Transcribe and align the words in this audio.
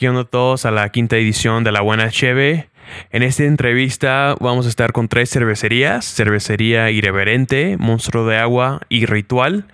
¿Qué 0.00 0.08
onda 0.08 0.24
todos 0.24 0.64
a 0.64 0.70
la 0.70 0.88
quinta 0.88 1.18
edición 1.18 1.62
de 1.62 1.72
La 1.72 1.82
Buena 1.82 2.08
Cheve? 2.08 2.70
En 3.10 3.22
esta 3.22 3.44
entrevista 3.44 4.34
vamos 4.40 4.64
a 4.64 4.70
estar 4.70 4.92
con 4.92 5.08
tres 5.08 5.28
cervecerías, 5.28 6.06
Cervecería 6.06 6.90
Irreverente, 6.90 7.76
Monstruo 7.78 8.24
de 8.24 8.38
Agua 8.38 8.80
y 8.88 9.04
Ritual. 9.04 9.66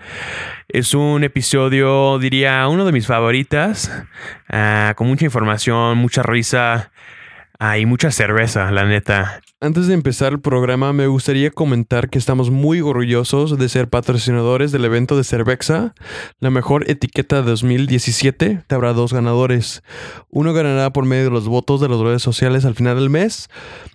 Es 0.67 0.95
un 0.95 1.23
episodio, 1.23 2.19
diría, 2.19 2.67
uno 2.67 2.85
de 2.85 2.91
mis 2.91 3.07
favoritas, 3.07 4.03
ah, 4.51 4.95
con 4.97 5.07
mucha 5.07 5.27
información, 5.27 5.97
mucha 5.99 6.24
risa 6.24 6.90
ah, 7.61 7.79
y 7.79 7.87
mucha 7.87 8.11
cerveza, 8.11 8.72
la 8.72 8.85
neta. 8.85 9.43
Antes 9.59 9.87
de 9.87 9.95
empezar 9.95 10.35
el 10.35 10.41
programa, 10.41 10.93
me 10.93 11.07
gustaría 11.07 11.51
comentar 11.51 12.11
que 12.11 12.19
estamos 12.19 12.51
muy 12.51 12.83
orgullosos 12.83 13.56
de 13.56 13.71
ser 13.71 13.88
patrocinadores 13.88 14.71
del 14.71 14.85
evento 14.85 15.17
de 15.17 15.25
Cervexa, 15.25 15.95
la 16.41 16.51
mejor 16.51 16.91
etiqueta 16.91 17.37
de 17.41 17.48
2017. 17.52 18.65
Te 18.66 18.74
habrá 18.74 18.92
dos 18.92 19.15
ganadores. 19.15 19.83
Uno 20.29 20.52
ganará 20.52 20.92
por 20.92 21.06
medio 21.06 21.24
de 21.24 21.30
los 21.30 21.48
votos 21.48 21.80
de 21.80 21.88
las 21.88 22.00
redes 22.00 22.20
sociales 22.20 22.66
al 22.66 22.74
final 22.74 22.97
del 22.97 23.09
mes 23.09 23.48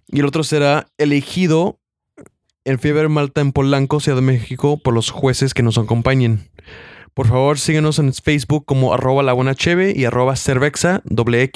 y 0.07 0.21
el 0.21 0.25
otro 0.25 0.43
será 0.43 0.87
elegido 0.97 1.79
en 2.65 2.79
Fiebre 2.79 3.07
Malta 3.07 3.41
en 3.41 3.51
Polanco, 3.51 3.99
Ciudad 3.99 4.17
de 4.17 4.23
México, 4.23 4.79
por 4.83 4.95
los 4.95 5.11
jueces 5.11 5.53
que 5.53 5.61
nos 5.61 5.77
acompañen. 5.77 6.49
Por 7.13 7.27
favor, 7.27 7.59
síguenos 7.59 7.99
en 7.99 8.13
Facebook 8.13 8.65
como 8.65 8.93
arroba 8.93 9.21
la 9.21 9.33
buena 9.33 9.53
cheve 9.53 9.93
y 9.95 10.05
arroba 10.05 10.35
cervexa 10.35 11.01
doble. 11.03 11.51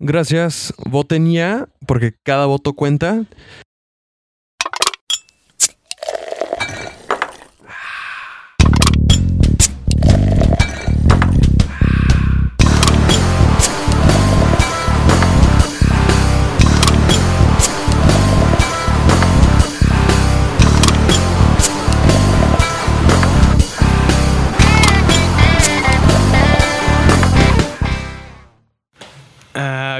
Gracias, 0.00 0.74
voten 0.90 1.30
ya, 1.30 1.68
porque 1.86 2.14
cada 2.22 2.46
voto 2.46 2.72
cuenta. 2.74 3.24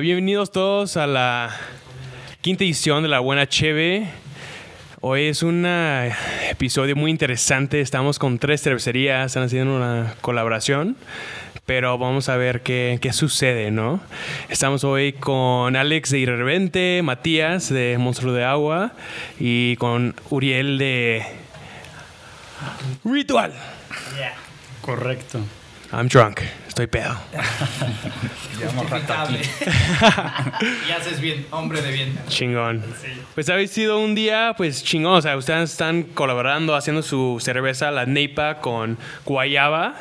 Bienvenidos 0.02 0.50
todos 0.50 0.96
a 0.96 1.06
la 1.06 1.56
quinta 2.40 2.64
edición 2.64 3.04
de 3.04 3.08
La 3.08 3.20
Buena 3.20 3.48
Cheve. 3.48 4.08
Hoy 5.00 5.26
es 5.26 5.44
un 5.44 5.64
episodio 5.64 6.96
muy 6.96 7.08
interesante. 7.08 7.80
Estamos 7.80 8.18
con 8.18 8.40
tres 8.40 8.62
cervecerías, 8.62 9.26
están 9.26 9.44
haciendo 9.44 9.76
una 9.76 10.16
colaboración. 10.20 10.96
Pero 11.66 11.96
vamos 11.98 12.28
a 12.28 12.36
ver 12.36 12.62
qué, 12.62 12.98
qué 13.00 13.12
sucede, 13.12 13.70
¿no? 13.70 14.00
Estamos 14.48 14.82
hoy 14.82 15.12
con 15.12 15.76
Alex 15.76 16.10
de 16.10 16.18
Irreverente, 16.18 17.00
Matías 17.04 17.68
de 17.68 17.96
Monstruo 17.96 18.32
de 18.32 18.42
Agua 18.42 18.94
y 19.38 19.76
con 19.76 20.16
Uriel 20.30 20.78
de 20.78 21.24
Ritual. 23.04 23.52
Correcto. 24.80 25.38
I'm 25.92 26.08
drunk, 26.08 26.40
estoy 26.66 26.86
pedo. 26.86 27.14
Llevamos 28.58 28.88
rato 28.88 29.12
aquí. 29.12 29.36
y 30.88 30.90
haces 30.90 31.20
bien, 31.20 31.46
hombre 31.50 31.82
de 31.82 31.92
bien. 31.92 32.18
Chingón. 32.28 32.82
Pues 33.34 33.50
habéis 33.50 33.72
sido 33.72 34.00
un 34.00 34.14
día, 34.14 34.54
pues 34.56 34.82
chingón. 34.82 35.16
O 35.16 35.20
sea, 35.20 35.36
ustedes 35.36 35.70
están 35.70 36.04
colaborando, 36.04 36.74
haciendo 36.74 37.02
su 37.02 37.36
cerveza, 37.42 37.90
la 37.90 38.06
Neipa, 38.06 38.60
con 38.60 38.96
Guayaba. 39.26 39.96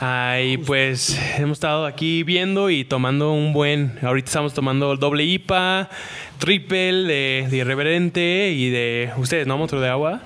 Ah, 0.00 0.38
y 0.38 0.58
pues 0.58 1.18
hemos 1.38 1.56
estado 1.56 1.86
aquí 1.86 2.24
viendo 2.24 2.68
y 2.68 2.84
tomando 2.84 3.32
un 3.32 3.54
buen. 3.54 3.98
Ahorita 4.02 4.26
estamos 4.26 4.52
tomando 4.52 4.92
el 4.92 4.98
doble 4.98 5.24
IPA, 5.24 5.88
triple 6.36 6.92
de, 6.92 7.46
de 7.50 7.56
Irreverente 7.56 8.50
y 8.50 8.68
de 8.68 9.10
ustedes, 9.16 9.46
¿no? 9.46 9.56
Monstruo 9.56 9.80
de 9.80 9.88
agua. 9.88 10.20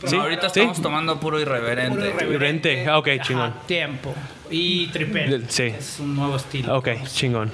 Pero 0.00 0.10
¿Sí? 0.10 0.16
ahorita 0.16 0.48
¿Sí? 0.48 0.60
estamos 0.60 0.80
tomando 0.82 1.18
puro 1.20 1.40
irreverente. 1.40 1.90
Puro 1.96 2.06
irreverente. 2.06 2.86
Ah, 2.88 2.98
ok, 2.98 3.08
Ajá, 3.08 3.22
chingón. 3.22 3.54
Tiempo. 3.66 4.14
Y 4.50 4.86
tripel. 4.88 5.44
Sí. 5.48 5.64
Es 5.64 5.98
un 6.00 6.14
nuevo 6.16 6.36
estilo. 6.36 6.76
Ok, 6.78 6.88
chingón. 7.12 7.50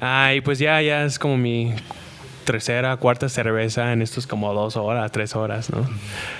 Ah, 0.00 0.32
y 0.34 0.40
pues 0.40 0.58
ya, 0.58 0.80
ya 0.80 1.04
es 1.04 1.18
como 1.18 1.36
mi 1.36 1.74
tercera, 2.44 2.96
cuarta 2.96 3.28
cerveza 3.28 3.92
en 3.92 4.00
estos 4.02 4.26
como 4.26 4.52
dos 4.54 4.76
horas, 4.76 5.12
tres 5.12 5.36
horas, 5.36 5.70
¿no? 5.70 5.88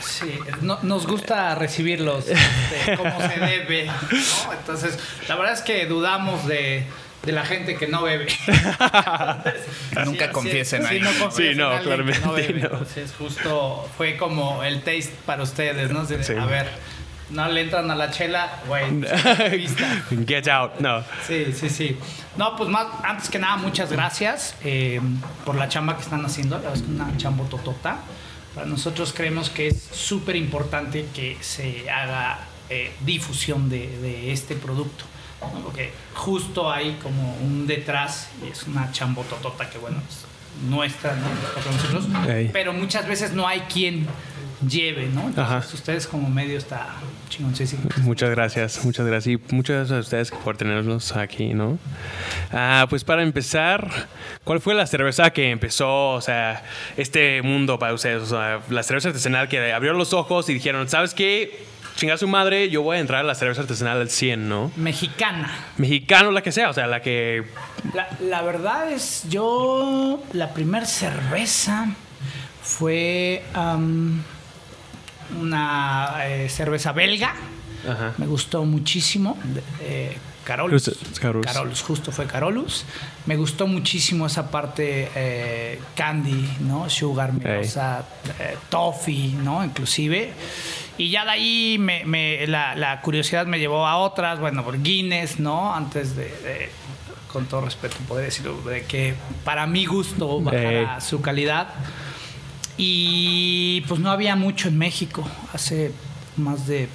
Sí, 0.01 0.33
no- 0.63 0.79
nos 0.83 1.07
gusta 1.07 1.55
recibirlos 1.55 2.27
este, 2.27 2.97
como 2.97 3.21
se 3.21 3.39
debe. 3.39 3.85
¿no? 3.87 4.53
Entonces, 4.59 4.99
la 5.29 5.37
verdad 5.37 5.53
es 5.53 5.61
que 5.61 5.85
dudamos 5.87 6.47
de, 6.49 6.85
de 7.25 7.33
la 7.33 7.45
gente 7.45 7.77
que 7.77 7.87
no 7.87 8.03
bebe. 8.03 8.27
Nunca 10.05 10.27
Sí, 10.27 10.33
confiesen 10.33 10.83
sí, 10.83 10.89
ahí. 10.95 11.01
no 11.01 11.31
Sí, 11.31 11.53
no, 11.55 11.69
alguien 11.69 11.79
que 11.79 11.85
claramente 11.85 12.29
bebe. 12.35 12.61
no. 12.61 12.67
Entonces, 12.69 13.13
justo 13.19 13.89
fue 13.97 14.17
como 14.17 14.63
el 14.63 14.79
taste 14.83 15.13
para 15.27 15.43
ustedes, 15.43 15.91
¿no? 15.91 16.05
De- 16.05 16.23
Sí. 16.25 16.33
A 16.35 16.47
ver, 16.47 16.69
no 17.31 17.49
le 17.49 17.61
entran 17.63 17.91
a 17.91 17.95
la 17.95 18.11
chela, 18.11 18.61
güey. 18.67 18.85
Get 20.27 20.49
out, 20.49 20.81
no. 20.81 21.05
Sí, 21.27 21.53
sí, 21.53 21.69
sí. 21.69 21.97
No, 22.37 22.57
pues 22.57 22.69
más, 22.71 22.87
antes 23.05 23.29
que 23.29 23.39
nada, 23.39 23.57
muchas 23.57 23.91
gracias 23.93 24.55
eh, 24.65 25.01
por 25.45 25.55
la 25.57 25.69
chamba 25.69 25.97
que 25.97 26.03
están 26.03 26.25
haciendo. 26.25 26.57
La 26.57 26.63
verdad 26.63 26.77
es 26.77 26.83
que 26.83 26.91
una 26.91 27.17
chamba 27.17 27.45
totota. 27.49 27.99
Para 28.55 28.67
nosotros 28.67 29.13
creemos 29.15 29.49
que 29.49 29.69
es 29.69 29.81
súper 29.93 30.35
importante 30.37 31.07
que 31.15 31.37
se 31.41 31.89
haga 31.89 32.41
eh, 32.69 32.91
difusión 33.01 33.69
de, 33.71 33.87
de 34.01 34.33
este 34.33 34.57
producto. 34.57 35.05
Porque 35.65 35.93
justo 36.15 36.71
hay 36.71 36.99
como 37.03 37.35
un 37.37 37.67
detrás 37.67 38.29
y 38.45 38.51
es 38.51 38.65
una 38.65 38.93
chambototota 38.93 39.69
que, 39.71 39.79
bueno, 39.79 39.99
es 40.09 40.25
nuestra, 40.69 41.17
¿no? 41.17 41.27
Para 41.55 41.71
nosotros. 41.71 42.29
Ey. 42.29 42.51
Pero 42.53 42.73
muchas 42.73 43.07
veces 43.09 43.33
no 43.33 43.47
hay 43.47 43.61
quien 43.61 44.07
lleve, 44.67 45.07
¿no? 45.07 45.23
Entonces, 45.23 45.39
Ajá. 45.39 45.75
ustedes 45.75 46.07
como 46.07 46.29
medio 46.29 46.59
está 46.59 46.89
chingoncísimo. 47.31 47.83
Muchas 48.03 48.31
gracias, 48.31 48.85
muchas 48.85 49.07
gracias. 49.07 49.35
Y 49.35 49.55
muchas 49.55 49.77
gracias 49.77 49.97
a 49.97 50.01
ustedes 50.01 50.31
por 50.31 50.57
tenernos 50.57 51.17
aquí, 51.17 51.55
¿no? 51.55 51.79
Ah, 52.53 52.87
pues 52.91 53.05
para 53.05 53.23
empezar, 53.23 53.89
¿cuál 54.45 54.61
fue 54.61 54.75
la 54.75 54.87
cerveza 54.87 55.31
que 55.31 55.51
empezó, 55.51 56.11
o 56.11 56.21
sea, 56.21 56.63
este 56.97 57.41
mundo 57.43 57.79
para 57.79 57.95
ustedes? 57.95 58.23
O 58.23 58.27
sea, 58.27 58.61
la 58.69 58.83
cerveza 58.83 59.09
artesanal 59.09 59.49
que 59.49 59.73
abrió 59.73 59.95
los 59.95 60.13
ojos 60.13 60.49
y 60.51 60.55
dijeron, 60.55 60.89
¿sabes 60.89 61.15
qué? 61.15 61.65
Chinga 62.01 62.17
su 62.17 62.27
madre, 62.29 62.71
yo 62.71 62.81
voy 62.81 62.97
a 62.97 63.01
entrar 63.01 63.21
a 63.21 63.25
la 63.25 63.35
cerveza 63.35 63.61
artesanal 63.61 64.01
al 64.01 64.09
100, 64.09 64.49
¿no? 64.49 64.73
Mexicana. 64.77 65.51
Mexicano, 65.77 66.31
la 66.31 66.41
que 66.41 66.51
sea, 66.51 66.71
o 66.71 66.73
sea, 66.73 66.87
la 66.87 67.03
que... 67.03 67.45
La, 67.93 68.09
la 68.21 68.41
verdad 68.41 68.91
es, 68.91 69.25
yo, 69.29 70.23
la 70.33 70.55
primer 70.55 70.87
cerveza 70.87 71.89
fue 72.63 73.43
una 75.39 76.15
eh, 76.25 76.49
cerveza 76.49 76.93
belga. 76.93 77.35
Ajá. 77.87 78.15
Me 78.17 78.27
gustó 78.27 78.65
muchísimo. 78.65 79.39
eh, 79.83 80.17
Carolus. 80.45 80.85
Justo, 80.87 81.21
Carolus. 81.21 81.47
Carolus, 81.47 81.83
justo 81.83 82.13
fue 82.13 82.27
Carolus. 82.27 82.85
Me 83.27 83.37
gustó 83.37 83.67
muchísimo 83.67 84.27
esa 84.27 84.51
parte 84.51 85.11
eh, 85.15 85.81
candy, 85.95 86.49
¿no? 86.61 86.89
Sugar, 86.91 87.33
melosa, 87.33 88.05
eh, 88.39 88.57
toffee, 88.69 89.33
¿no? 89.35 89.65
Inclusive. 89.65 90.33
Y 90.99 91.11
ya 91.11 91.25
de 91.25 91.31
ahí 91.31 91.77
me, 91.79 92.05
me- 92.05 92.47
la, 92.47 92.75
la 92.75 93.01
curiosidad 93.01 93.47
me 93.47 93.59
llevó 93.59 93.87
a 93.87 93.97
otras, 93.99 94.41
bueno, 94.41 94.65
por 94.65 94.83
Guinness, 94.83 95.39
¿no? 95.39 95.75
Antes 95.75 96.17
de, 96.17 96.25
de- 96.25 96.69
con 97.33 97.47
todo 97.47 97.61
respeto, 97.61 97.97
poder 98.09 98.25
decirlo, 98.25 98.61
de 98.63 98.83
que 98.85 99.15
para 99.45 99.67
mi 99.67 99.87
gusto 99.87 100.41
bajara 100.41 101.01
su 101.01 101.21
calidad. 101.21 101.69
Y 102.77 103.83
pues 103.83 104.01
no 104.01 104.11
había 104.11 104.37
mucho 104.37 104.69
en 104.69 104.79
México 104.79 105.27
hace 105.53 105.93
más 106.37 106.67
de 106.67 106.89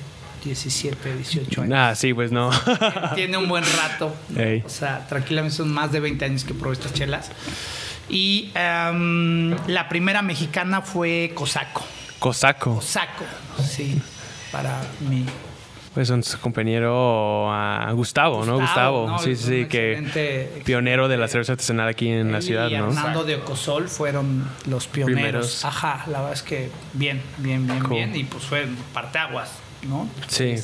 17, 0.45 1.15
18 1.17 1.61
años. 1.63 1.73
Ah, 1.77 1.95
sí, 1.95 2.13
pues 2.13 2.31
no. 2.31 2.51
Tiene 3.15 3.37
un 3.37 3.49
buen 3.49 3.63
rato. 3.63 4.15
O 4.63 4.69
sea, 4.69 5.05
tranquilamente 5.07 5.57
son 5.57 5.73
más 5.73 5.91
de 5.91 5.99
20 5.99 6.23
años 6.23 6.43
que 6.45 6.53
probé 6.53 6.73
estas 6.73 6.93
chelas. 6.93 7.31
Y 8.07 8.51
em, 8.53 9.55
la 9.67 9.89
primera 9.89 10.21
mexicana 10.21 10.81
fue 10.81 11.31
Cosaco. 11.33 11.83
Cosaco. 12.19 12.75
Cosaco, 12.75 13.25
sí. 13.67 13.99
Para 14.51 14.79
mí. 15.09 15.25
Pues 15.95 16.09
son 16.09 16.23
su 16.23 16.37
compañero 16.39 17.49
ah, 17.49 17.89
Gustavo, 17.93 18.45
¿no? 18.45 18.59
Gustavo. 18.59 19.07
¿no? 19.07 19.19
Sí, 19.19 19.35
sí, 19.37 19.65
que 19.65 20.61
pionero 20.65 21.07
de 21.07 21.17
la 21.17 21.29
cerveza 21.29 21.53
artesanal 21.53 21.87
aquí 21.87 22.09
en 22.09 22.33
la 22.33 22.41
ciudad, 22.41 22.69
y 22.69 22.77
¿no? 22.77 22.89
Hernando 22.89 23.23
de 23.23 23.35
Ocosol 23.37 23.87
fueron 23.87 24.45
los 24.67 24.87
pioneros. 24.87 25.15
Primeros. 25.15 25.65
Ajá, 25.65 26.03
la 26.07 26.19
verdad 26.19 26.33
es 26.33 26.43
que 26.43 26.69
bien, 26.91 27.21
bien, 27.37 27.65
bien, 27.65 27.79
Cool. 27.79 27.95
bien. 27.95 28.13
Y 28.13 28.25
pues 28.25 28.43
fue 28.43 28.67
parteaguas, 28.93 29.51
¿no? 29.87 30.07
Sí. 30.27 30.55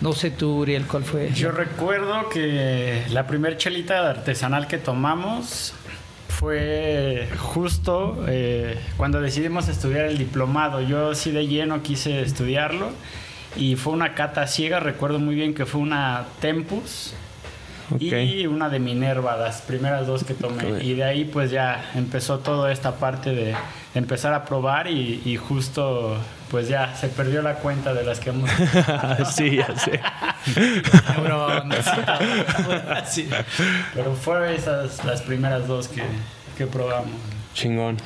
No 0.00 0.12
sé 0.12 0.30
tú, 0.30 0.58
Uriel, 0.58 0.86
cuál 0.86 1.04
fue. 1.04 1.32
Yo 1.32 1.50
recuerdo 1.50 2.28
que 2.28 3.04
la 3.10 3.26
primer 3.26 3.56
chelita 3.56 4.08
artesanal 4.08 4.66
que 4.66 4.78
tomamos 4.78 5.74
fue 6.28 7.28
justo 7.36 8.24
eh, 8.28 8.78
cuando 8.96 9.20
decidimos 9.20 9.68
estudiar 9.68 10.04
el 10.04 10.18
diplomado. 10.18 10.80
Yo 10.80 11.14
sí 11.14 11.32
de 11.32 11.46
lleno 11.46 11.82
quise 11.82 12.22
estudiarlo 12.22 12.90
y 13.56 13.74
fue 13.76 13.92
una 13.92 14.14
cata 14.14 14.46
ciega. 14.46 14.78
Recuerdo 14.78 15.18
muy 15.18 15.34
bien 15.34 15.54
que 15.54 15.66
fue 15.66 15.80
una 15.80 16.26
Tempus 16.40 17.14
y 17.98 18.46
una 18.46 18.68
de 18.68 18.78
Minerva, 18.78 19.36
las 19.36 19.62
primeras 19.62 20.06
dos 20.06 20.22
que 20.22 20.34
tomé. 20.34 20.84
Y 20.84 20.94
de 20.94 21.04
ahí 21.04 21.24
pues 21.24 21.50
ya 21.50 21.90
empezó 21.94 22.38
toda 22.38 22.70
esta 22.70 22.96
parte 22.96 23.34
de 23.34 23.54
empezar 23.94 24.32
a 24.32 24.44
probar 24.44 24.88
y, 24.88 25.22
y 25.24 25.36
justo 25.36 26.18
pues 26.50 26.68
ya 26.68 26.94
se 26.96 27.08
perdió 27.08 27.42
la 27.42 27.54
cuenta 27.56 27.94
de 27.94 28.04
las 28.04 28.20
que 28.20 28.30
hemos... 28.30 28.50
sí, 29.34 29.56
ya 29.56 29.76
sé. 29.78 30.00
Sí. 33.06 33.28
Pero 33.94 34.14
fueron 34.14 34.48
esas 34.48 35.04
las 35.04 35.22
primeras 35.22 35.66
dos 35.66 35.88
que, 35.88 36.02
que 36.56 36.66
probamos. 36.66 37.10
Chingón. 37.54 37.96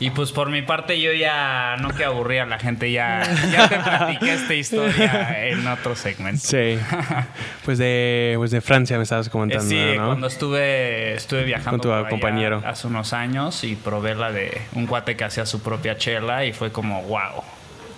Y 0.00 0.10
pues 0.10 0.30
por 0.30 0.48
mi 0.50 0.62
parte 0.62 1.00
yo 1.00 1.12
ya 1.12 1.76
no 1.80 1.90
quiero 1.90 2.12
aburrir 2.12 2.40
a 2.42 2.46
la 2.46 2.58
gente, 2.58 2.92
ya, 2.92 3.22
ya 3.50 3.68
te 3.68 3.76
platiqué 3.80 4.34
esta 4.34 4.54
historia 4.54 5.46
en 5.48 5.66
otro 5.66 5.96
segmento. 5.96 6.40
Sí. 6.44 6.78
Pues 7.64 7.78
de, 7.78 8.34
pues 8.36 8.50
de 8.52 8.60
Francia 8.60 8.96
me 8.96 9.02
estabas 9.02 9.26
Eh, 9.26 9.30
comentando, 9.30 9.68
sí, 9.68 9.84
¿no? 9.96 10.06
cuando 10.06 10.26
estuve, 10.28 11.14
estuve 11.14 11.42
viajando 11.44 11.70
Con 11.70 11.80
tu 11.80 11.88
por 11.88 11.98
allá 11.98 12.08
compañero. 12.10 12.62
hace 12.64 12.86
unos 12.86 13.12
años 13.12 13.64
y 13.64 13.74
probé 13.74 14.14
la 14.14 14.30
de 14.30 14.60
un 14.74 14.86
cuate 14.86 15.16
que 15.16 15.24
hacía 15.24 15.44
su 15.46 15.62
propia 15.62 15.96
chela 15.98 16.44
y 16.44 16.52
fue 16.52 16.70
como, 16.70 17.02
wow, 17.02 17.42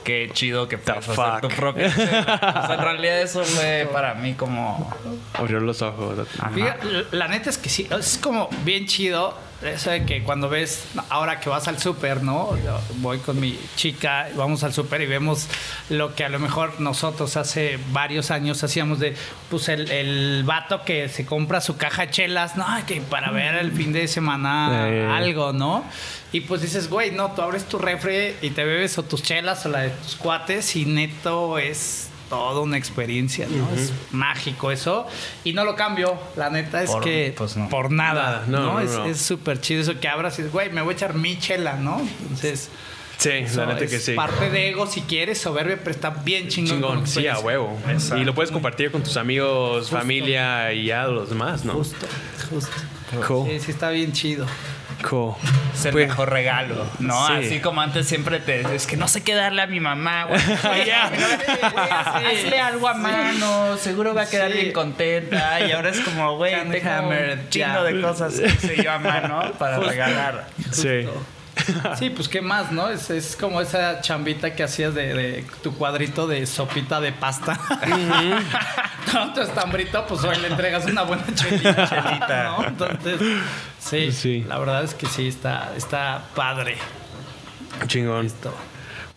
qué 0.02 0.30
chido 0.32 0.68
que 0.68 0.78
puedes 0.78 1.06
hacer 1.06 1.14
fuck? 1.14 1.40
tu 1.42 1.48
propia 1.48 1.94
chela. 1.94 2.62
O 2.64 2.66
sea, 2.66 2.74
en 2.78 2.80
realidad 2.80 3.20
eso 3.20 3.44
fue 3.44 3.86
para 3.92 4.14
mí 4.14 4.32
como... 4.32 4.90
Abrió 5.34 5.60
los 5.60 5.82
ojos. 5.82 6.26
ajá. 6.38 6.76
La 7.10 7.28
neta 7.28 7.50
es 7.50 7.58
que 7.58 7.68
sí, 7.68 7.86
es 7.90 8.16
como 8.16 8.48
bien 8.64 8.86
chido 8.86 9.36
eso 9.62 9.90
de 9.90 10.04
que 10.04 10.22
cuando 10.22 10.48
ves, 10.48 10.84
ahora 11.08 11.40
que 11.40 11.48
vas 11.48 11.68
al 11.68 11.78
súper, 11.78 12.22
¿no? 12.22 12.56
Voy 12.96 13.18
con 13.18 13.38
mi 13.38 13.58
chica, 13.76 14.28
vamos 14.34 14.64
al 14.64 14.72
súper 14.72 15.02
y 15.02 15.06
vemos 15.06 15.48
lo 15.88 16.14
que 16.14 16.24
a 16.24 16.28
lo 16.28 16.38
mejor 16.38 16.80
nosotros 16.80 17.36
hace 17.36 17.78
varios 17.92 18.30
años 18.30 18.62
hacíamos 18.64 18.98
de, 18.98 19.14
pues 19.50 19.68
el, 19.68 19.90
el 19.90 20.44
vato 20.44 20.82
que 20.84 21.08
se 21.08 21.26
compra 21.26 21.60
su 21.60 21.76
caja 21.76 22.06
de 22.06 22.10
chelas, 22.10 22.56
¿no? 22.56 22.66
Que 22.86 23.00
para 23.00 23.30
ver 23.30 23.54
el 23.56 23.72
fin 23.72 23.92
de 23.92 24.08
semana 24.08 25.16
algo, 25.16 25.52
¿no? 25.52 25.84
Y 26.32 26.42
pues 26.42 26.62
dices, 26.62 26.88
güey, 26.88 27.10
no, 27.10 27.32
tú 27.32 27.42
abres 27.42 27.64
tu 27.64 27.78
refri 27.78 28.36
y 28.40 28.50
te 28.50 28.64
bebes 28.64 28.96
o 28.98 29.02
tus 29.02 29.22
chelas 29.22 29.66
o 29.66 29.68
la 29.68 29.80
de 29.80 29.90
tus 29.90 30.16
cuates 30.16 30.76
y 30.76 30.84
neto 30.84 31.58
es 31.58 32.09
toda 32.30 32.60
una 32.62 32.78
experiencia, 32.78 33.46
¿no? 33.50 33.68
Es 33.78 33.92
mágico 34.12 34.70
eso. 34.70 35.06
Y 35.44 35.52
no 35.52 35.64
lo 35.64 35.76
cambio, 35.76 36.18
la 36.36 36.48
neta 36.48 36.82
es 36.82 36.90
Por- 36.90 37.04
que 37.04 37.34
pues 37.36 37.56
no. 37.58 37.68
por 37.68 37.90
nada, 37.90 38.22
Nada, 38.22 38.44
no, 38.46 38.58
¿no? 38.60 38.72
no, 38.74 38.80
es 38.80 38.90
no. 38.92 39.04
es 39.04 39.20
súper 39.20 39.60
chido 39.60 39.82
eso 39.82 40.00
que 40.00 40.08
abras 40.08 40.38
y 40.38 40.42
dices, 40.42 40.52
güey, 40.52 40.70
me 40.70 40.80
voy 40.80 40.94
a 40.94 40.96
echar 40.96 41.12
mi 41.14 41.38
chela, 41.38 41.74
¿no? 41.76 42.00
Entonces, 42.22 42.70
Sí, 43.18 43.28
eso 43.30 43.60
la 43.66 43.74
neta 43.74 43.84
es 43.84 43.90
que 43.90 43.98
sí. 43.98 44.12
parte 44.14 44.48
de 44.48 44.70
ego 44.70 44.86
si 44.86 45.02
quieres, 45.02 45.38
soberbia, 45.38 45.76
pero 45.80 45.90
está 45.90 46.08
bien 46.08 46.48
chingón. 46.48 46.76
Chingón, 46.80 47.06
sí, 47.06 47.26
a 47.26 47.38
huevo. 47.38 47.78
Exacto. 47.86 48.16
Y 48.16 48.24
lo 48.24 48.34
puedes 48.34 48.50
compartir 48.50 48.90
con 48.90 49.02
tus 49.02 49.18
amigos, 49.18 49.90
familia 49.90 50.72
y 50.72 50.86
ya 50.86 51.04
los 51.06 51.28
demás, 51.28 51.66
¿no? 51.66 51.74
Justo, 51.74 52.06
justo. 52.48 52.72
Cool. 53.28 53.50
Sí, 53.50 53.60
sí 53.60 53.70
está 53.72 53.90
bien 53.90 54.12
chido. 54.12 54.46
Cool. 55.08 55.34
Es 55.74 55.84
el 55.86 55.92
Pues- 55.92 56.08
mejor 56.08 56.30
regalo, 56.30 56.86
¿no? 56.98 57.26
Sí. 57.28 57.32
Así 57.32 57.60
como 57.60 57.80
antes 57.80 58.06
siempre 58.06 58.38
te 58.40 58.60
es 58.74 58.86
que 58.86 58.96
no 58.96 59.08
sé 59.08 59.22
qué 59.22 59.34
darle 59.34 59.62
a 59.62 59.66
mi 59.66 59.80
mamá, 59.80 60.24
güey. 60.24 60.40
Hazle 61.80 62.60
algo 62.60 62.88
a 62.88 62.94
mano, 62.94 63.76
seguro 63.76 64.14
va 64.14 64.22
a 64.22 64.28
quedar 64.28 64.50
Sí. 64.52 64.58
bien 64.58 64.72
contenta. 64.72 65.60
Y 65.66 65.72
ahora 65.72 65.90
es 65.90 66.00
como, 66.00 66.36
güey, 66.36 66.54
tengo 66.70 66.90
Hammer, 66.90 67.38
un 67.38 67.48
chingo 67.48 67.66
ya. 67.66 67.82
de 67.82 68.00
cosas 68.02 68.34
que 68.38 68.46
hice 68.46 68.82
yo 68.82 68.92
a 68.92 68.98
mano 68.98 69.52
para 69.58 69.78
regalar. 69.78 70.46
Sí. 70.70 71.06
Sí, 71.98 72.10
pues 72.10 72.28
qué 72.28 72.40
más, 72.40 72.72
¿no? 72.72 72.88
Es, 72.88 73.10
es 73.10 73.36
como 73.36 73.60
esa 73.60 74.00
chambita 74.00 74.54
que 74.54 74.62
hacías 74.62 74.94
de, 74.94 75.14
de 75.14 75.44
tu 75.62 75.74
cuadrito 75.74 76.26
de 76.26 76.46
sopita 76.46 77.00
de 77.00 77.12
pasta. 77.12 77.58
Con 79.12 79.34
tu 79.34 79.40
estambrito, 79.40 80.04
pues 80.06 80.22
hoy 80.24 80.36
le 80.38 80.48
entregas 80.48 80.84
una 80.86 81.02
buena 81.02 81.24
chelita. 81.34 81.88
Chelita. 81.88 82.44
¿no? 82.44 82.64
Entonces, 82.66 83.20
sí, 83.78 84.12
Sí. 84.12 84.44
la 84.48 84.58
verdad 84.58 84.84
es 84.84 84.94
que 84.94 85.06
sí, 85.06 85.28
está, 85.28 85.72
está 85.76 86.22
padre 86.34 86.76
Chingón. 87.86 88.26
esto. 88.26 88.54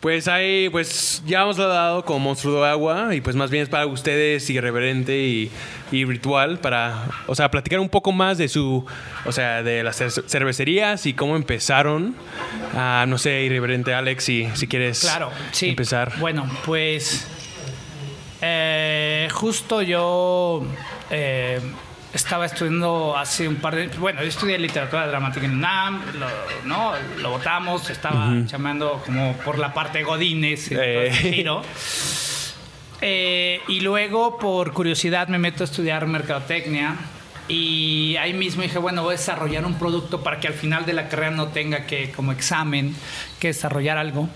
Pues 0.04 0.28
ahí, 0.28 0.68
pues 0.68 1.24
ya 1.26 1.44
hemos 1.44 1.56
dado 1.56 2.04
como 2.04 2.20
monstruo 2.20 2.62
de 2.62 2.70
agua 2.70 3.16
y 3.16 3.22
pues 3.22 3.38
más 3.38 3.50
bien 3.50 3.64
es 3.64 3.70
para 3.70 3.86
ustedes 3.86 4.50
irreverente 4.50 5.18
y, 5.18 5.50
y 5.94 6.04
ritual 6.04 6.60
para, 6.60 7.06
o 7.26 7.34
sea, 7.36 7.50
platicar 7.50 7.80
un 7.80 7.88
poco 7.88 8.12
más 8.12 8.38
de 8.38 8.50
su, 8.50 8.86
o 9.26 9.32
sea, 9.32 9.64
de 9.64 9.82
las 9.82 10.02
cer- 10.02 10.28
cervecerías 10.28 11.06
y 11.06 11.14
cómo 11.14 11.38
empezaron. 11.38 12.16
Ah, 12.76 13.06
no 13.08 13.18
sé, 13.18 13.44
irreverente 13.44 13.94
Alex, 13.94 14.26
si, 14.26 14.50
si 14.56 14.68
quieres 14.68 15.00
Claro, 15.00 15.32
sí. 15.54 15.70
empezar. 15.70 16.12
Bueno, 16.20 16.50
pues 16.66 17.26
eh, 18.42 19.30
justo 19.32 19.82
yo 19.82 20.66
eh, 21.12 21.62
estaba 22.14 22.46
estudiando 22.46 23.18
hace 23.18 23.48
un 23.48 23.56
par 23.56 23.76
de... 23.76 23.88
Bueno, 23.88 24.22
yo 24.22 24.28
estudié 24.28 24.58
literatura 24.60 25.08
dramática 25.08 25.46
en 25.46 25.54
UNAM, 25.54 26.02
lo, 26.20 26.28
¿no? 26.66 26.94
Lo 27.20 27.32
votamos, 27.32 27.90
estaba 27.90 28.32
llamando 28.46 29.02
como 29.06 29.34
por 29.38 29.58
la 29.58 29.74
parte 29.74 30.04
Godines 30.04 30.68
y 30.68 30.76
todo 30.76 30.84
Eh. 30.84 31.12
giro. 31.12 31.62
Eh, 33.02 33.62
y 33.68 33.82
luego, 33.82 34.38
por 34.38 34.72
curiosidad, 34.72 35.28
me 35.28 35.38
meto 35.40 35.64
a 35.64 35.66
estudiar 35.66 36.08
mercadotecnia. 36.08 36.96
Y 37.50 38.16
ahí 38.16 38.34
mismo 38.34 38.62
dije, 38.62 38.78
bueno, 38.78 39.04
voy 39.04 39.16
a 39.16 39.18
desarrollar 39.18 39.66
un 39.66 39.74
producto 39.74 40.24
para 40.24 40.40
que 40.40 40.48
al 40.48 40.54
final 40.54 40.86
de 40.86 40.94
la 40.94 41.10
carrera 41.10 41.32
no 41.32 41.48
tenga 41.48 41.86
que, 41.86 42.12
como 42.12 42.32
examen, 42.32 42.96
que 43.40 43.48
desarrollar 43.50 43.98
algo. 43.98 44.30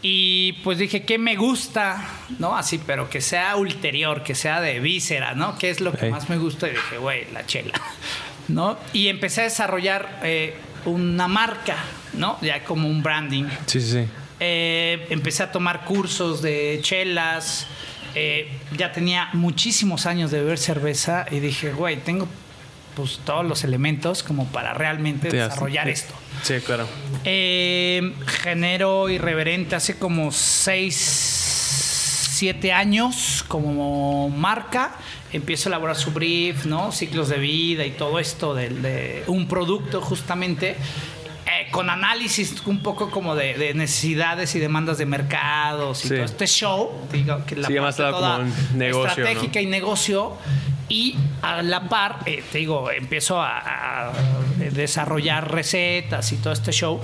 Y 0.00 0.52
pues 0.64 0.78
dije, 0.78 1.02
¿qué 1.04 1.18
me 1.18 1.34
gusta? 1.36 2.04
¿No? 2.38 2.56
Así, 2.56 2.78
pero 2.78 3.10
que 3.10 3.20
sea 3.20 3.56
ulterior, 3.56 4.22
que 4.22 4.34
sea 4.34 4.60
de 4.60 4.78
víscera, 4.78 5.34
¿no? 5.34 5.58
¿Qué 5.58 5.70
es 5.70 5.80
lo 5.80 5.92
que 5.92 6.08
más 6.08 6.28
me 6.28 6.38
gusta? 6.38 6.68
Y 6.68 6.70
dije, 6.70 6.98
güey, 6.98 7.26
la 7.32 7.44
chela, 7.46 7.80
¿no? 8.48 8.78
Y 8.92 9.08
empecé 9.08 9.40
a 9.40 9.44
desarrollar 9.44 10.20
eh, 10.22 10.54
una 10.84 11.26
marca, 11.26 11.76
¿no? 12.14 12.38
Ya 12.42 12.62
como 12.64 12.88
un 12.88 13.02
branding. 13.02 13.44
Sí, 13.66 13.80
sí, 13.80 13.90
sí. 13.90 14.08
Eh, 14.40 15.06
empecé 15.10 15.42
a 15.42 15.50
tomar 15.50 15.84
cursos 15.84 16.42
de 16.42 16.78
chelas. 16.80 17.66
eh, 18.14 18.48
ya 18.76 18.92
tenía 18.92 19.30
muchísimos 19.32 20.06
años 20.06 20.30
de 20.30 20.40
beber 20.40 20.58
cerveza 20.58 21.26
y 21.30 21.40
dije, 21.40 21.72
güey, 21.72 21.96
tengo 21.96 22.28
pues 22.98 23.20
todos 23.24 23.46
los 23.46 23.62
elementos 23.62 24.22
como 24.24 24.46
para 24.48 24.74
realmente 24.74 25.30
Sí, 25.30 25.36
desarrollar 25.36 25.86
sí. 25.86 25.92
esto. 25.92 26.14
Sí, 26.42 26.54
claro. 26.66 26.86
Eh, 27.24 28.12
genero 28.42 29.08
irreverente 29.08 29.76
hace 29.76 29.96
como 29.98 30.32
6, 30.32 30.94
7 32.32 32.72
años 32.72 33.44
como 33.48 34.28
marca. 34.30 34.96
Empiezo 35.32 35.68
a 35.68 35.70
elaborar 35.70 35.96
su 35.96 36.10
brief, 36.12 36.64
¿no? 36.64 36.90
Ciclos 36.92 37.28
de 37.28 37.38
vida 37.38 37.84
y 37.84 37.90
todo 37.92 38.18
esto 38.18 38.54
del- 38.54 38.80
de, 38.82 39.24
un 39.26 39.46
producto 39.46 40.00
justamente. 40.00 40.76
Con 41.70 41.90
análisis 41.90 42.54
un 42.66 42.80
poco 42.82 43.10
como 43.10 43.34
de, 43.34 43.54
de 43.54 43.74
necesidades 43.74 44.54
y 44.54 44.58
demandas 44.58 44.98
de 44.98 45.06
mercados 45.06 46.04
y 46.04 46.08
Sí. 46.08 46.14
todo 46.14 46.24
este 46.24 46.46
show, 46.46 46.90
digo, 47.12 47.44
que 47.46 47.56
la 47.56 47.68
Sí, 47.68 47.74
parte 47.76 47.96
toda 47.96 48.36
como 48.38 48.42
un 48.44 48.78
negocio, 48.78 49.08
estratégica 49.24 49.60
y 49.60 49.66
negocio 49.66 50.36
y 50.88 51.16
a 51.42 51.62
la 51.62 51.88
par, 51.88 52.20
eh, 52.26 52.42
te 52.50 52.58
digo, 52.58 52.90
empiezo 52.90 53.40
a, 53.42 54.08
a 54.08 54.12
desarrollar 54.72 55.52
recetas 55.52 56.32
y 56.32 56.36
todo 56.36 56.52
este 56.52 56.72
show. 56.72 57.00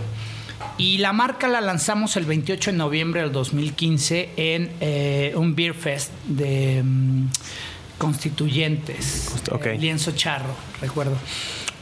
Y 0.78 0.98
la 0.98 1.12
marca 1.12 1.46
la 1.48 1.60
lanzamos 1.60 2.16
el 2.16 2.24
28 2.24 2.70
de 2.72 2.76
noviembre 2.78 3.20
del 3.20 3.30
2015 3.32 4.30
en 4.36 4.72
eh, 4.80 5.32
un 5.36 5.54
Beer 5.54 5.74
Fest 5.74 6.10
de 6.26 6.82
mm, 6.82 7.26
Constituyentes, 7.98 9.28
Ok. 9.50 9.66
eh, 9.66 9.78
Lienzo 9.78 10.12
Charro, 10.12 10.54
recuerdo. 10.80 11.16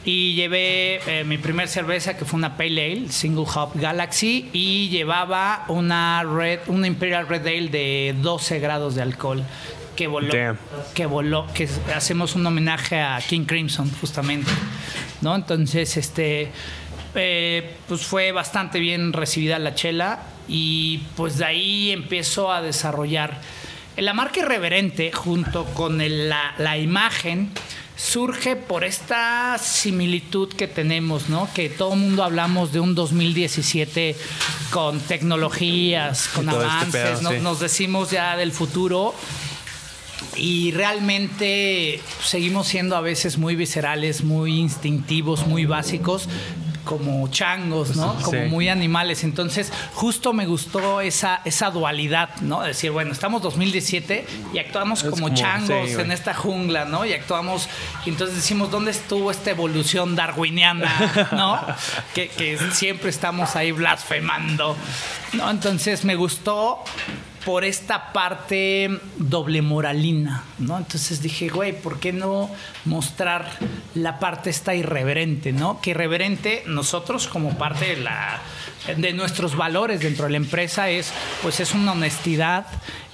Y 0.05 0.33
llevé 0.35 0.99
eh, 1.07 1.23
mi 1.23 1.37
primer 1.37 1.67
cerveza 1.69 2.17
que 2.17 2.25
fue 2.25 2.37
una 2.37 2.57
Pale 2.57 2.91
Ale, 2.91 3.09
Single 3.09 3.45
Hop 3.55 3.71
Galaxy, 3.75 4.49
y 4.51 4.89
llevaba 4.89 5.63
una 5.69 6.23
Red, 6.23 6.59
una 6.67 6.87
Imperial 6.87 7.27
Red 7.27 7.47
Ale 7.47 7.69
de 7.69 8.15
12 8.21 8.59
grados 8.59 8.95
de 8.95 9.01
alcohol 9.01 9.43
que 9.95 10.07
voló, 10.07 10.33
Damn. 10.33 10.57
que 10.93 11.05
voló, 11.05 11.47
que 11.53 11.69
hacemos 11.95 12.35
un 12.35 12.45
homenaje 12.45 12.99
a 12.99 13.19
King 13.21 13.45
Crimson 13.45 13.89
justamente, 14.01 14.51
¿no? 15.21 15.35
Entonces, 15.35 15.95
este, 15.97 16.51
eh, 17.15 17.75
pues 17.87 18.01
fue 18.01 18.31
bastante 18.31 18.79
bien 18.79 19.13
recibida 19.13 19.57
la 19.59 19.75
chela 19.75 20.19
y 20.49 20.97
pues 21.15 21.37
de 21.37 21.45
ahí 21.45 21.91
empiezo 21.91 22.51
a 22.51 22.61
desarrollar 22.61 23.39
la 23.95 24.13
marca 24.15 24.39
irreverente 24.39 25.11
junto 25.13 25.65
con 25.65 26.01
el- 26.01 26.27
la, 26.27 26.55
la 26.57 26.77
imagen 26.79 27.51
surge 27.95 28.55
por 28.55 28.83
esta 28.83 29.57
similitud 29.57 30.49
que 30.49 30.67
tenemos, 30.67 31.29
¿no? 31.29 31.49
Que 31.53 31.69
todo 31.69 31.93
el 31.93 31.99
mundo 31.99 32.23
hablamos 32.23 32.71
de 32.71 32.79
un 32.79 32.95
2017 32.95 34.15
con 34.71 34.99
tecnologías, 34.99 36.27
con 36.29 36.49
este 36.49 36.59
avances, 36.59 36.91
pedo, 36.91 37.21
¿no? 37.21 37.31
sí. 37.31 37.37
nos 37.41 37.59
decimos 37.59 38.11
ya 38.11 38.35
del 38.35 38.51
futuro 38.51 39.13
y 40.35 40.71
realmente 40.71 42.01
seguimos 42.23 42.67
siendo 42.67 42.95
a 42.95 43.01
veces 43.01 43.37
muy 43.37 43.55
viscerales, 43.55 44.23
muy 44.23 44.59
instintivos, 44.59 45.45
muy 45.45 45.65
básicos. 45.65 46.27
Como 46.83 47.27
changos, 47.29 47.95
¿no? 47.95 48.15
Como 48.21 48.31
Sí. 48.43 48.49
muy 48.49 48.69
animales. 48.69 49.23
Entonces, 49.23 49.71
justo 49.93 50.33
me 50.33 50.45
gustó 50.45 51.01
esa, 51.01 51.41
esa 51.45 51.71
dualidad, 51.71 52.29
¿no? 52.41 52.61
Decir, 52.61 52.91
bueno, 52.91 53.11
estamos 53.11 53.41
2017 53.41 54.25
y 54.53 54.57
actuamos 54.59 55.03
como, 55.03 55.13
como- 55.23 55.33
changos 55.35 55.89
sí, 55.89 55.95
en 55.99 56.11
esta 56.11 56.33
jungla, 56.33 56.85
¿no? 56.85 57.05
Y 57.05 57.13
actuamos, 57.13 57.67
y 58.05 58.09
entonces 58.09 58.35
decimos, 58.35 58.69
¿dónde 58.71 58.91
estuvo 58.91 59.31
esta 59.31 59.51
evolución 59.51 60.15
darwiniana, 60.15 61.29
¿no? 61.31 61.59
que, 62.13 62.27
que 62.29 62.57
siempre 62.71 63.09
estamos 63.09 63.55
ahí 63.55 63.71
blasfemando, 63.71 64.75
¿no? 65.33 65.49
Entonces 65.49 66.03
me 66.05 66.15
gustó 66.15 66.83
por 67.45 67.65
esta 67.65 68.13
parte 68.13 68.89
doble 69.17 69.61
moralina, 69.61 70.43
¿no? 70.59 70.77
Entonces 70.77 71.21
dije, 71.21 71.49
güey, 71.49 71.79
¿por 71.79 71.99
qué 71.99 72.13
no 72.13 72.49
mostrar 72.85 73.49
la 73.95 74.19
parte 74.19 74.49
esta 74.49 74.75
irreverente, 74.75 75.51
¿no? 75.51 75.81
Que 75.81 75.91
irreverente 75.91 76.63
nosotros 76.67 77.27
como 77.27 77.57
parte 77.57 77.95
de 77.95 77.97
la 77.97 78.41
de 78.97 79.13
nuestros 79.13 79.55
valores 79.55 80.01
dentro 80.01 80.25
de 80.25 80.31
la 80.31 80.37
empresa 80.37 80.89
es 80.89 81.11
pues 81.41 81.59
es 81.59 81.73
una 81.73 81.93
honestidad, 81.93 82.65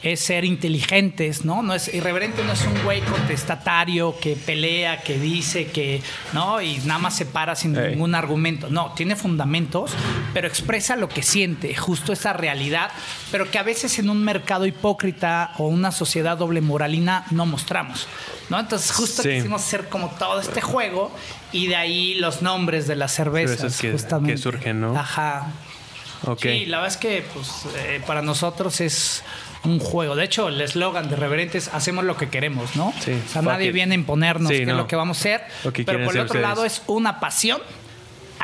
es 0.02 0.22
ser 0.22 0.46
inteligentes, 0.46 1.44
¿no? 1.46 1.62
No 1.62 1.74
es 1.74 1.94
irreverente, 1.94 2.44
no 2.44 2.54
es 2.54 2.62
un 2.66 2.84
güey 2.84 3.02
contestatario 3.02 4.18
que 4.20 4.36
pelea, 4.36 5.02
que 5.02 5.20
dice 5.20 5.68
que, 5.68 6.02
¿no? 6.34 6.62
Y 6.62 6.78
nada 6.86 7.00
más 7.00 7.16
se 7.18 7.26
para 7.26 7.56
sin 7.56 7.74
ningún 7.74 8.16
argumento. 8.16 8.70
No, 8.70 8.94
tiene 8.94 9.16
fundamentos, 9.16 9.92
pero 10.34 10.48
expresa 10.48 10.96
lo 10.96 11.10
que 11.10 11.22
siente, 11.22 11.76
justo 11.76 12.14
esa 12.14 12.34
realidad, 12.34 12.92
pero 13.32 13.52
que 13.52 13.60
a 13.60 13.64
veces 13.64 14.00
en 14.00 14.10
un 14.10 14.24
mercado 14.24 14.66
hipócrita 14.66 15.52
o 15.58 15.68
una 15.68 15.92
sociedad 15.92 16.38
doble 16.38 16.62
moralina 16.62 17.26
no 17.32 17.46
mostramos. 17.46 18.08
¿no? 18.50 18.60
Entonces 18.60 18.92
justo 18.92 19.22
Sí. 19.22 19.30
quisimos 19.30 19.62
hacer 19.62 19.90
como 19.90 20.10
todo 20.12 20.40
este 20.40 20.62
juego 20.62 21.12
y 21.52 21.68
de 21.68 21.76
ahí 21.76 22.14
los 22.16 22.42
nombres 22.42 22.88
de 22.88 22.96
las 22.96 23.12
cervezas. 23.14 23.58
Cervezas 23.58 23.82
que- 23.82 23.92
justamente. 23.92 24.34
que 24.34 24.38
surgen, 24.38 24.82
¿no? 24.82 24.98
Ajá. 24.98 25.48
Ok. 26.26 26.42
Sí, 26.42 26.66
la 26.66 26.78
verdad 26.80 26.94
es 26.94 26.98
que 26.98 27.24
pues, 27.34 27.50
eh, 27.78 28.02
para 28.06 28.22
nosotros 28.22 28.82
es 28.82 29.24
un 29.64 29.80
juego. 29.80 30.16
De 30.16 30.26
hecho, 30.26 30.50
el 30.50 30.60
eslogan 30.60 31.10
de 31.10 31.16
Reverentes, 31.16 31.70
hacemos 31.74 32.04
lo 32.06 32.18
que 32.18 32.30
queremos, 32.30 32.76
¿no? 32.76 32.94
Sí, 33.00 33.12
o 33.14 33.32
sea, 33.32 33.42
nadie 33.42 33.68
it. 33.68 33.74
viene 33.74 33.94
a 33.94 33.96
imponernos 33.96 34.50
Sí, 34.52 34.60
qué 34.60 34.66
no. 34.66 34.72
es 34.74 34.78
lo 34.78 34.88
que 34.88 34.96
vamos 34.98 35.18
a 35.18 35.20
hacer. 35.20 35.42
Pero 35.86 36.04
por 36.06 36.16
el 36.16 36.22
otro 36.24 36.40
lado 36.42 36.66
es 36.66 36.82
una 36.88 37.20
pasión. 37.22 37.62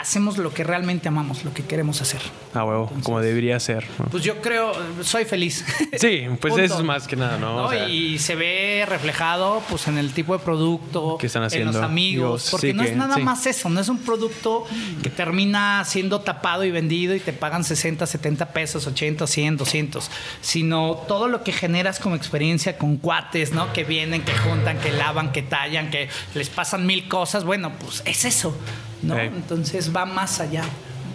Hacemos 0.05 0.37
lo 0.37 0.53
que 0.53 0.63
realmente 0.63 1.07
amamos, 1.07 1.43
lo 1.43 1.51
que 1.51 1.63
queremos 1.63 1.99
hacer. 1.99 2.21
Ah, 2.53 2.63
huevo, 2.63 2.91
como 3.01 3.19
debería 3.21 3.59
ser. 3.59 3.87
¿no? 3.97 4.05
Pues 4.05 4.23
yo 4.23 4.39
creo, 4.39 4.71
soy 5.01 5.25
feliz. 5.25 5.65
Sí, 5.97 6.25
pues 6.39 6.55
eso 6.59 6.77
es 6.77 6.83
más 6.83 7.07
que 7.07 7.15
nada, 7.15 7.37
¿no? 7.39 7.55
¿no? 7.55 7.63
O 7.65 7.69
sea, 7.71 7.87
y 7.89 8.19
se 8.19 8.35
ve 8.35 8.85
reflejado 8.87 9.63
pues 9.69 9.87
en 9.87 9.97
el 9.97 10.13
tipo 10.13 10.37
de 10.37 10.43
producto 10.43 11.17
Que 11.17 11.25
están 11.27 11.41
en 11.43 11.47
haciendo. 11.47 11.71
los 11.71 11.81
amigos 11.81 12.49
porque 12.51 12.67
sí 12.67 12.73
no 12.73 12.83
que- 12.83 12.89
es 12.91 12.95
nada 12.97 13.15
sí. 13.15 13.23
más 13.23 13.45
eso 13.47 13.69
no 13.69 13.79
es 13.79 13.89
un 13.89 13.97
producto 13.99 14.65
que 15.01 15.09
termina 15.09 15.83
siendo 15.85 16.21
tapado 16.21 16.63
y 16.65 16.69
vendido 16.71 17.15
y 17.15 17.19
te 17.19 17.33
pagan 17.33 17.63
60 17.63 18.05
70 18.05 18.49
pesos 18.49 18.85
80 18.85 19.25
100 19.25 19.57
200 19.57 20.11
sino 20.41 20.95
todo 21.07 21.27
lo 21.29 21.43
que 21.43 21.51
generas 21.53 21.99
como 21.99 22.15
experiencia 22.15 22.77
con 22.77 22.97
cuates 22.97 23.53
no 23.53 23.71
que 23.73 23.83
vienen 23.85 24.21
que 24.23 24.33
juntan 24.37 24.77
que 24.79 24.91
lavan 24.91 25.31
que 25.31 25.41
tallan 25.41 25.89
que 25.89 26.09
les 26.35 26.49
pasan 26.49 26.85
mil 26.85 27.07
cosas 27.07 27.43
bueno 27.45 27.71
pues 27.79 28.03
es 28.05 28.25
eso 28.25 28.55
no 29.01 29.19
entonces 29.19 29.95
va 29.95 30.05
más 30.05 30.39
allá 30.39 30.63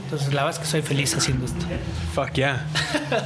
entonces 0.04 0.34
la 0.34 0.42
verdad 0.44 0.60
es 0.60 0.66
que 0.66 0.70
soy 0.70 0.82
feliz 0.82 1.14
haciendo 1.14 1.44
esto 1.46 1.64
Fuck 2.14 2.32
yeah. 2.32 2.66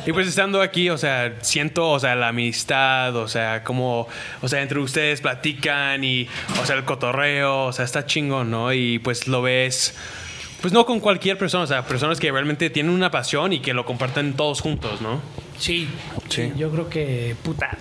y 0.06 0.12
pues 0.12 0.28
estando 0.28 0.60
aquí, 0.60 0.90
o 0.90 0.98
sea, 0.98 1.38
siento, 1.40 1.90
o 1.90 1.98
sea, 1.98 2.14
la 2.14 2.28
amistad, 2.28 3.16
o 3.16 3.26
sea, 3.26 3.64
como, 3.64 4.06
o 4.42 4.48
sea, 4.48 4.60
entre 4.60 4.78
ustedes 4.80 5.22
platican 5.22 6.04
y, 6.04 6.28
o 6.60 6.66
sea, 6.66 6.76
el 6.76 6.84
cotorreo, 6.84 7.64
o 7.64 7.72
sea, 7.72 7.86
está 7.86 8.04
chingón, 8.04 8.50
¿no? 8.50 8.74
Y 8.74 8.98
pues 8.98 9.26
lo 9.28 9.40
ves, 9.40 9.94
pues 10.60 10.74
no 10.74 10.84
con 10.84 11.00
cualquier 11.00 11.38
persona, 11.38 11.64
o 11.64 11.66
sea, 11.66 11.86
personas 11.86 12.20
que 12.20 12.30
realmente 12.30 12.68
tienen 12.68 12.92
una 12.92 13.10
pasión 13.10 13.54
y 13.54 13.60
que 13.60 13.72
lo 13.72 13.86
comparten 13.86 14.34
todos 14.34 14.60
juntos, 14.60 15.00
¿no? 15.00 15.22
Sí, 15.58 15.88
Sí. 16.28 16.42
sí, 16.42 16.52
yo 16.58 16.70
creo 16.70 16.90
que, 16.90 17.34
puta, 17.42 17.78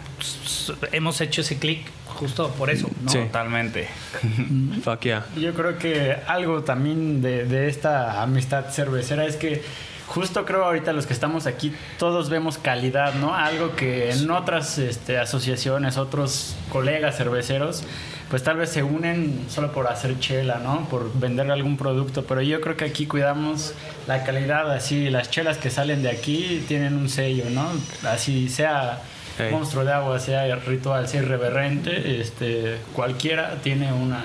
hemos 0.94 1.20
hecho 1.20 1.42
ese 1.42 1.60
clic 1.60 1.86
justo 2.14 2.50
por 2.52 2.70
eso, 2.70 2.90
¿no? 3.02 3.10
Sí. 3.10 3.20
Totalmente. 3.20 3.88
Fuck 4.84 5.02
yeah. 5.02 5.26
Yo 5.36 5.54
creo 5.54 5.78
que 5.78 6.18
algo 6.28 6.64
también 6.64 7.22
de, 7.22 7.46
de 7.46 7.68
esta 7.68 8.22
amistad 8.22 8.70
cervecera 8.70 9.26
es 9.26 9.36
que 9.36 9.64
justo 10.08 10.46
creo 10.46 10.66
ahorita 10.66 10.94
los 10.94 11.06
que 11.08 11.14
estamos 11.14 11.48
aquí 11.48 11.74
todos 11.98 12.30
vemos 12.30 12.58
calidad, 12.58 13.16
¿no? 13.16 13.34
Algo 13.34 13.76
que 13.76 14.12
en 14.12 14.30
otras 14.30 14.78
este, 14.78 15.18
asociaciones, 15.18 15.98
otros 15.98 16.56
colegas 16.70 17.18
cerveceros, 17.18 17.84
pues 18.30 18.44
tal 18.44 18.58
vez 18.58 18.70
se 18.70 18.84
unen 18.84 19.46
solo 19.50 19.72
por 19.72 19.88
hacer 19.88 20.20
chela, 20.20 20.60
¿no? 20.64 20.88
Por 20.90 21.18
vender 21.20 21.50
algún 21.52 21.78
producto, 21.78 22.26
pero 22.26 22.42
yo 22.42 22.62
creo 22.62 22.78
que 22.78 22.86
aquí 22.86 23.06
cuidamos 23.06 23.74
la 24.08 24.24
calidad, 24.24 24.72
así 24.72 25.10
las 25.10 25.30
chelas 25.30 25.58
que 25.58 25.70
salen 25.70 26.04
de 26.04 26.10
aquí 26.10 26.64
tienen 26.68 26.96
un 26.96 27.10
sello, 27.10 27.46
¿no? 27.50 27.68
Así 28.08 28.50
sea 28.50 29.02
Ey. 29.40 29.52
monstruo 29.52 29.84
de 29.84 29.94
agua, 29.94 30.20
sea 30.20 30.56
ritual, 30.56 31.08
sea 31.08 31.22
irreverente, 31.22 32.22
este, 32.22 32.78
cualquiera 32.94 33.56
tiene 33.62 33.92
una 33.92 34.24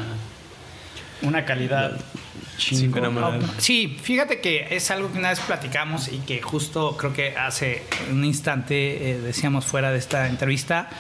una 1.23 1.45
calidad 1.45 1.99
Sí. 2.59 2.91
Sí, 3.59 3.97
fíjate 4.03 4.41
que 4.41 4.67
es 4.71 4.91
algo 4.91 5.13
que 5.13 5.19
una 5.19 5.31
vez 5.31 5.39
platicamos 5.41 6.09
y 6.09 6.19
que 6.19 6.43
justo 6.43 6.97
creo 6.97 7.13
que 7.13 7.37
hace 7.37 7.85
un 8.11 8.25
instante 8.25 9.11
eh, 9.11 9.21
decíamos 9.21 9.65
fuera 9.65 9.93
de 9.93 9.99
esta 9.99 10.27
entrevista. 10.27 10.91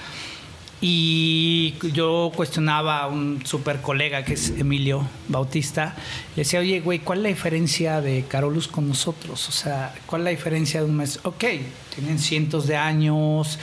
Y 0.81 1.75
yo 1.93 2.31
cuestionaba 2.37 3.01
a 3.01 3.09
un 3.09 3.45
super 3.45 3.81
colega 3.81 4.25
que 4.25 4.35
es 4.35 4.51
Emilio 4.51 5.09
Bautista. 5.27 5.97
Le 6.37 6.43
decía, 6.43 6.61
oye, 6.61 6.79
güey, 6.79 7.01
¿cuál 7.01 7.19
es 7.19 7.23
la 7.25 7.29
diferencia 7.31 8.01
de 8.01 8.25
Carolus 8.29 8.69
con 8.69 8.87
nosotros? 8.87 9.49
O 9.49 9.53
sea, 9.53 9.93
¿cuál 10.07 10.21
es 10.21 10.25
la 10.27 10.31
diferencia 10.31 10.81
de 10.81 10.87
un 10.87 10.97
mes? 10.97 11.19
Ok, 11.25 11.45
tienen 11.97 12.21
cientos 12.21 12.69
de 12.69 12.77
años, 12.77 13.59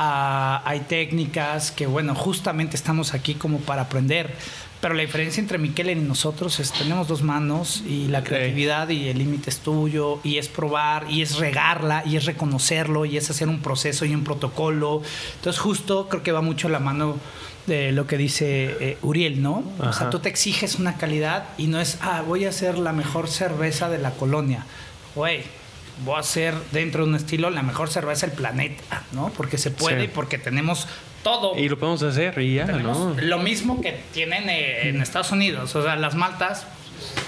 ah, 0.00 0.62
hay 0.64 0.80
técnicas 0.80 1.70
que, 1.70 1.86
bueno, 1.86 2.14
justamente 2.14 2.74
estamos 2.74 3.12
aquí 3.12 3.34
como 3.34 3.58
para 3.58 3.82
aprender. 3.82 4.34
Pero 4.80 4.94
la 4.94 5.02
diferencia 5.02 5.42
entre 5.42 5.58
Miquel 5.58 5.90
y 5.90 5.94
nosotros 5.96 6.58
es 6.58 6.72
tenemos 6.72 7.06
dos 7.06 7.22
manos 7.22 7.82
y 7.86 8.08
la 8.08 8.24
creatividad 8.24 8.88
y 8.88 9.08
el 9.08 9.18
límite 9.18 9.50
es 9.50 9.58
tuyo 9.58 10.20
y 10.24 10.38
es 10.38 10.48
probar 10.48 11.04
y 11.10 11.20
es 11.20 11.36
regarla 11.36 12.02
y 12.06 12.16
es 12.16 12.24
reconocerlo 12.24 13.04
y 13.04 13.18
es 13.18 13.28
hacer 13.28 13.48
un 13.48 13.60
proceso 13.60 14.06
y 14.06 14.14
un 14.14 14.24
protocolo. 14.24 15.02
Entonces 15.34 15.60
justo 15.60 16.08
creo 16.08 16.22
que 16.22 16.32
va 16.32 16.40
mucho 16.40 16.68
a 16.68 16.70
la 16.70 16.80
mano 16.80 17.18
de 17.66 17.92
lo 17.92 18.06
que 18.06 18.16
dice 18.16 18.74
eh, 18.80 18.98
Uriel, 19.02 19.42
¿no? 19.42 19.64
O 19.78 19.92
sea, 19.92 20.06
Ajá. 20.06 20.10
tú 20.10 20.20
te 20.20 20.30
exiges 20.30 20.76
una 20.76 20.96
calidad 20.96 21.44
y 21.58 21.66
no 21.66 21.78
es, 21.78 21.98
ah, 22.00 22.22
voy 22.26 22.46
a 22.46 22.48
hacer 22.48 22.78
la 22.78 22.94
mejor 22.94 23.28
cerveza 23.28 23.90
de 23.90 23.98
la 23.98 24.12
colonia. 24.12 24.64
Güey, 25.14 25.42
voy 26.04 26.16
a 26.16 26.20
hacer 26.20 26.54
dentro 26.72 27.04
de 27.04 27.10
un 27.10 27.16
estilo 27.16 27.50
la 27.50 27.62
mejor 27.62 27.88
cerveza 27.90 28.26
del 28.26 28.36
planeta, 28.36 29.02
¿no? 29.12 29.30
Porque 29.36 29.58
se 29.58 29.70
puede 29.70 29.98
Sí. 29.98 30.04
y 30.04 30.08
porque 30.08 30.38
tenemos 30.38 30.86
todo. 31.22 31.56
Y 31.58 31.68
lo 31.68 31.78
podemos 31.78 32.02
hacer 32.02 32.38
y 32.38 32.54
ya, 32.54 32.66
¿no? 32.66 33.14
lo 33.20 33.38
mismo 33.38 33.80
que 33.80 34.00
tienen 34.12 34.48
eh, 34.48 34.88
en 34.88 35.02
Estados 35.02 35.30
Unidos. 35.32 35.74
O 35.76 35.82
sea, 35.82 35.96
las 35.96 36.14
maltas, 36.14 36.66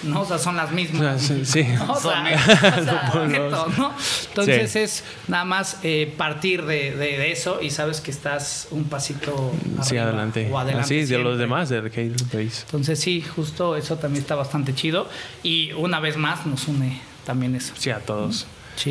¿no? 0.02 0.23
O 0.23 0.25
sea, 0.25 0.38
son 0.38 0.57
las 0.57 0.73
mismas. 0.73 1.21
sí, 1.21 1.45
sí. 1.45 1.61
O 1.88 1.97
sea, 2.00 2.25
o 2.25 2.85
sea, 2.85 3.12
No. 3.78 3.92
Entonces 4.28 4.71
Sí. 4.73 4.78
es 4.78 5.04
nada 5.28 5.45
más 5.45 5.78
eh, 5.83 6.12
partir 6.16 6.64
de, 6.64 6.92
de- 6.97 7.19
de 7.19 7.33
eso 7.33 7.61
y 7.61 7.69
sabes 7.71 8.00
que 8.00 8.11
estás 8.11 8.69
un 8.71 8.85
pasito 8.85 9.52
Sí, 9.83 9.97
arriba 9.99 10.04
adelante. 10.04 10.49
o 10.50 10.59
adelante 10.59 10.85
Así, 10.85 11.04
de 11.04 11.19
los 11.19 11.38
demás 11.38 11.69
del. 11.69 11.90
Entonces 11.95 12.99
sí, 12.99 13.21
justo 13.23 13.76
eso 13.76 13.97
también 13.97 14.23
está 14.23 14.35
bastante 14.35 14.75
chido 14.75 15.09
y 15.42 15.73
una 15.73 16.00
vez 16.00 16.16
más 16.16 16.47
nos 16.47 16.66
une 16.69 17.00
también 17.25 17.55
eso. 17.55 17.75
Sí, 17.76 17.91
a 17.91 17.99
todos. 18.00 18.47
Sí. 18.76 18.91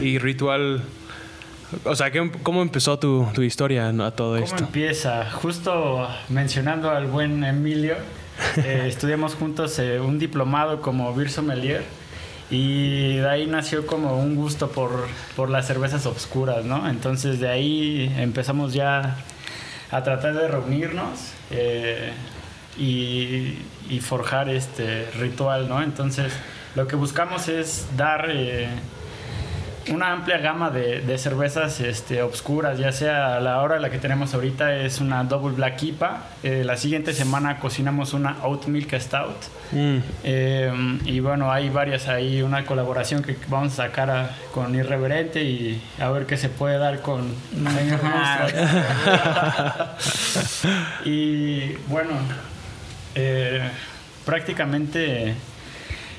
Y, 0.00 0.06
y 0.06 0.18
Ritual, 0.18 0.82
o 1.84 1.94
sea, 1.96 2.10
¿qué- 2.10 2.30
¿cómo 2.42 2.62
empezó 2.62 2.98
tu, 2.98 3.26
tu 3.34 3.42
historia 3.42 3.92
¿no? 3.92 4.04
a 4.04 4.10
todo 4.10 4.34
¿Cómo 4.34 4.44
esto? 4.44 4.64
empieza? 4.64 5.30
Justo 5.30 6.08
mencionando 6.28 6.90
al 6.90 7.06
buen 7.06 7.44
Emilio, 7.44 7.96
eh, 8.56 8.84
estudiamos 8.88 9.34
juntos 9.34 9.78
eh, 9.78 10.00
un 10.00 10.18
diplomado 10.18 10.82
como 10.82 11.14
Beer 11.14 11.30
Sommelier 11.30 11.82
y 12.50 13.16
de 13.16 13.28
ahí 13.28 13.46
nació 13.46 13.86
como 13.86 14.18
un 14.18 14.34
gusto 14.34 14.70
por, 14.70 15.06
por 15.36 15.48
las 15.50 15.66
cervezas 15.66 16.04
obscuras, 16.06 16.64
¿no? 16.64 16.88
Entonces 16.88 17.40
de 17.40 17.48
ahí 17.48 18.12
empezamos 18.18 18.74
ya 18.74 19.16
a 19.90 20.02
tratar 20.02 20.34
de 20.34 20.48
reunirnos 20.48 21.30
eh, 21.50 22.10
y, 22.76 23.54
y 23.88 24.00
forjar 24.00 24.48
este 24.48 25.08
ritual, 25.18 25.68
¿no? 25.68 25.82
Entonces 25.82 26.32
lo 26.74 26.86
que 26.86 26.96
buscamos 26.96 27.48
es 27.48 27.86
dar... 27.96 28.26
eh, 28.30 28.68
una 29.90 30.12
amplia 30.12 30.38
gama 30.38 30.70
de, 30.70 31.02
de 31.02 31.18
cervezas 31.18 31.78
este, 31.80 32.22
obscuras, 32.22 32.78
ya 32.78 32.90
sea 32.90 33.38
la 33.40 33.60
hora 33.60 33.78
la 33.78 33.90
que 33.90 33.98
tenemos 33.98 34.32
ahorita 34.32 34.74
es 34.76 34.98
una 34.98 35.24
Double 35.24 35.54
Black 35.54 35.82
IPA. 35.82 36.22
Eh, 36.42 36.62
la 36.64 36.78
siguiente 36.78 37.12
semana 37.12 37.60
cocinamos 37.60 38.14
una 38.14 38.38
Oat 38.44 38.64
Milk 38.64 38.94
Stout. 38.98 39.36
Mm, 39.72 39.98
Eh, 40.22 40.72
y 41.04 41.20
bueno, 41.20 41.52
hay 41.52 41.68
varias 41.68 42.08
ahí, 42.08 42.40
una 42.40 42.64
colaboración 42.64 43.22
que 43.22 43.36
vamos 43.48 43.74
a 43.74 43.76
sacar 43.88 44.08
a- 44.08 44.30
con 44.54 44.74
Irreverente 44.74 45.42
y 45.44 45.82
a 46.00 46.08
ver 46.08 46.24
qué 46.24 46.38
se 46.38 46.48
puede 46.48 46.78
dar 46.78 47.02
con 47.02 47.34
y 51.04 51.74
bueno, 51.88 52.12
eh, 53.14 53.68
prácticamente 54.24 55.34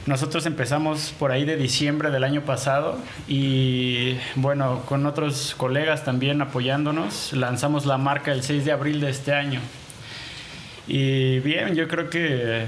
nosotros 0.05 0.45
empezamos 0.45 1.13
por 1.17 1.31
ahí 1.31 1.45
de 1.45 1.55
diciembre 1.57 2.11
del 2.11 2.23
año 2.23 2.41
pasado 2.41 2.97
y 3.27 4.17
bueno, 4.35 4.81
con 4.87 5.05
otros 5.07 5.55
colegas 5.57 6.03
también 6.05 6.41
apoyándonos, 6.41 7.33
lanzamos 7.33 7.85
la 7.87 7.97
marca 7.97 8.31
el 8.31 8.43
6 8.43 8.65
de 8.65 8.71
abril 8.71 9.01
de 9.01 9.09
este 9.09 9.33
año. 9.33 9.59
Y 10.87 11.39
bien, 11.39 11.73
yo 11.75 11.87
creo 11.87 12.09
que 12.11 12.65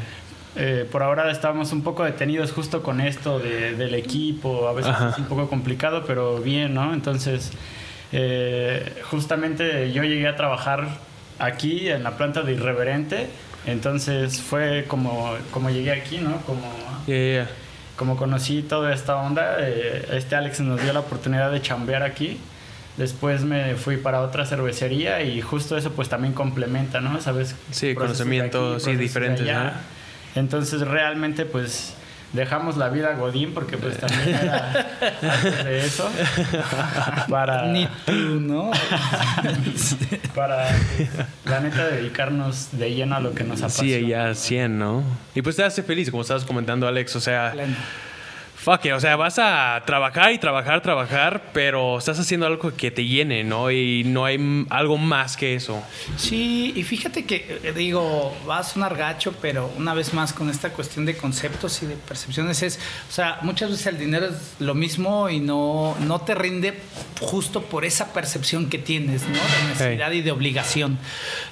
eh, 0.55 0.87
por 0.91 1.03
ahora 1.03 1.29
estamos 1.31 1.71
un 1.71 1.83
poco 1.83 2.03
detenidos 2.03 2.51
justo 2.51 2.81
con 2.81 2.99
esto 2.99 3.37
de- 3.37 3.75
del 3.75 3.93
equipo, 3.93 4.67
a 4.67 4.73
veces 4.73 4.91
Ajá. 4.91 5.09
es 5.11 5.17
un 5.19 5.25
poco 5.25 5.47
complicado, 5.47 6.03
pero 6.07 6.37
bien, 6.39 6.73
¿no? 6.73 6.91
Entonces, 6.95 7.51
eh, 8.11 8.95
justamente 9.11 9.91
yo 9.91 10.01
llegué 10.03 10.27
a 10.27 10.35
trabajar 10.35 10.87
aquí 11.37 11.87
en 11.89 12.01
la 12.01 12.17
planta 12.17 12.41
de 12.41 12.53
Irreverente, 12.53 13.27
entonces 13.67 14.41
fue 14.41 14.85
como, 14.87 15.35
como 15.51 15.69
llegué 15.69 15.91
aquí, 15.91 16.17
¿no? 16.17 16.37
Como, 16.41 16.61
ya, 17.05 17.15
ya. 17.15 17.49
como 17.97 18.15
conocí 18.15 18.61
toda 18.63 18.93
esta 18.93 19.17
onda, 19.17 19.57
eh, 19.59 20.07
este 20.13 20.35
Alex 20.35 20.61
nos 20.61 20.81
dio 20.81 20.93
la 20.93 21.01
oportunidad 21.01 21.51
de 21.51 21.61
chambear 21.61 22.01
aquí. 22.01 22.39
Después 22.95 23.43
me 23.43 23.75
fui 23.75 23.97
para 23.97 24.21
otra 24.21 24.45
cervecería 24.45 25.21
y 25.21 25.41
justo 25.41 25.77
eso 25.77 25.91
pues 25.91 26.09
también 26.09 26.33
complementa, 26.33 26.99
¿no? 27.01 27.21
Sabes, 27.21 27.55
Sí, 27.69 27.93
conocimientos, 27.93 28.83
sí, 28.83 28.95
diferentes. 28.95 29.45
¿no? 29.45 29.71
Entonces 30.33 30.81
realmente 30.81 31.45
pues 31.45 31.93
dejamos 32.33 32.77
la 32.77 32.89
vida 32.89 33.13
Godín 33.13 33.53
porque 33.53 33.77
pues 33.77 33.97
también 33.97 34.29
era 34.29 34.87
antes 35.21 35.63
de 35.63 35.85
eso 35.85 36.09
para, 37.29 37.67
Ni 37.67 37.87
tú, 38.05 38.11
¿no? 38.11 38.71
para 40.35 40.67
la 41.45 41.59
neta 41.59 41.87
dedicarnos 41.87 42.69
de 42.73 42.93
lleno 42.93 43.15
a 43.15 43.19
lo 43.19 43.33
que 43.33 43.43
nos 43.43 43.61
apasiona. 43.61 43.99
Sí, 43.99 44.07
ya 44.07 44.33
100, 44.33 44.77
¿no? 44.79 45.03
Y 45.35 45.41
pues 45.41 45.55
te 45.55 45.63
hace 45.63 45.83
feliz, 45.83 46.11
como 46.11 46.21
estabas 46.21 46.45
comentando, 46.45 46.87
Alex. 46.87 47.15
O 47.15 47.19
sea, 47.19 47.51
Pleno. 47.53 47.75
Fuck 48.67 48.83
it, 48.83 48.91
o 48.91 48.99
sea, 48.99 49.15
vas 49.15 49.39
a 49.39 49.81
trabajar 49.85 50.33
y 50.33 50.39
trabajar, 50.39 50.81
trabajar, 50.81 51.51
pero 51.53 51.99
estás 51.99 52.19
haciendo 52.19 52.45
algo 52.45 52.75
que 52.75 52.91
te 52.91 53.05
llene, 53.05 53.45
¿no? 53.45 53.71
Y 53.71 54.03
no 54.03 54.25
hay 54.25 54.65
algo 54.69 54.97
más 54.97 55.37
que 55.37 55.55
eso. 55.55 55.81
Sí, 56.17 56.73
y 56.75 56.83
fíjate 56.83 57.23
que, 57.23 57.61
eh, 57.63 57.71
digo, 57.73 58.35
va 58.47 58.57
a 58.57 58.63
sonar 58.65 58.97
gacho, 58.97 59.33
pero 59.41 59.71
una 59.77 59.93
vez 59.93 60.13
más 60.13 60.33
con 60.33 60.49
esta 60.49 60.71
cuestión 60.71 61.05
de 61.05 61.15
conceptos 61.15 61.81
y 61.81 61.85
de 61.85 61.95
percepciones 61.95 62.61
es, 62.61 62.77
o 63.09 63.13
sea, 63.13 63.39
muchas 63.41 63.69
veces 63.69 63.87
el 63.87 63.99
dinero 63.99 64.25
es 64.25 64.55
lo 64.59 64.75
mismo 64.75 65.29
y 65.29 65.39
no, 65.39 65.95
no 66.01 66.19
te 66.19 66.35
rinde 66.35 66.77
justo 67.21 67.61
por 67.61 67.85
esa 67.85 68.11
percepción 68.11 68.69
que 68.69 68.79
tienes, 68.79 69.21
¿no? 69.21 69.35
De 69.35 69.69
necesidad 69.69 70.11
y 70.11 70.21
de 70.21 70.31
obligación, 70.31 70.99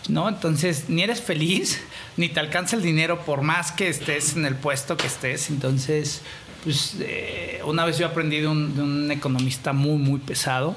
¿no? 0.10 0.27
Entonces, 0.27 0.89
ni 0.89 1.03
eres 1.03 1.22
feliz, 1.22 1.81
ni 2.17 2.27
te 2.27 2.41
alcanza 2.41 2.75
el 2.75 2.81
dinero 2.81 3.22
por 3.22 3.41
más 3.41 3.72
que 3.72 3.88
estés 3.88 4.36
en 4.36 4.45
el 4.45 4.55
puesto 4.55 4.98
que 4.98 5.07
estés. 5.07 5.50
Entonces, 5.50 6.22
pues, 6.65 6.98
eh, 7.00 7.62
una 7.63 7.86
vez 7.86 7.98
yo 7.98 8.07
aprendí 8.07 8.41
de 8.41 8.48
un, 8.48 8.75
de 8.75 8.81
un 8.81 9.10
economista 9.12 9.72
muy, 9.72 9.98
muy 9.98 10.19
pesado, 10.19 10.75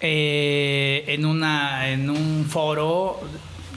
eh, 0.00 1.04
en, 1.06 1.26
una, 1.26 1.90
en 1.90 2.08
un 2.08 2.46
foro 2.48 3.20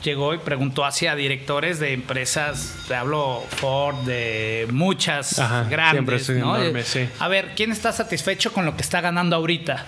llegó 0.03 0.34
y 0.34 0.38
preguntó 0.38 0.86
hacia 0.86 1.15
directores 1.15 1.80
de 1.80 1.94
empresas, 1.94 2.75
te 2.88 2.96
hablo 2.96 3.44
Ford, 3.58 3.98
de 4.06 4.68
muchas 4.72 5.38
Ajá, 5.38 5.65
grandes, 5.70 6.30
es 6.30 6.38
¿no? 6.38 6.56
enorme, 6.58 6.84
sí. 6.84 7.08
A 7.20 7.27
ver, 7.27 7.51
¿quién 7.56 7.72
está 7.72 7.91
satisfecho 7.91 8.51
con 8.53 8.65
lo 8.65 8.75
que 8.75 8.82
está 8.82 9.01
ganando 9.01 9.36
ahorita? 9.36 9.86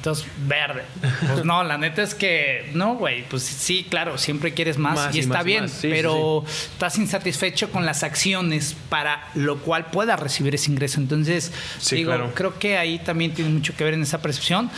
Entonces, 0.00 0.26
verde. 0.46 0.84
Pues 1.28 1.44
no, 1.44 1.62
la 1.62 1.76
neta 1.76 2.00
es 2.00 2.14
que 2.14 2.70
no, 2.72 2.94
güey. 2.94 3.22
Pues 3.28 3.42
sí, 3.42 3.86
claro, 3.90 4.16
siempre 4.16 4.54
quieres 4.54 4.78
más, 4.78 4.94
Más 4.94 5.14
y 5.14 5.18
y 5.18 5.20
está 5.20 5.34
más 5.34 5.44
bien, 5.44 5.62
más. 5.64 5.72
Sí, 5.72 5.80
sí, 5.82 5.88
pero 5.90 6.42
estás 6.46 6.96
insatisfecho 6.96 7.70
con 7.70 7.84
las 7.84 8.02
acciones 8.02 8.74
para 8.88 9.28
lo 9.34 9.58
cual 9.58 9.90
puedas 9.90 10.18
recibir 10.18 10.54
ese 10.54 10.70
ingreso. 10.70 11.00
Entonces, 11.00 11.52
digo, 11.90 12.12
claro. 12.12 12.32
creo 12.34 12.58
que 12.58 12.78
ahí 12.78 12.98
también 13.00 13.34
tiene 13.34 13.50
mucho 13.50 13.76
que 13.76 13.84
ver 13.84 13.92
en 13.92 14.02
esa 14.02 14.22
percepción 14.22 14.70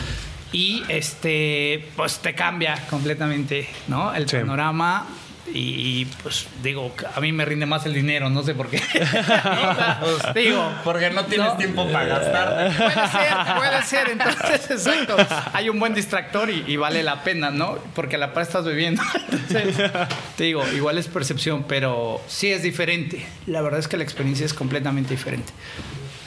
y 0.51 0.83
este 0.89 1.89
pues 1.95 2.19
te 2.19 2.35
cambia 2.35 2.85
completamente 2.89 3.67
no 3.87 4.13
el 4.13 4.25
panorama 4.25 5.07
y 5.51 6.05
pues 6.23 6.47
digo 6.63 6.93
a 7.13 7.19
mí 7.19 7.33
me 7.33 7.43
rinde 7.43 7.65
más 7.65 7.85
el 7.85 7.93
dinero 7.93 8.29
no 8.29 8.43
sé 8.43 8.55
por 8.55 8.69
qué 8.69 8.77
O 9.01 9.75
sea, 9.75 9.99
pues, 10.01 10.33
digo 10.35 10.71
Porque 10.85 11.09
no 11.09 11.25
tienes 11.25 11.47
No. 11.47 11.57
tiempo 11.57 11.85
para 11.91 12.05
gastar. 12.05 12.73
Puede 12.77 13.07
ser, 13.09 13.55
puede 13.57 13.83
ser. 13.83 14.09
Entonces, 14.09 14.71
exacto. 14.71 15.17
Hay 15.51 15.67
un 15.69 15.79
buen 15.79 15.93
distractor 15.93 16.49
y, 16.49 16.63
y 16.67 16.77
vale 16.77 17.03
la 17.03 17.23
pena, 17.23 17.51
¿no? 17.51 17.77
Porque 17.93 18.15
a 18.15 18.19
la 18.19 18.33
par 18.33 18.43
estás 18.43 18.63
bebiendo. 18.65 19.01
Entonces, 19.31 19.91
te 20.37 20.43
digo, 20.45 20.63
igual 20.73 20.97
es 20.97 21.07
percepción, 21.07 21.65
pero 21.67 22.21
sí 22.27 22.51
es 22.51 22.63
diferente. 22.63 23.25
La 23.47 23.61
verdad 23.61 23.79
es 23.79 23.87
que 23.87 23.97
la 23.97 24.03
experiencia 24.03 24.45
es 24.45 24.53
completamente 24.53 25.09
diferente. 25.13 25.51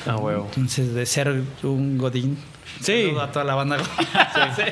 Ah, 0.06 0.16
huevo. 0.16 0.46
Entonces, 0.50 0.92
de 0.94 1.06
ser 1.06 1.42
un 1.62 1.98
godín. 1.98 2.38
Sí. 2.82 3.04
saludo 3.04 3.22
a 3.22 3.32
toda 3.32 3.44
la 3.44 3.54
banda. 3.54 3.78
Sí, 4.56 4.62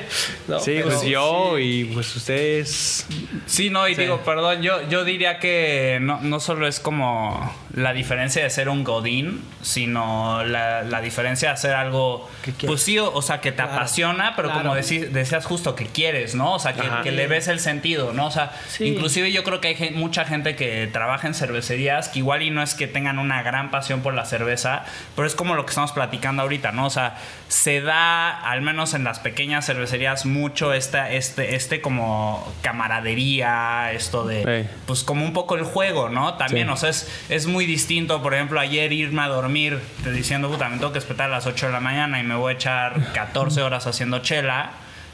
No, 0.47 0.59
Sí, 0.59 0.71
pero 0.75 0.85
pues 0.89 1.01
yo 1.03 1.57
y 1.59 1.85
pues 1.85 2.15
ustedes. 2.15 3.07
Sí, 3.45 3.69
no, 3.69 3.87
y 3.87 3.95
Sí. 3.95 4.01
digo, 4.01 4.19
perdón, 4.21 4.61
yo, 4.61 4.87
yo 4.89 5.03
diría 5.03 5.39
que 5.39 5.97
no, 6.01 6.19
no 6.21 6.39
solo 6.39 6.67
es 6.67 6.79
como 6.79 7.53
la 7.73 7.93
diferencia 7.93 8.43
de 8.43 8.49
ser 8.49 8.69
un 8.69 8.83
godín, 8.83 9.43
sino 9.61 10.43
la, 10.43 10.83
la 10.83 11.01
diferencia 11.01 11.49
de 11.49 11.53
hacer 11.55 11.73
algo, 11.73 12.29
pues 12.65 12.81
sí, 12.83 12.97
o, 12.99 13.11
o 13.11 13.21
sea, 13.21 13.41
que 13.41 13.51
te 13.51 13.57
Claro, 13.57 13.73
apasiona, 13.73 14.33
pero 14.35 14.49
claro. 14.49 14.61
como 14.63 14.75
decías 14.75 15.45
justo, 15.45 15.75
que 15.75 15.87
quieres, 15.87 16.35
¿no? 16.35 16.53
O 16.53 16.59
sea, 16.59 16.73
que, 17.03 17.11
le 17.11 17.27
ves 17.27 17.47
el 17.47 17.59
sentido, 17.59 18.13
¿no? 18.13 18.27
O 18.27 18.31
sea, 18.31 18.51
Sí. 18.69 18.85
inclusive 18.85 19.31
yo 19.31 19.43
creo 19.43 19.59
que 19.61 19.69
hay 19.69 19.91
mucha 19.91 20.25
gente 20.25 20.55
que 20.55 20.87
trabaja 20.91 21.27
en 21.27 21.33
cervecerías 21.33 22.07
que 22.09 22.19
igual 22.19 22.43
y 22.43 22.49
no 22.51 22.61
es 22.61 22.75
que 22.75 22.87
tengan 22.87 23.19
una 23.19 23.41
gran 23.43 23.71
pasión 23.71 24.01
por 24.01 24.13
la 24.13 24.25
cerveza, 24.25 24.85
pero 25.15 25.27
es 25.27 25.35
como 25.35 25.55
lo 25.55 25.65
que 25.65 25.71
estamos 25.71 25.91
platicando 25.91 26.43
ahorita, 26.43 26.71
¿no? 26.71 26.85
O 26.85 26.89
sea, 26.89 27.17
se 27.47 27.81
da, 27.85 28.29
al 28.29 28.61
menos 28.61 28.93
en 28.93 29.03
las 29.05 29.19
pequeñas 29.19 29.65
cervecerías, 29.65 30.25
mucho 30.25 30.73
esta, 30.73 31.09
este, 31.11 31.55
este 31.55 31.79
como 31.79 32.45
camaradería, 32.61 33.91
esto 33.93 34.25
de, 34.25 34.67
pues 34.85 35.03
como 35.03 35.23
un 35.23 35.31
poco 35.33 35.55
el 35.55 35.63
juego, 35.63 36.09
¿no? 36.09 36.33
También, 36.35 36.67
Sí. 36.67 36.73
o 36.73 36.77
sea, 36.77 36.89
es, 36.89 37.09
es 37.29 37.47
muy 37.47 37.65
distinto, 37.65 38.21
por 38.21 38.33
ejemplo, 38.33 38.59
ayer 38.59 38.91
irme 38.91 39.21
a 39.21 39.27
dormir 39.27 39.79
te 40.03 40.11
diciendo, 40.11 40.49
puta, 40.49 40.67
me 40.69 40.77
tengo 40.77 40.91
que 40.91 40.99
despertar 40.99 41.27
a 41.27 41.31
las 41.31 41.45
8 41.45 41.67
de 41.67 41.71
la 41.71 41.79
mañana 41.79 42.19
y 42.19 42.23
me 42.23 42.35
voy 42.35 42.53
a 42.53 42.55
echar 42.55 43.13
14 43.13 43.61
horas 43.61 43.87
haciendo 43.87 44.19
chela. 44.19 44.71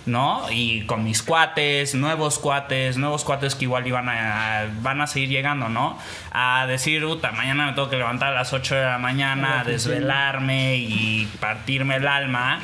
¿No? 0.08 0.50
Y 0.50 0.82
con 0.88 1.04
mis 1.04 1.22
cuates, 1.22 1.94
nuevos 1.94 2.40
cuates, 2.40 2.98
nuevos 2.98 3.24
cuates 3.24 3.54
que 3.54 3.66
igual 3.66 3.86
iban 3.86 4.10
a, 4.10 4.66
van 4.82 5.00
a 5.00 5.06
seguir 5.06 5.30
llegando, 5.30 5.70
¿no? 5.70 5.96
A 6.32 6.66
decir, 6.66 7.04
puta, 7.04 7.32
mañana 7.34 7.68
me 7.68 7.74
tengo 7.74 7.88
que 7.88 7.98
levantar 7.98 8.30
a 8.34 8.36
las 8.38 8.52
8 8.52 8.74
de 8.76 8.84
la 8.84 8.98
mañana, 8.98 9.60
a 9.60 9.64
desvelarme 9.64 10.78
y 10.78 11.30
partirme 11.40 11.98
el 11.98 12.08
alma 12.08 12.62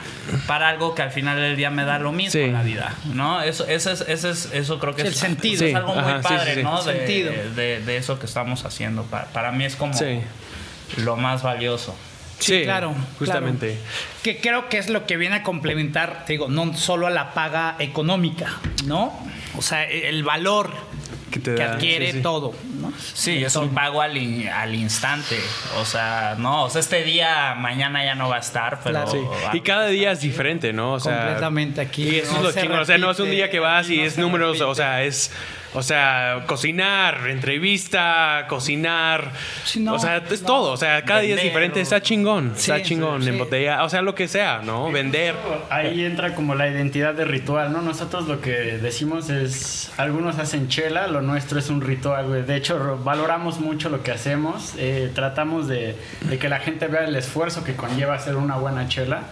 para 0.47 0.69
algo 0.69 0.95
que 0.95 1.03
al 1.03 1.11
final 1.11 1.37
del 1.37 1.55
día 1.55 1.69
me 1.69 1.83
da 1.85 1.99
lo 1.99 2.11
mismo 2.11 2.31
Sí. 2.31 2.39
en 2.41 2.53
la 2.53 2.63
vida, 2.63 2.95
¿no? 3.13 3.41
Eso, 3.43 3.67
eso, 3.67 3.91
es, 3.91 4.01
eso, 4.01 4.29
es, 4.31 4.49
eso 4.53 4.79
creo 4.79 4.95
que 4.95 5.03
Sí, 5.03 5.07
es, 5.09 5.13
el 5.13 5.19
sentido. 5.19 5.63
es 5.65 5.69
Sí, 5.69 5.75
algo 5.75 5.93
muy 5.93 5.99
ajá, 6.11 6.21
padre. 6.21 6.63
¿no? 6.63 6.81
De, 6.81 7.49
de, 7.55 7.81
de 7.81 7.97
eso 7.97 8.17
que 8.19 8.25
estamos 8.25 8.65
haciendo. 8.65 9.03
Para, 9.03 9.25
para 9.25 9.51
mí 9.51 9.63
es 9.63 9.75
como 9.75 9.93
lo 10.97 11.17
más 11.17 11.43
valioso. 11.43 11.95
Sí, 12.39 12.63
claro, 12.63 12.93
Justamente. 13.17 13.73
claro. 13.75 13.81
Que 14.23 14.37
creo 14.39 14.69
que 14.69 14.77
es 14.77 14.89
lo 14.89 15.05
que 15.05 15.17
viene 15.17 15.37
a 15.37 15.43
complementar, 15.43 16.23
te 16.25 16.33
digo, 16.33 16.47
no 16.49 16.75
solo 16.75 17.07
a 17.07 17.09
la 17.09 17.33
paga 17.33 17.75
económica, 17.79 18.57
¿no? 18.85 19.11
O 19.57 19.61
sea, 19.61 19.83
el 19.85 20.23
valor 20.23 20.71
Que 21.31 21.39
te 21.39 21.55
que 21.55 21.63
da, 21.63 21.73
adquiere 21.73 22.11
sí, 22.11 22.17
sí. 22.17 22.21
todo, 22.23 22.53
¿no? 22.79 22.93
Sí, 23.13 23.43
es 23.43 23.55
un 23.55 23.69
pago 23.73 24.01
al, 24.01 24.15
in- 24.17 24.47
al 24.49 24.75
instante. 24.75 25.37
O 25.79 25.85
sea, 25.85 26.35
no, 26.37 26.65
o 26.65 26.69
sea, 26.69 26.79
este 26.79 27.03
día, 27.03 27.55
mañana 27.55 28.05
ya 28.05 28.13
no 28.15 28.29
va 28.29 28.35
a 28.37 28.39
estar, 28.39 28.79
pero. 28.83 29.03
Claro. 29.03 29.11
Sí. 29.11 29.57
Y 29.57 29.61
cada 29.61 29.87
día 29.87 30.11
es 30.11 30.21
diferente, 30.21 30.73
¿no? 30.73 30.93
O 30.93 30.99
sea, 30.99 31.17
Completamente 31.19 31.81
aquí. 31.81 32.03
Y 32.07 32.15
eso 32.19 32.31
no 32.33 32.37
es 32.37 32.43
lo 32.43 32.51
se 32.51 32.61
chingón. 32.61 32.79
O 32.79 32.85
sea, 32.85 32.97
no 32.99 33.09
es 33.11 33.19
un 33.19 33.31
día 33.31 33.49
que 33.49 33.59
vas 33.59 33.89
y 33.89 33.97
no 33.97 34.03
es 34.03 34.17
números, 34.17 34.49
repite. 34.59 34.63
o 34.65 34.75
sea, 34.75 35.03
es. 35.03 35.31
O 35.77 35.83
sea, 35.83 36.43
cocinar, 36.47 37.27
entrevista, 37.29 38.47
cocinar. 38.49 39.31
Sí, 39.63 39.79
no, 39.79 39.93
o 39.93 39.99
sea, 39.99 40.17
es 40.17 40.41
no. 40.41 40.47
todo. 40.47 40.71
O 40.71 40.77
sea, 40.77 41.03
cada 41.03 41.19
día 41.19 41.35
es 41.35 41.43
diferente. 41.43 41.79
Está 41.79 42.01
chingón. 42.01 42.53
Sí, 42.55 42.71
está 42.71 42.81
chingón. 42.81 43.21
sí. 43.21 43.29
En 43.29 43.37
botella. 43.37 43.83
O 43.83 43.89
sea, 43.89 44.01
lo 44.01 44.15
que 44.15 44.27
sea, 44.27 44.61
¿no? 44.63 44.91
Vender. 44.91 45.35
Ahí 45.69 46.03
entra 46.03 46.33
como 46.33 46.55
la 46.55 46.67
identidad 46.67 47.13
de 47.13 47.25
ritual, 47.25 47.71
¿no? 47.71 47.83
Nosotros 47.83 48.27
lo 48.27 48.41
que 48.41 48.49
decimos 48.49 49.29
es, 49.29 49.91
algunos 49.97 50.39
hacen 50.39 50.67
chela, 50.67 51.05
lo 51.05 51.21
nuestro 51.21 51.59
es 51.59 51.69
un 51.69 51.81
ritual, 51.81 52.25
güey. 52.25 52.41
De 52.41 52.55
hecho, 52.55 52.99
valoramos 53.03 53.59
mucho 53.59 53.89
lo 53.89 54.01
que 54.01 54.11
hacemos, 54.11 54.73
eh, 54.79 55.11
tratamos 55.13 55.67
de, 55.67 55.95
de 56.21 56.39
que 56.39 56.49
la 56.49 56.59
gente 56.59 56.87
vea 56.87 57.03
el 57.03 57.15
esfuerzo 57.15 57.63
que 57.63 57.75
conlleva 57.75 58.15
hacer 58.15 58.35
una 58.35 58.55
buena 58.55 58.87
chela. 58.87 59.25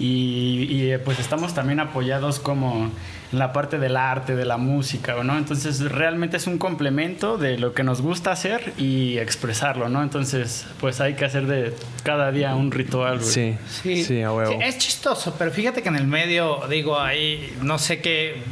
Y, 0.00 0.66
y, 0.68 0.98
pues 0.98 1.20
estamos 1.20 1.54
también 1.54 1.80
apoyados 1.80 2.38
como 2.38 2.90
en 3.32 3.38
la 3.38 3.52
parte 3.52 3.78
del 3.78 3.96
arte, 3.96 4.36
de 4.36 4.44
la 4.44 4.56
música, 4.56 5.14
¿no? 5.22 5.36
Entonces 5.36 5.80
realmente 5.80 6.36
es 6.36 6.46
un 6.46 6.58
complemento 6.58 7.38
de 7.38 7.58
lo 7.58 7.74
que 7.74 7.82
nos 7.82 8.02
gusta 8.02 8.32
hacer 8.32 8.72
y 8.78 9.18
expresarlo, 9.18 9.88
¿no? 9.88 10.02
Entonces 10.02 10.66
pues 10.80 11.00
hay 11.00 11.14
que 11.14 11.24
hacer 11.24 11.46
de 11.46 11.74
cada 12.02 12.30
día 12.32 12.54
un 12.54 12.70
ritual, 12.70 13.18
güey. 13.18 13.30
Sí. 13.30 13.54
Sí, 13.82 14.04
Sí, 14.04 14.22
a 14.22 14.32
huevo. 14.32 14.52
Sí, 14.52 14.58
es 14.62 14.78
chistoso, 14.78 15.34
pero 15.38 15.50
fíjate 15.50 15.82
que 15.82 15.88
en 15.88 15.96
el 15.96 16.06
medio, 16.06 16.60
digo, 16.68 16.98
ahí 16.98 17.56
no 17.62 17.78
sé 17.78 18.00
qué 18.00 18.42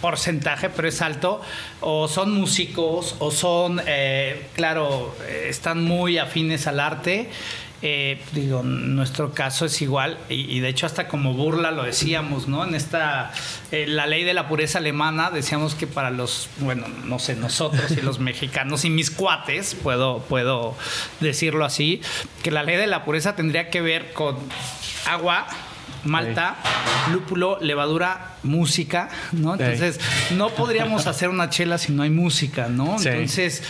porcentaje, 0.00 0.70
pero 0.70 0.88
es 0.88 1.02
alto, 1.02 1.40
o 1.80 2.08
son 2.08 2.32
músicos, 2.32 3.16
o 3.18 3.30
son, 3.30 3.80
eh, 3.86 4.46
claro, 4.54 5.14
eh, 5.26 5.46
están 5.48 5.82
muy 5.82 6.18
afines 6.18 6.66
al 6.66 6.80
arte. 6.80 7.28
Eh, 7.80 8.20
digo, 8.32 8.64
nuestro 8.64 9.32
caso 9.32 9.64
es 9.64 9.80
igual 9.82 10.18
y, 10.28 10.52
y 10.52 10.58
de 10.58 10.68
hecho 10.68 10.84
hasta 10.84 11.06
como 11.06 11.34
burla 11.34 11.70
lo 11.70 11.84
decíamos, 11.84 12.48
¿no? 12.48 12.64
En 12.64 12.74
esta, 12.74 13.30
eh, 13.70 13.86
la 13.86 14.08
ley 14.08 14.24
de 14.24 14.34
la 14.34 14.48
pureza 14.48 14.78
alemana, 14.78 15.30
decíamos 15.30 15.76
que 15.76 15.86
para 15.86 16.10
los, 16.10 16.48
bueno, 16.58 16.86
no 17.04 17.20
sé, 17.20 17.36
nosotros 17.36 17.92
y 17.92 18.00
los 18.00 18.18
mexicanos 18.18 18.84
y 18.84 18.90
mis 18.90 19.12
cuates, 19.12 19.76
puedo, 19.76 20.18
puedo 20.22 20.74
decirlo 21.20 21.64
así, 21.64 22.00
que 22.42 22.50
la 22.50 22.64
ley 22.64 22.76
de 22.76 22.88
la 22.88 23.04
pureza 23.04 23.36
tendría 23.36 23.70
que 23.70 23.80
ver 23.80 24.12
con 24.12 24.36
agua, 25.06 25.46
malta, 26.02 26.56
lúpulo, 27.12 27.58
levadura, 27.60 28.38
música, 28.42 29.08
¿no? 29.30 29.56
Sí. 29.56 29.62
Entonces, 29.62 30.00
no 30.36 30.50
podríamos 30.50 31.06
hacer 31.08 31.28
una 31.28 31.48
chela 31.48 31.78
si 31.78 31.92
no 31.92 32.02
hay 32.02 32.10
música, 32.10 32.68
¿no? 32.68 32.98
Sí. 32.98 33.08
Entonces, 33.08 33.62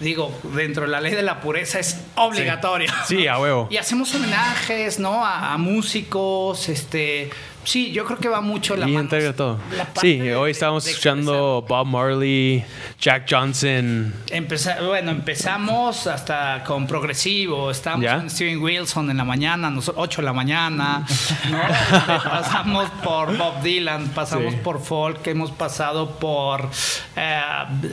digo, 0.00 0.32
dentro 0.54 0.82
de 0.84 0.88
la 0.88 1.00
ley 1.00 1.14
de 1.14 1.22
la 1.22 1.40
pureza 1.40 1.78
es 1.78 1.98
obligatorio. 2.16 2.92
Sí, 3.06 3.26
a 3.26 3.38
huevo. 3.38 3.68
Y 3.70 3.76
hacemos 3.76 4.14
homenajes, 4.14 4.98
¿no? 4.98 5.24
A, 5.24 5.52
a 5.54 5.58
músicos, 5.58 6.68
este... 6.68 7.30
Sí, 7.66 7.90
yo 7.90 8.04
creo 8.04 8.16
que 8.18 8.28
va 8.28 8.40
mucho 8.40 8.76
la 8.76 8.88
Y 8.88 8.92
mano. 8.92 9.02
integra 9.04 9.32
todo. 9.34 9.58
Sí, 10.00 10.18
de- 10.18 10.36
hoy 10.36 10.52
estábamos 10.52 10.84
de 10.84 10.92
escuchando 10.92 11.64
Bob 11.68 11.84
Marley, 11.84 12.64
Jack 13.00 13.26
Johnson. 13.28 14.14
Empeza- 14.30 14.80
bueno, 14.86 15.10
empezamos 15.10 16.06
hasta 16.06 16.62
con 16.64 16.86
progresivo. 16.86 17.68
Estábamos 17.72 18.04
¿Ya? 18.04 18.18
con 18.18 18.30
Steven 18.30 18.62
Wilson 18.62 19.10
en 19.10 19.16
la 19.16 19.24
mañana, 19.24 19.68
nos- 19.68 19.92
8 19.96 20.20
de 20.22 20.26
la 20.26 20.32
mañana. 20.32 21.04
¿no? 21.50 21.58
Pasamos 22.24 22.88
por 23.02 23.36
Bob 23.36 23.60
Dylan, 23.62 24.10
pasamos 24.10 24.52
Sí. 24.54 24.60
por 24.62 24.80
folk, 24.80 25.26
hemos 25.26 25.50
pasado 25.50 26.18
por 26.20 26.70
eh, 27.16 27.40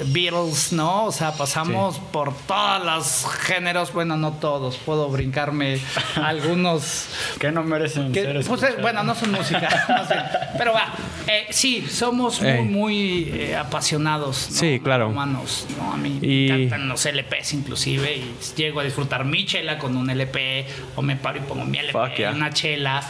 Beatles, 0.07 0.71
¿no? 0.73 1.05
O 1.05 1.11
sea, 1.11 1.31
pasamos 1.31 1.97
por 1.97 2.31
todos 2.45 2.85
los 2.85 3.25
géneros. 3.41 3.91
Bueno, 3.91 4.17
no 4.17 4.33
todos, 4.33 4.77
puedo 4.77 5.09
brincarme 5.09 5.79
algunos. 6.21 7.07
Que 7.39 7.51
no 7.51 7.63
merecen 7.63 8.11
que, 8.11 8.21
ser 8.23 8.45
pues, 8.45 8.61
eh, 8.63 8.75
bueno, 8.81 9.03
no 9.03 9.15
son 9.15 9.31
Pero 10.57 10.73
va, 10.73 10.93
eh, 11.27 11.47
sí, 11.49 11.85
somos 11.89 12.41
muy, 12.41 12.61
muy 12.61 13.31
eh, 13.33 13.55
apasionados. 13.55 14.49
¿no? 14.51 14.57
Sí, 14.57 14.79
claro. 14.83 15.09
Humanos, 15.09 15.67
¿no? 15.77 15.93
A 15.93 15.97
mí 15.97 16.19
Y- 16.21 16.47
me 16.49 16.63
encantan 16.63 16.87
los 16.89 17.05
LPs 17.05 17.53
inclusive 17.53 18.15
y 18.15 18.33
llego 18.55 18.79
a 18.79 18.83
disfrutar 18.83 19.25
mi 19.25 19.45
chela 19.45 19.77
con 19.77 19.95
un 19.97 20.09
LP 20.09 20.65
o 20.95 21.01
me 21.01 21.15
paro 21.15 21.37
y 21.37 21.41
pongo 21.41 21.65
mi 21.65 21.77
LP 21.79 21.91
Fuck 21.93 22.17
yeah. 22.17 22.31
una 22.31 22.51
chela. 22.51 23.01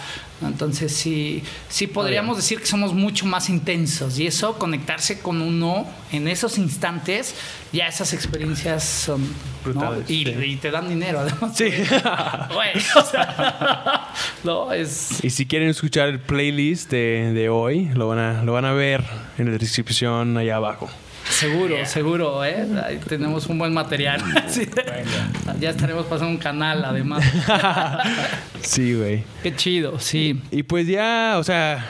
Entonces 0.48 0.94
sí, 0.94 1.44
sí 1.70 1.88
podríamos 1.88 2.38
decir 2.38 2.60
que 2.60 2.66
somos 2.66 2.94
mucho 2.94 3.26
más 3.26 3.50
intensos 3.50 4.20
y 4.20 4.28
eso, 4.28 4.58
conectarse 4.58 5.20
con 5.20 5.42
uno 5.42 5.88
en 6.12 6.28
esos 6.28 6.58
instantes, 6.58 7.36
ya 7.72 7.88
esas 7.88 8.14
experiencias 8.14 8.84
son 8.84 9.22
¿no? 9.22 9.30
Brutales, 9.64 10.10
y, 10.10 10.26
sí. 10.26 10.34
y 10.44 10.56
te 10.58 10.72
dan 10.72 10.90
dinero 10.90 11.20
además. 11.20 11.56
Sí. 11.56 11.66
Güey, 12.54 12.72
o 12.96 13.04
sea, 13.04 14.12
no, 14.44 14.74
es... 14.74 15.24
Y 15.24 15.30
si 15.30 15.46
quieren 15.46 15.70
escuchar 15.70 16.10
el 16.10 16.20
playlist 16.20 16.92
de, 16.92 17.32
de 17.34 17.50
hoy, 17.50 17.90
lo 17.94 18.08
van, 18.08 18.20
a, 18.20 18.44
lo 18.44 18.54
van 18.54 18.66
a 18.66 18.74
ver 18.74 19.04
en 19.38 19.52
la 19.52 19.58
descripción 19.58 20.38
allá 20.38 20.58
abajo. 20.58 20.90
Seguro, 21.34 21.86
seguro, 21.86 22.46
¿eh? 22.46 22.66
Ahí 22.86 23.00
tenemos 23.08 23.48
un 23.48 23.58
buen 23.58 23.74
material. 23.74 24.22
Sí. 24.48 24.70
Ya 25.60 25.72
estaremos 25.72 26.06
pasando 26.06 26.32
un 26.32 26.38
canal, 26.38 26.86
además. 26.86 27.24
Sí, 28.62 28.94
güey. 28.94 29.24
Qué 29.42 29.56
chido, 29.56 30.00
sí. 30.00 30.40
Y 30.52 30.64
pues 30.64 30.88
ya, 30.88 31.36
o 31.38 31.44
sea, 31.44 31.86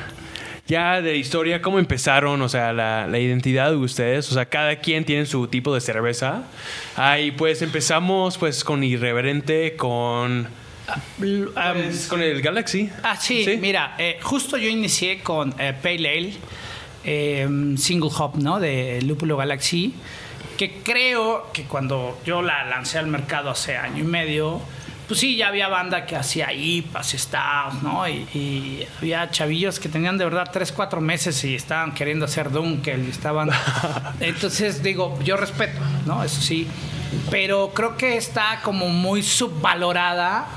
ya 0.65 1.01
de 1.01 1.17
historia, 1.17 1.61
¿cómo 1.61 1.77
empezaron? 1.77 2.41
O 2.41 2.49
sea, 2.49 2.73
la, 2.73 3.05
la 3.07 3.19
identidad 3.19 3.69
de 3.69 3.75
ustedes. 3.75 4.31
O 4.31 4.33
sea, 4.33 4.45
cada 4.45 4.77
quien 4.77 5.05
tiene 5.05 5.25
su 5.25 5.47
tipo 5.47 5.73
de 5.73 5.81
cerveza. 5.81 6.43
Ahí 6.95 7.31
pues 7.31 7.61
empezamos 7.61 8.37
pues 8.37 8.63
con 8.63 8.83
Irreverente, 8.83 9.75
con... 9.75 10.47
Am, 11.55 11.77
pues, 11.77 12.07
con 12.07 12.21
el 12.21 12.41
Galaxy. 12.41 12.89
ah, 13.03 13.15
sí, 13.15 13.45
mira, 13.61 13.95
eh, 13.97 14.19
justo 14.21 14.57
yo 14.57 14.67
inicié 14.67 15.19
con 15.19 15.55
eh, 15.57 15.73
Pale 15.81 16.09
Ale, 16.09 16.33
eh, 17.03 17.75
single 17.77 18.09
hop, 18.17 18.37
¿no? 18.37 18.59
De 18.59 19.01
Lúpulo 19.01 19.37
Galaxy, 19.37 19.93
que 20.57 20.81
creo 20.83 21.51
que 21.51 21.63
cuando 21.63 22.19
yo 22.25 22.41
la 22.41 22.63
lancé 22.65 22.99
al 22.99 23.07
mercado 23.07 23.49
hace 23.49 23.77
año 23.77 24.03
y 24.03 24.07
medio, 24.07 24.61
pues 25.07 25.19
sí, 25.19 25.35
ya 25.35 25.49
había 25.49 25.67
banda 25.67 26.05
que 26.05 26.15
hacía 26.15 26.53
IPAs, 26.53 27.11
Stouts, 27.11 27.83
¿no? 27.83 28.07
Y, 28.07 28.27
y 28.33 28.87
había 28.99 29.29
chavillos 29.31 29.79
que 29.79 29.89
tenían 29.89 30.17
de 30.17 30.23
verdad 30.23 30.49
3, 30.51 30.71
4 30.71 31.01
meses 31.01 31.43
y 31.43 31.55
estaban 31.55 31.93
queriendo 31.93 32.25
hacer 32.25 32.51
Dunkel 32.51 33.05
y 33.05 33.09
estaban... 33.09 33.49
Entonces, 34.19 34.81
digo, 34.81 35.19
yo 35.23 35.35
respeto, 35.35 35.79
¿no? 36.05 36.23
Eso 36.23 36.41
sí. 36.41 36.67
Pero 37.29 37.71
creo 37.73 37.97
que 37.97 38.17
está 38.17 38.61
como 38.63 38.87
muy 38.87 39.23
subvalorada 39.23 40.47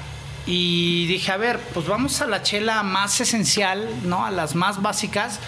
y 0.46 1.06
dije, 1.06 1.32
a 1.32 1.36
ver, 1.36 1.58
pues 1.74 1.88
vamos 1.88 2.20
a 2.20 2.26
la 2.26 2.42
chela 2.42 2.82
más 2.84 3.20
esencial, 3.20 3.88
¿no? 4.04 4.24
A 4.24 4.30
las 4.30 4.54
más 4.54 4.80
básicas, 4.80 5.40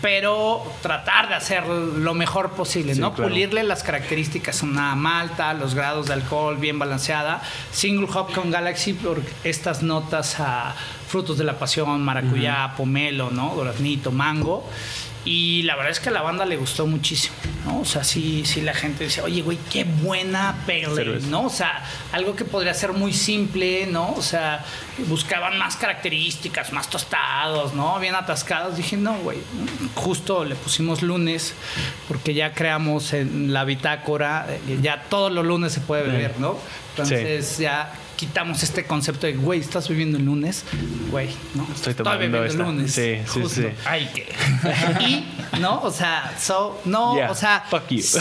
pero 0.00 0.62
tratar 0.80 1.28
de 1.28 1.34
hacer 1.34 1.66
lo 1.66 2.14
mejor 2.14 2.50
posible, 2.50 2.94
Sí, 2.94 3.00
¿no? 3.00 3.12
claro. 3.14 3.28
Pulirle 3.30 3.62
las 3.64 3.82
características, 3.82 4.62
una 4.62 4.94
malta, 4.94 5.52
los 5.54 5.74
grados 5.74 6.06
de 6.06 6.12
alcohol 6.14 6.56
bien 6.56 6.78
balanceada. 6.78 7.42
Single 7.72 8.08
hop 8.14 8.32
con 8.32 8.50
Galaxy 8.50 8.92
por 8.94 9.20
estas 9.44 9.82
notas 9.82 10.38
a 10.38 10.74
frutos 11.08 11.38
de 11.38 11.44
la 11.44 11.58
pasión, 11.58 12.02
maracuyá, 12.04 12.74
pomelo, 12.76 13.30
¿no? 13.30 13.54
Duraznito, 13.56 14.12
mango. 14.12 14.64
Y 15.30 15.62
la 15.64 15.76
verdad 15.76 15.90
es 15.90 16.00
que 16.00 16.08
a 16.08 16.12
la 16.12 16.22
banda 16.22 16.46
le 16.46 16.56
gustó 16.56 16.86
muchísimo, 16.86 17.36
¿no? 17.66 17.80
O 17.80 17.84
sea, 17.84 18.02
sí, 18.02 18.44
sí 18.46 18.62
la 18.62 18.72
gente 18.72 19.04
dice, 19.04 19.20
oye, 19.20 19.42
güey, 19.42 19.58
qué 19.70 19.84
buena 19.84 20.56
pale 20.66 20.86
ale", 20.86 20.94
Cerveza. 20.94 21.26
¿no? 21.26 21.42
O 21.42 21.50
sea, 21.50 21.84
algo 22.12 22.34
que 22.34 22.46
podría 22.46 22.72
ser 22.72 22.94
muy 22.94 23.12
simple, 23.12 23.86
¿no? 23.88 24.14
O 24.14 24.22
sea, 24.22 24.64
buscaban 25.06 25.58
más 25.58 25.76
características, 25.76 26.72
más 26.72 26.88
tostados, 26.88 27.74
¿no? 27.74 28.00
Bien 28.00 28.14
atascados. 28.14 28.78
Dije, 28.78 28.96
no, 28.96 29.18
güey, 29.18 29.36
justo 29.96 30.46
le 30.46 30.54
pusimos 30.54 31.02
lunes, 31.02 31.52
porque 32.08 32.32
ya 32.32 32.54
creamos 32.54 33.12
en 33.12 33.52
la 33.52 33.64
bitácora, 33.64 34.46
eh, 34.48 34.78
ya 34.80 35.02
todos 35.10 35.30
los 35.30 35.44
lunes 35.44 35.74
se 35.74 35.82
puede 35.82 36.04
beber, 36.04 36.40
¿no? 36.40 36.56
Entonces 36.96 37.58
ya 37.58 37.92
quitamos 38.18 38.64
este 38.64 38.84
concepto 38.84 39.28
de, 39.28 39.34
güey, 39.34 39.60
¿estás 39.60 39.88
viviendo 39.88 40.18
el 40.18 40.24
lunes? 40.24 40.64
Güey, 41.12 41.30
¿no? 41.54 41.66
Estoy 41.72 41.94
tomando 41.94 42.44
esta. 42.44 42.62
el 42.62 42.68
lunes. 42.68 42.92
Sí, 42.92 43.18
sí, 43.24 43.40
justo. 43.40 43.60
sí. 43.60 43.68
Ay, 43.86 44.10
que. 44.12 44.34
y, 45.04 45.60
¿no? 45.60 45.80
O 45.82 45.90
sea, 45.92 46.34
so, 46.38 46.80
no, 46.84 47.14
Yeah, 47.14 47.30
o 47.30 47.34
sea. 47.36 47.64
fuck 47.70 47.88
you. 47.88 48.02
Sí, 48.02 48.18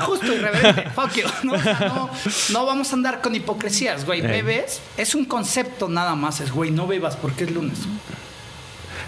justo, 0.00 0.26
irreverente. 0.34 0.90
Fuck 0.90 1.14
you. 1.14 1.28
No, 1.44 1.52
o 1.52 1.58
sea, 1.62 1.78
no, 1.78 2.10
no 2.50 2.66
vamos 2.66 2.90
a 2.90 2.96
andar 2.96 3.20
con 3.20 3.34
hipocresías, 3.34 4.04
güey. 4.04 4.20
Ey. 4.20 4.26
Bebes, 4.26 4.80
es 4.96 5.14
un 5.14 5.24
concepto 5.24 5.88
nada 5.88 6.16
más. 6.16 6.40
Es, 6.40 6.50
güey, 6.50 6.72
no 6.72 6.88
bebas 6.88 7.14
porque 7.14 7.44
es 7.44 7.52
lunes. 7.52 7.78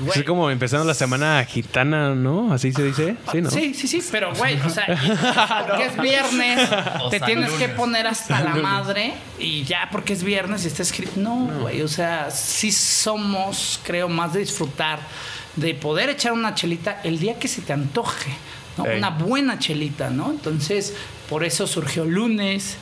Güey. 0.00 0.18
Es 0.18 0.24
como 0.24 0.50
empezando 0.50 0.84
la 0.84 0.94
semana 0.94 1.44
gitana, 1.44 2.14
¿no? 2.14 2.52
Así 2.52 2.72
se 2.72 2.82
dice. 2.82 3.16
Sí, 3.30 3.42
¿no? 3.42 3.50
Sí, 3.50 3.74
sí, 3.74 3.86
sí, 3.86 4.02
pero 4.10 4.34
güey, 4.34 4.58
o 4.60 4.70
sea, 4.70 4.86
porque 5.66 5.86
es 5.86 6.00
viernes, 6.00 6.68
O 7.02 7.10
te 7.10 7.20
tienes 7.20 7.50
que 7.52 7.68
poner 7.68 8.06
hasta 8.06 8.40
la 8.40 8.54
madre 8.56 9.14
y 9.38 9.64
ya 9.64 9.88
porque 9.92 10.12
es 10.12 10.22
viernes 10.22 10.64
y 10.64 10.68
está 10.68 10.82
escrito. 10.82 11.12
No, 11.16 11.48
güey, 11.60 11.82
o 11.82 11.88
sea, 11.88 12.30
sí 12.30 12.72
somos, 12.72 13.80
creo, 13.84 14.08
más 14.08 14.32
de 14.32 14.40
disfrutar, 14.40 15.00
de 15.56 15.74
poder 15.74 16.10
echar 16.10 16.32
una 16.32 16.54
chelita 16.54 17.00
el 17.04 17.18
día 17.18 17.38
que 17.38 17.48
se 17.48 17.62
te 17.62 17.72
antoje, 17.72 18.30
¿no? 18.76 18.84
Una 18.84 19.10
buena 19.10 19.58
chelita, 19.58 20.10
¿no? 20.10 20.30
Entonces, 20.30 20.94
por 21.28 21.44
eso 21.44 21.66
surgió 21.66 22.04
lunes. 22.04 22.76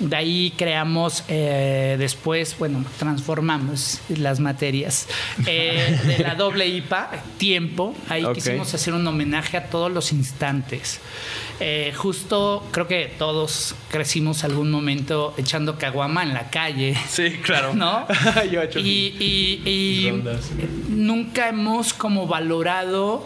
De 0.00 0.16
ahí 0.16 0.52
creamos 0.56 1.22
eh, 1.28 1.94
después, 1.98 2.56
bueno, 2.58 2.84
transformamos 2.98 4.00
las 4.08 4.40
materias 4.40 5.06
eh, 5.46 5.98
de 6.04 6.18
la 6.18 6.34
doble 6.34 6.66
IPA, 6.66 7.10
tiempo. 7.38 7.94
Ahí 8.08 8.24
quisimos 8.34 8.74
hacer 8.74 8.92
un 8.92 9.06
homenaje 9.06 9.56
a 9.56 9.66
todos 9.70 9.92
los 9.92 10.12
instantes. 10.12 11.00
Eh, 11.60 11.92
justo 11.96 12.66
creo 12.72 12.88
que 12.88 13.12
todos 13.18 13.76
crecimos 13.88 14.42
algún 14.42 14.70
momento 14.72 15.32
echando 15.36 15.78
caguama 15.78 16.24
en 16.24 16.34
la 16.34 16.50
calle. 16.50 16.96
Sí, 17.08 17.30
claro. 17.42 17.72
¿No? 17.74 18.06
Yo 18.50 18.62
he 18.62 18.64
hecho 18.64 18.80
y, 18.80 19.14
y- 19.20 19.62
y 19.70 20.10
rondas. 20.10 20.50
nunca 20.88 21.48
hemos 21.48 21.94
como 21.94 22.26
valorado 22.26 23.24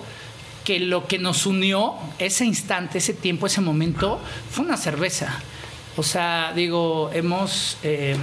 que 0.65 0.81
lo 0.81 1.07
que 1.07 1.19
nos 1.19 1.47
unió 1.47 1.95
ese 2.19 2.45
instante, 2.45 2.99
ese 2.99 3.15
tiempo, 3.15 3.47
ese 3.47 3.63
momento, 3.63 4.21
fue 4.51 4.67
una 4.67 4.77
cerveza. 4.77 5.41
O 5.99 6.03
sea, 6.05 6.53
digo, 6.55 7.11
hemos, 7.13 7.77
eh, 7.83 8.17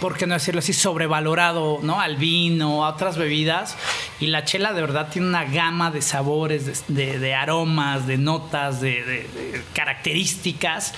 ¿por 0.00 0.16
qué 0.16 0.26
no 0.26 0.34
decirlo 0.34 0.60
así? 0.60 0.72
Sobrevalorado, 0.72 1.80
¿no? 1.82 2.00
Al 2.00 2.16
vino, 2.16 2.84
a 2.84 2.90
otras 2.90 3.16
bebidas. 3.18 3.76
Y 4.20 4.26
la 4.28 4.44
chela 4.44 4.72
de 4.72 4.80
verdad 4.80 5.08
tiene 5.10 5.26
una 5.28 5.44
gama 5.44 5.90
de 5.90 6.02
sabores, 6.02 6.84
de, 6.86 7.04
de- 7.06 7.18
de 7.18 7.34
aromas, 7.34 8.06
de 8.06 8.16
notas, 8.16 8.80
de, 8.80 9.02
de- 9.04 9.28
de 9.28 9.62
características 9.74 10.94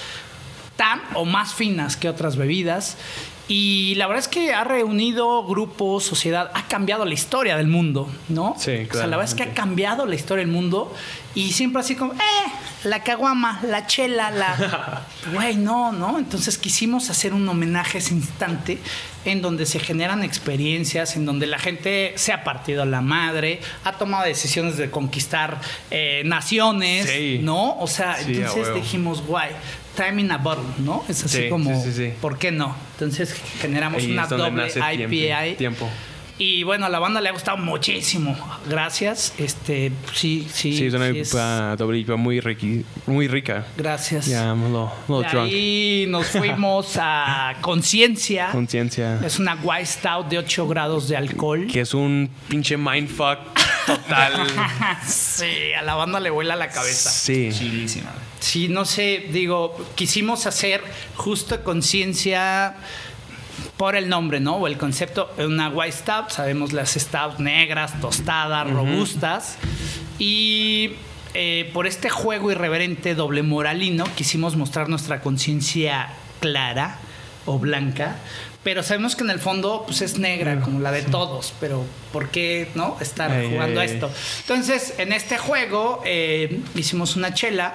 tan 0.77 1.01
o 1.15 1.25
más 1.25 1.55
finas 1.55 1.97
que 1.97 2.09
otras 2.09 2.37
bebidas. 2.37 2.97
Y 3.49 3.95
la 3.97 4.07
verdad 4.07 4.21
es 4.21 4.29
que 4.29 4.55
ha 4.55 4.65
reunido 4.65 5.45
grupos, 5.45 6.05
sociedad, 6.05 6.51
ha 6.55 6.69
cambiado 6.69 7.05
la 7.05 7.13
historia 7.13 7.57
del 7.57 7.67
mundo, 7.67 8.09
¿no? 8.29 8.55
Sí, 8.59 8.87
O 8.91 8.95
sea, 8.95 9.07
la 9.07 9.17
verdad 9.17 9.25
es 9.31 9.35
que 9.35 9.43
ha 9.43 9.53
cambiado 9.55 10.07
la 10.07 10.15
historia 10.15 10.45
del 10.45 10.53
mundo 10.53 10.95
y 11.35 11.53
siempre 11.53 11.81
así 11.81 11.95
como, 11.97 12.13
eh, 12.15 12.19
la 12.85 13.03
caguama, 13.05 13.61
la 13.63 13.87
chela, 13.87 14.31
la... 14.31 15.07
Güey, 15.33 15.57
no, 15.57 15.93
¿no? 15.93 16.19
Entonces 16.19 16.59
quisimos 16.59 17.09
hacer 17.11 17.33
un 17.33 17.49
homenaje 17.49 17.99
a 17.99 18.01
ese 18.01 18.13
instante 18.15 18.79
en 19.25 19.41
donde 19.41 19.67
se 19.67 19.79
generan 19.79 20.25
experiencias, 20.25 21.15
en 21.17 21.25
donde 21.25 21.47
la 21.47 21.59
gente 21.59 22.13
se 22.17 22.33
ha 22.33 22.43
partido 22.43 22.85
la 22.85 23.01
madre, 23.01 23.61
ha 23.85 23.93
tomado 23.93 24.25
decisiones 24.25 24.77
de 24.77 24.91
conquistar 24.91 25.61
eh, 25.91 26.23
naciones, 26.25 27.09
Sí. 27.09 27.39
¿no? 27.43 27.79
O 27.79 27.87
sea, 27.87 28.17
Sí, 28.17 28.35
a 28.35 28.47
entonces 28.49 28.75
dijimos, 28.75 29.23
guay, 29.25 29.51
time 29.97 30.23
in 30.23 30.33
a 30.33 30.39
bottle, 30.39 30.65
¿no? 30.79 31.05
Es 31.09 31.23
así 31.25 31.43
Sí, 31.45 31.49
como. 31.49 31.85
¿por 32.21 32.37
qué 32.39 32.51
no? 32.51 32.75
Entonces 32.95 33.35
generamos 33.61 34.03
Ahí 34.03 34.11
una 34.11 34.27
doble 34.27 34.67
IPA. 34.69 35.07
tiempo. 35.09 35.57
tiempo. 35.59 35.89
Y 36.39 36.63
bueno, 36.65 36.87
a 36.87 36.89
la 36.89 36.99
banda 36.99 37.21
le 37.21 37.29
ha 37.29 37.33
gustado 37.33 37.57
muchísimo. 37.59 38.37
Gracias. 38.69 39.33
Este, 39.39 39.93
sí, 40.13 40.49
sí. 40.53 40.77
Sí, 40.77 40.87
es 40.87 40.95
una 40.95 41.11
sí 41.13 41.19
es- 41.21 41.29
IPA 41.33 41.77
doble 41.77 41.99
IPA 41.99 42.17
muy, 42.17 42.41
riqui- 42.41 42.85
muy 43.07 43.29
rica. 43.29 43.67
Gracias. 43.77 44.27
Ya, 44.27 44.55
ahí 45.37 46.07
nos 46.09 46.27
fuimos 46.29 46.97
a 46.99 47.55
Conciencia. 47.61 48.49
Conciencia. 48.51 49.21
Es 49.25 49.39
una 49.39 49.55
White 49.63 49.87
Stout 49.87 50.29
de 50.29 50.39
8 50.39 50.67
grados 50.67 51.09
de 51.09 51.17
alcohol. 51.17 51.67
Que 51.71 51.83
es 51.83 51.95
un 51.95 52.29
pinche 52.49 52.77
mindfuck 52.77 53.39
total. 53.87 54.33
sí, 55.07 55.73
a 55.79 55.83
la 55.83 55.95
banda 55.95 56.19
le 56.19 56.31
vuela 56.31 56.57
la 56.57 56.69
cabeza. 56.69 57.11
sí. 57.11 57.51
Chilísima. 57.53 58.11
Sí, 58.41 58.69
no 58.69 58.85
sé, 58.85 59.27
digo, 59.31 59.77
quisimos 59.95 60.47
hacer 60.47 60.83
justo 61.15 61.63
conciencia 61.63 62.75
por 63.77 63.97
el 63.97 64.09
nombre, 64.09 64.41
¿no? 64.41 64.57
O 64.57 64.67
el 64.67 64.79
concepto, 64.79 65.31
una 65.39 65.69
white 65.69 65.93
stout, 65.93 66.31
sabemos 66.31 66.73
las 66.73 66.93
stout 66.93 67.39
negras, 67.39 68.01
tostadas, 68.01 68.71
robustas. 68.71 69.59
Y 70.19 70.93
eh, 71.35 71.71
por 71.73 71.87
este 71.87 72.11
juego 72.11 72.51
irreverente 72.51 73.15
doble 73.15 73.43
moralino, 73.43 74.05
quisimos 74.17 74.57
mostrar 74.57 74.89
nuestra 74.89 75.21
conciencia 75.21 76.11
clara 76.41 76.99
o 77.47 77.59
blanca. 77.59 78.17
Pero 78.63 78.85
sabemos 78.85 79.17
que 79.17 79.25
en 79.25 79.31
el 79.31 79.41
fondo 79.41 79.83
pues, 79.87 80.03
es 80.03 80.19
negra, 80.19 80.61
como 80.61 80.79
la 80.81 80.93
de 80.93 81.03
todos. 81.03 81.53
Pero 81.59 81.85
¿por 82.13 82.29
qué 82.29 82.71
no 82.75 82.97
estar 83.01 83.45
jugando 83.51 83.81
a 83.81 83.85
esto? 83.85 84.11
Entonces, 84.41 84.95
en 84.99 85.13
este 85.13 85.39
juego 85.39 86.03
eh, 86.05 86.61
hicimos 86.75 87.17
una 87.17 87.35
chela 87.35 87.75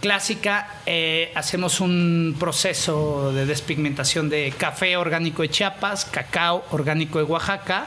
clásica. 0.00 0.68
eh, 0.86 1.32
hacemos 1.34 1.80
un 1.80 2.36
proceso 2.38 3.32
de 3.32 3.46
despigmentación 3.46 4.28
de 4.28 4.52
café 4.56 4.96
orgánico 4.96 5.42
de 5.42 5.50
Chiapas, 5.50 6.04
cacao 6.04 6.64
orgánico 6.70 7.18
de 7.18 7.24
Oaxaca, 7.24 7.86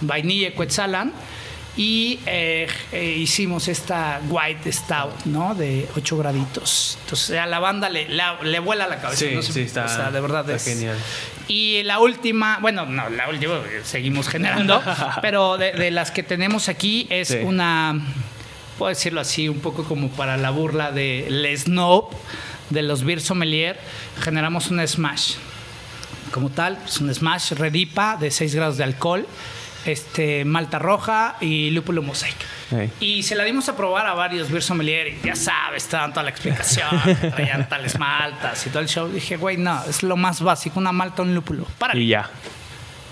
vainilla 0.00 0.50
de 0.50 0.54
Quetzalan. 0.54 1.12
Y 1.76 2.18
eh, 2.26 2.66
eh, 2.90 3.04
hicimos 3.18 3.68
esta 3.68 4.20
White 4.28 4.70
Stout, 4.72 5.24
¿no? 5.26 5.54
De 5.54 5.88
8 5.96 6.16
graditos. 6.18 6.98
Entonces 7.04 7.38
a 7.38 7.46
la 7.46 7.60
banda 7.60 7.88
le, 7.88 8.08
la- 8.08 8.38
le 8.42 8.58
vuela 8.58 8.88
la 8.88 9.00
cabeza. 9.00 9.24
Sí, 9.24 9.34
no 9.36 9.40
sí, 9.42 9.60
está- 9.60 9.84
o 9.84 9.88
sea, 9.88 10.10
de 10.10 10.20
verdad 10.20 10.50
está 10.50 10.56
es 10.70 10.76
genial. 10.76 10.98
y 11.46 11.82
la 11.84 12.00
última, 12.00 12.58
bueno, 12.60 12.86
no, 12.86 13.08
la 13.08 13.28
última, 13.28 13.60
seguimos 13.84 14.28
generando, 14.28 14.82
pero 15.22 15.58
de, 15.58 15.72
de 15.72 15.90
las 15.92 16.10
que 16.10 16.24
tenemos 16.24 16.68
aquí 16.68 17.06
es 17.08 17.28
Sí. 17.28 17.36
una, 17.36 17.94
puedo 18.80 18.88
decirlo 18.88 19.20
así, 19.20 19.46
un 19.46 19.60
poco 19.60 19.84
como 19.84 20.08
para 20.08 20.38
la 20.38 20.48
burla 20.48 20.90
de 20.90 21.26
Les 21.28 21.64
Snob, 21.64 22.08
de 22.70 22.80
los 22.80 23.04
Beer 23.04 23.20
Sommelier, 23.20 23.78
generamos 24.22 24.70
una 24.70 24.86
Smash. 24.86 25.34
Como 26.32 26.48
tal, 26.48 26.78
es 26.86 26.96
un 26.98 27.12
Smash 27.12 27.52
Redipa 27.52 28.16
de 28.16 28.30
6 28.30 28.54
grados 28.54 28.78
de 28.78 28.84
alcohol, 28.84 29.26
este, 29.84 30.46
malta 30.46 30.78
roja 30.78 31.36
y 31.42 31.68
lúpulo 31.72 32.00
mosaic. 32.00 32.38
Y 33.00 33.22
se 33.22 33.34
la 33.34 33.44
dimos 33.44 33.68
a 33.68 33.76
probar 33.76 34.06
a 34.06 34.14
varios 34.14 34.48
beer 34.50 34.62
sommelier 34.62 35.08
y 35.08 35.26
ya 35.26 35.36
sabes, 35.36 35.86
te 35.86 35.98
dan 35.98 36.14
toda 36.14 36.22
la 36.22 36.30
explicación, 36.30 36.88
traían 37.20 37.68
tales 37.68 37.98
maltas 37.98 38.66
y 38.66 38.70
todo 38.70 38.80
el 38.80 38.88
show. 38.88 39.08
Dije, 39.08 39.36
güey, 39.36 39.58
no, 39.58 39.78
es 39.90 40.02
lo 40.02 40.16
más 40.16 40.40
básico, 40.40 40.80
una 40.80 40.92
malta, 40.92 41.20
un 41.20 41.34
lúpulo. 41.34 41.66
Para 41.78 41.94
Y 41.94 42.06
ya. 42.06 42.30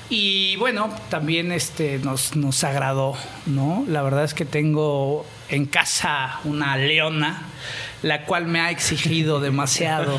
y 0.09 0.57
bueno, 0.57 0.89
también 1.11 1.53
este 1.53 1.99
nos, 1.99 2.37
nos 2.37 2.65
agradó, 2.65 3.19
¿no? 3.45 3.85
La 3.87 4.01
verdad 4.01 4.25
es 4.25 4.33
que 4.33 4.47
tengo 4.47 5.27
en 5.51 5.67
casa 5.67 6.41
una 6.45 6.77
leona, 6.77 7.43
la 8.03 8.23
cual 8.23 8.47
me 8.47 8.61
ha 8.61 8.71
exigido 8.71 9.41
demasiado. 9.41 10.19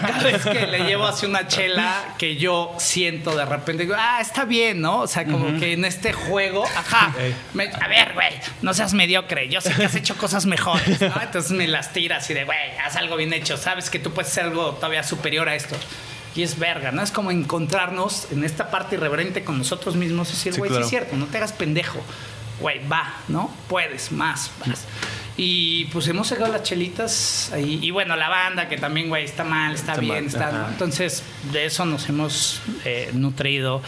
Cada 0.00 0.22
vez 0.22 0.44
que 0.44 0.66
le 0.66 0.80
llevo 0.84 1.06
hacia 1.06 1.28
una 1.28 1.46
chela 1.48 2.14
que 2.18 2.36
yo 2.36 2.74
siento 2.78 3.34
de 3.36 3.44
repente, 3.46 3.84
digo, 3.84 3.94
ah, 3.98 4.18
está 4.20 4.44
bien, 4.44 4.80
¿no? 4.80 5.00
O 5.00 5.06
sea, 5.06 5.24
como 5.24 5.58
que 5.58 5.72
en 5.72 5.84
este 5.84 6.12
juego, 6.12 6.64
ajá, 6.76 7.14
me- 7.54 7.70
a 7.70 7.88
ver, 7.88 8.12
güey, 8.14 8.32
no 8.62 8.74
seas 8.74 8.92
mediocre, 8.92 9.48
yo 9.48 9.60
sé 9.60 9.72
que 9.72 9.84
has 9.84 9.94
hecho 9.94 10.16
cosas 10.16 10.46
mejores, 10.46 11.00
¿no? 11.00 11.14
Entonces 11.22 11.52
me 11.52 11.66
las 11.68 11.92
tiras 11.92 12.28
y 12.30 12.34
de, 12.34 12.44
güey, 12.44 12.58
haz 12.84 12.96
algo 12.96 13.16
bien 13.16 13.32
hecho, 13.32 13.56
sabes 13.56 13.88
que 13.88 13.98
tú 13.98 14.12
puedes 14.12 14.30
hacer 14.30 14.44
algo 14.44 14.72
todavía 14.72 15.02
superior 15.02 15.48
a 15.48 15.54
esto. 15.54 15.76
Y 16.36 16.42
es 16.42 16.58
verga, 16.60 16.92
¿no? 16.92 17.02
Es 17.02 17.10
como 17.10 17.30
encontrarnos 17.32 18.28
en 18.30 18.44
esta 18.44 18.70
parte 18.70 18.94
irreverente 18.96 19.42
con 19.42 19.58
nosotros 19.58 19.96
mismos 19.96 20.28
y 20.28 20.32
decir, 20.32 20.52
Sí, 20.52 20.58
güey, 20.58 20.70
claro. 20.70 20.84
sí 20.84 20.86
es 20.86 20.90
cierto, 21.00 21.16
no 21.16 21.26
te 21.26 21.38
hagas 21.38 21.52
pendejo. 21.52 22.00
Güey, 22.60 22.86
va, 22.86 23.14
¿no? 23.28 23.50
Puedes, 23.68 24.12
más, 24.12 24.50
vas. 24.64 24.86
Y 25.36 25.86
pues 25.86 26.06
hemos 26.08 26.28
sacado 26.28 26.52
las 26.52 26.62
chelitas 26.62 27.50
ahí. 27.54 27.78
Y 27.82 27.90
bueno, 27.90 28.14
la 28.16 28.28
banda 28.28 28.68
que 28.68 28.76
también, 28.76 29.08
güey, 29.08 29.24
está 29.24 29.42
mal, 29.42 29.74
está, 29.74 29.92
Está 29.92 30.00
bien, 30.00 30.26
mal, 30.26 30.26
está. 30.26 30.68
Entonces, 30.70 31.22
de 31.52 31.64
eso 31.64 31.86
nos 31.86 32.08
hemos 32.08 32.60
eh, 32.84 33.10
nutrido. 33.14 33.82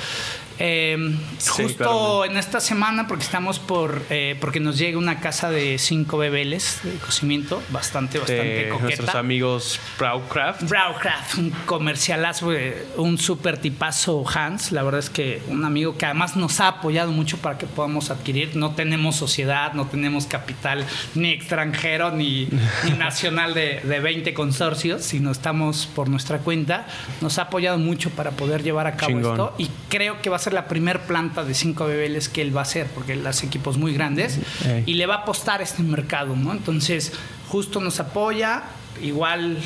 Eh, 0.65 0.97
Sí, 1.39 1.51
justo 1.65 1.77
claramente. 1.85 2.33
en 2.33 2.37
esta 2.39 2.61
semana, 2.61 3.09
porque 3.09 3.25
estamos 3.25 3.59
por. 3.59 4.01
eh, 4.11 4.37
porque 4.41 4.61
nos 4.61 4.79
llega 4.79 4.97
una 4.97 5.19
casa 5.19 5.51
de 5.51 5.77
cinco 5.79 6.19
bebeles 6.19 6.79
de 6.85 6.93
cocimiento, 6.99 7.61
bastante, 7.71 8.19
bastante 8.21 8.43
De 8.45 8.69
nuestros 8.71 9.01
coqueta. 9.01 9.19
amigos 9.19 9.81
Browcraft. 9.99 10.63
Browcraft, 10.69 11.39
un 11.39 11.51
comercialazo, 11.67 12.53
eh, 12.53 12.87
un 12.97 13.19
super 13.19 13.59
tipazo 13.59 14.25
Hans. 14.33 14.71
La 14.71 14.85
verdad 14.85 15.01
es 15.01 15.11
que 15.11 15.43
un 15.49 15.65
amigo 15.65 15.99
que 15.99 16.07
además 16.07 16.37
nos 16.37 16.61
ha 16.61 16.69
apoyado 16.69 17.11
mucho 17.11 17.39
para 17.39 17.59
que 17.59 17.67
podamos 17.67 18.11
adquirir. 18.11 18.55
No 18.55 18.71
tenemos 18.77 19.17
sociedad, 19.17 19.73
no 19.73 19.87
tenemos 19.89 20.27
capital 20.27 20.87
ni 21.17 21.31
extranjero 21.31 22.13
ni, 22.13 22.49
ni 22.85 22.91
nacional 22.99 23.53
de, 23.55 23.81
de 23.81 23.99
20 23.99 24.33
consorcios, 24.33 25.03
sino 25.03 25.33
estamos 25.33 25.87
por 25.87 26.09
nuestra 26.09 26.39
cuenta. 26.39 26.87
Nos 27.21 27.39
ha 27.41 27.43
apoyado 27.43 27.79
mucho 27.79 28.11
para 28.11 28.31
poder 28.31 28.63
llevar 28.63 28.87
a 28.87 28.97
cabo 28.97 29.13
Chingón. 29.13 29.33
esto 29.33 29.55
y 29.59 29.69
creo 29.89 30.23
que 30.23 30.31
va 30.31 30.37
a 30.37 30.39
ser 30.39 30.52
la 30.53 30.69
primer 30.69 31.01
planta 31.03 31.45
de 31.45 31.55
cinco 31.55 31.87
bebeles 31.87 32.29
que 32.29 32.43
él 32.43 32.55
va 32.57 32.61
a 32.61 32.65
hacer 32.65 32.87
porque 32.89 33.13
él 33.15 33.27
hace 33.27 33.47
equipos 33.47 33.77
muy 33.79 33.93
grandes 33.95 34.39
Ey. 34.67 34.85
y 34.87 34.95
le 34.95 35.07
va 35.07 35.15
a 35.17 35.19
apostar 35.19 35.61
a 35.61 35.65
este 35.65 35.83
mercado, 35.83 36.37
¿no? 36.37 36.53
Entonces, 36.53 37.13
justo 37.49 37.81
nos 37.81 37.99
apoya, 38.01 38.63
igual, 39.03 39.59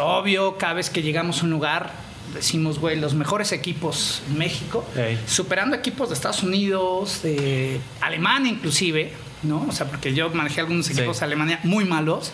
obvio, 0.00 0.56
cada 0.58 0.74
vez 0.74 0.90
que 0.90 1.02
llegamos 1.02 1.40
a 1.42 1.44
un 1.44 1.50
lugar, 1.50 1.92
decimos, 2.34 2.78
güey, 2.78 2.98
los 2.98 3.14
mejores 3.14 3.52
equipos 3.52 4.22
en 4.30 4.38
México, 4.38 4.84
Ey. 4.96 5.18
superando 5.26 5.76
equipos 5.76 6.08
de 6.08 6.14
Estados 6.14 6.42
Unidos, 6.42 7.20
de 7.22 7.80
Alemania 8.00 8.50
inclusive, 8.50 9.12
¿no? 9.42 9.66
O 9.68 9.72
sea, 9.72 9.86
porque 9.86 10.14
yo 10.14 10.30
manejé 10.30 10.60
algunos 10.60 10.88
equipos 10.90 11.16
Sí. 11.16 11.20
de 11.20 11.26
Alemania 11.26 11.60
muy 11.64 11.84
malos. 11.84 12.32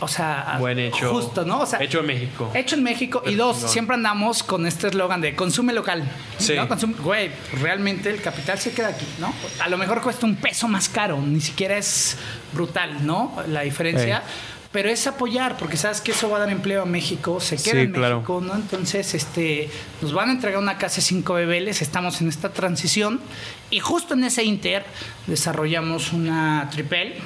O 0.00 0.06
sea, 0.08 0.56
Buen 0.60 0.78
hecho. 0.78 1.10
Justo, 1.12 1.44
¿no? 1.44 1.60
O 1.60 1.66
sea, 1.66 1.80
hecho 1.82 2.00
en 2.00 2.06
México. 2.06 2.50
Hecho 2.54 2.76
en 2.76 2.82
México. 2.84 3.22
Y 3.26 3.34
dos, 3.34 3.56
siempre 3.70 3.94
andamos 3.96 4.42
con 4.42 4.66
este 4.66 4.88
eslogan 4.88 5.20
de 5.20 5.34
consume 5.34 5.72
local. 5.72 6.08
Sí. 6.38 6.54
¿no? 6.54 6.68
Consume- 6.68 6.96
güey, 6.98 7.30
realmente 7.60 8.08
el 8.10 8.20
capital 8.22 8.58
se 8.58 8.72
queda 8.72 8.88
aquí, 8.88 9.06
¿no? 9.18 9.32
A 9.60 9.68
lo 9.68 9.76
mejor 9.76 10.00
cuesta 10.00 10.24
un 10.26 10.36
peso 10.36 10.68
más 10.68 10.88
caro, 10.88 11.20
ni 11.20 11.40
siquiera 11.40 11.76
es 11.76 12.16
brutal, 12.52 13.04
¿no? 13.06 13.34
La 13.48 13.62
diferencia. 13.62 14.22
Pero 14.70 14.90
es 14.90 15.06
apoyar, 15.06 15.56
porque 15.56 15.78
sabes 15.78 16.02
que 16.02 16.10
eso 16.12 16.28
va 16.28 16.36
a 16.36 16.40
dar 16.40 16.50
empleo 16.50 16.82
a 16.82 16.84
México, 16.84 17.40
se 17.40 17.56
queda 17.56 17.72
Sí, 17.72 17.78
en 17.78 17.92
claro. 17.92 18.16
México, 18.16 18.42
¿no? 18.46 18.54
Entonces, 18.54 19.14
este, 19.14 19.70
nos 20.02 20.12
van 20.12 20.28
a 20.28 20.32
entregar 20.32 20.60
una 20.60 20.76
casa 20.76 20.96
de 20.96 21.02
cinco 21.02 21.32
bebeles, 21.34 21.80
estamos 21.80 22.20
en 22.20 22.28
esta 22.28 22.50
transición, 22.50 23.18
y 23.70 23.80
justo 23.80 24.12
en 24.12 24.24
ese 24.24 24.44
inter 24.44 24.84
desarrollamos 25.26 26.12
una 26.12 26.68
triple, 26.70 27.16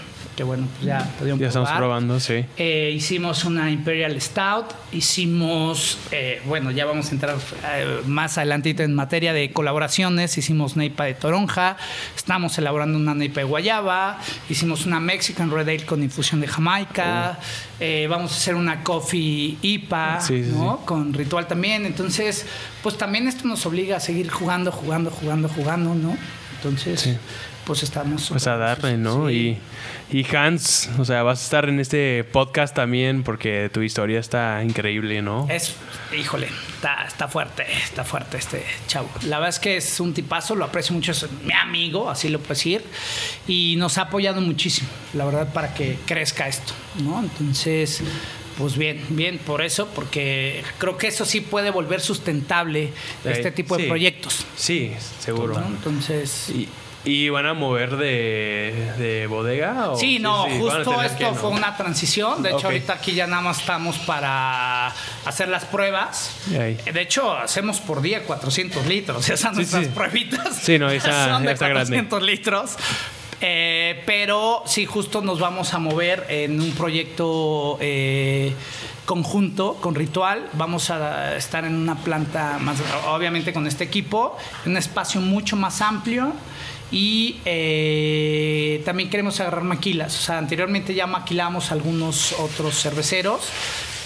que 0.43 0.47
bueno, 0.47 0.67
pues 0.73 0.87
ya 0.87 1.09
pudieron 1.19 1.39
Ya 1.39 1.47
estamos 1.47 1.71
probando, 1.71 2.19
sí. 2.19 2.45
Eh, 2.57 2.93
hicimos 2.95 3.45
una 3.45 3.71
Imperial 3.71 4.21
Stout, 4.21 4.67
hicimos, 4.91 5.99
eh, 6.11 6.43
bueno, 6.47 6.73
ya 6.73 6.85
vamos 6.85 7.09
a 7.09 7.11
entrar 7.13 7.37
eh, 7.65 8.01
más 8.07 8.39
adelantito 8.39 8.83
en 8.83 8.93
materia 8.93 9.33
de 9.33 9.53
colaboraciones, 9.53 10.37
hicimos 10.37 10.77
Neipa 10.77 11.05
de 11.05 11.15
Toronja, 11.15 11.77
estamos 12.17 12.59
elaborando 12.59 12.99
una 12.99 13.15
Neipa 13.15 13.39
de 13.39 13.45
Guayaba, 13.45 14.19
hicimos 14.51 14.85
una 14.85 14.99
Mexican 14.99 15.49
Red 15.49 15.69
Ale 15.69 15.87
con 15.87 16.03
infusión 16.03 16.41
de 16.41 16.49
Jamaica, 16.49 17.39
Eh, 17.85 18.07
vamos 18.09 18.33
a 18.33 18.37
hacer 18.37 18.55
una 18.55 18.85
coffee 18.85 19.59
IPA, 19.61 20.21
Sí, 20.21 20.45
sí, 20.45 20.53
¿no? 20.55 20.79
Con 20.85 21.13
ritual 21.13 21.49
también. 21.49 21.85
Entonces, 21.85 22.47
pues 22.81 22.97
también 22.97 23.27
esto 23.27 23.49
nos 23.49 23.67
obliga 23.67 23.97
a 23.97 24.01
seguir 24.01 24.31
jugando, 24.31 24.71
jugando, 24.71 25.11
jugando, 25.11 25.49
jugando, 25.49 25.93
¿no? 25.93 26.17
Entonces, 26.57 27.01
Sí. 27.01 27.17
Pues 27.65 27.83
estamos. 27.83 28.29
Pues 28.29 28.47
a 28.47 28.57
darle, 28.57 28.97
¿no? 28.97 29.29
Sí. 29.29 29.59
Y, 30.11 30.19
y 30.19 30.37
Hans, 30.37 30.91
o 30.99 31.05
sea, 31.05 31.23
vas 31.23 31.41
a 31.41 31.45
estar 31.45 31.69
en 31.69 31.81
este 31.81 32.25
podcast 32.25 32.75
también 32.75 33.23
porque 33.23 33.71
tu 33.73 33.83
historia 33.83 34.21
está 34.21 34.63
increíble, 34.63 35.23
¿no? 35.23 35.47
Es, 35.49 35.75
híjole, 36.17 36.49
está, 36.75 37.05
está 37.07 37.29
fuerte, 37.29 37.65
está 37.85 38.05
fuerte 38.05 38.37
este 38.37 38.65
chavo. 38.87 39.09
La 39.25 39.39
verdad 39.39 39.51
es 39.51 39.59
que 39.59 39.77
es 39.77 40.01
un 40.01 40.13
tipazo, 40.13 40.55
lo 40.55 40.65
aprecio 40.65 40.95
mucho, 40.95 41.13
es 41.13 41.27
mi 41.45 41.53
amigo, 41.53 42.11
así 42.11 42.29
lo 42.29 42.39
puedo 42.39 42.51
decir, 42.51 42.83
y 43.47 43.77
nos 43.79 43.99
ha 43.99 44.03
apoyado 44.03 44.41
muchísimo, 44.41 44.89
la 45.15 45.25
verdad, 45.25 45.53
para 45.53 45.73
que 45.75 45.99
crezca 46.07 46.49
esto, 46.49 46.73
¿no? 47.03 47.21
Entonces, 47.21 48.03
pues 48.59 48.77
bien, 48.77 49.03
bien 49.11 49.39
por 49.39 49.63
eso, 49.63 49.89
porque 49.95 50.63
creo 50.79 50.97
que 50.99 51.07
eso 51.07 51.25
sí 51.25 51.41
puede 51.41 51.71
volver 51.71 52.01
sustentable 52.01 52.93
este 53.25 53.51
tipo 53.51 53.77
de 53.77 53.85
sí. 53.85 53.89
proyectos. 53.89 54.47
Sí, 54.57 54.93
seguro. 55.21 55.59
¿no? 55.59 55.67
Entonces... 55.67 56.51
¿Y, 56.51 56.69
y 57.05 57.29
van 57.31 57.47
a 57.47 57.55
mover 57.55 57.97
de, 57.97 58.93
de 58.99 59.27
bodega? 59.27 59.91
O? 59.91 59.97
Sí, 59.97 60.19
no, 60.19 60.45
justo 60.59 61.03
esto 61.03 61.35
fue 61.35 61.51
una 61.51 61.77
transición. 61.77 62.43
De 62.43 62.51
hecho, 62.53 62.67
ahorita 62.69 62.93
aquí 62.95 63.13
ya 63.13 63.27
nada 63.27 63.43
más 63.43 63.61
estamos 63.61 63.99
para 63.99 64.89
hacer 65.25 65.49
las 65.49 65.65
pruebas. 65.65 66.37
De 66.49 67.01
hecho, 67.01 67.33
hacemos 67.37 67.81
por 67.81 68.03
día 68.03 68.23
400 68.25 68.87
litros. 68.87 69.25
Esas 69.29 69.41
son 69.41 69.53
Sí, 69.55 69.57
nuestras 69.61 69.89
pruebitas. 69.89 70.57
Sí, 70.57 70.79
no, 70.79 70.91
está- 70.91 71.29
son 71.31 71.43
de 71.45 71.55
grande. 71.55 71.73
400 71.75 72.23
litros. 72.23 72.77
Eh, 73.45 74.01
pero 74.07 74.63
sí, 74.67 74.87
justo 74.87 75.21
nos 75.21 75.41
vamos 75.41 75.75
a 75.75 75.81
mover 75.81 76.27
en 76.29 76.61
un 76.61 76.71
proyecto 76.73 77.77
eh, 77.81 78.53
conjunto 79.05 79.75
con 79.81 79.97
Ritual. 79.97 80.49
Vamos 80.53 80.91
a 80.91 81.35
estar 81.37 81.65
en 81.65 81.75
una 81.75 81.97
planta 81.97 82.59
más, 82.61 82.77
obviamente 83.09 83.53
con 83.53 83.67
este 83.67 83.83
equipo, 83.83 84.37
un 84.65 84.77
espacio 84.77 85.21
mucho 85.21 85.57
más 85.57 85.81
amplio. 85.81 86.33
Y 86.93 87.37
eh, 87.47 88.83
también 88.85 89.11
queremos 89.11 89.41
agarrar 89.41 89.65
maquilas. 89.65 90.15
O 90.17 90.23
sea, 90.23 90.39
anteriormente 90.39 90.95
ya 90.95 91.07
maquilamos 91.07 91.73
algunos 91.73 92.33
otros 92.35 92.81
cerveceros. 92.81 93.41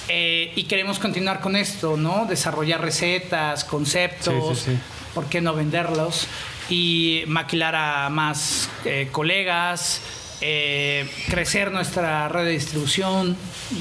eh, 0.08 0.52
y 0.54 0.64
queremos 0.64 1.00
continuar 1.00 1.40
con 1.40 1.56
esto, 1.56 1.96
¿no? 1.96 2.26
Desarrollar 2.26 2.80
recetas, 2.80 3.64
conceptos. 3.64 4.58
Sí, 4.60 4.64
sí, 4.66 4.70
sí. 4.72 4.78
¿por 5.16 5.24
qué 5.30 5.40
no 5.40 5.54
venderlos? 5.54 6.28
Y 6.68 7.22
maquilar 7.26 7.74
a 7.74 8.10
más 8.10 8.68
eh, 8.84 9.08
colegas, 9.10 10.02
eh, 10.42 11.10
crecer 11.30 11.72
nuestra 11.72 12.28
red 12.28 12.44
de 12.44 12.50
distribución, 12.50 13.34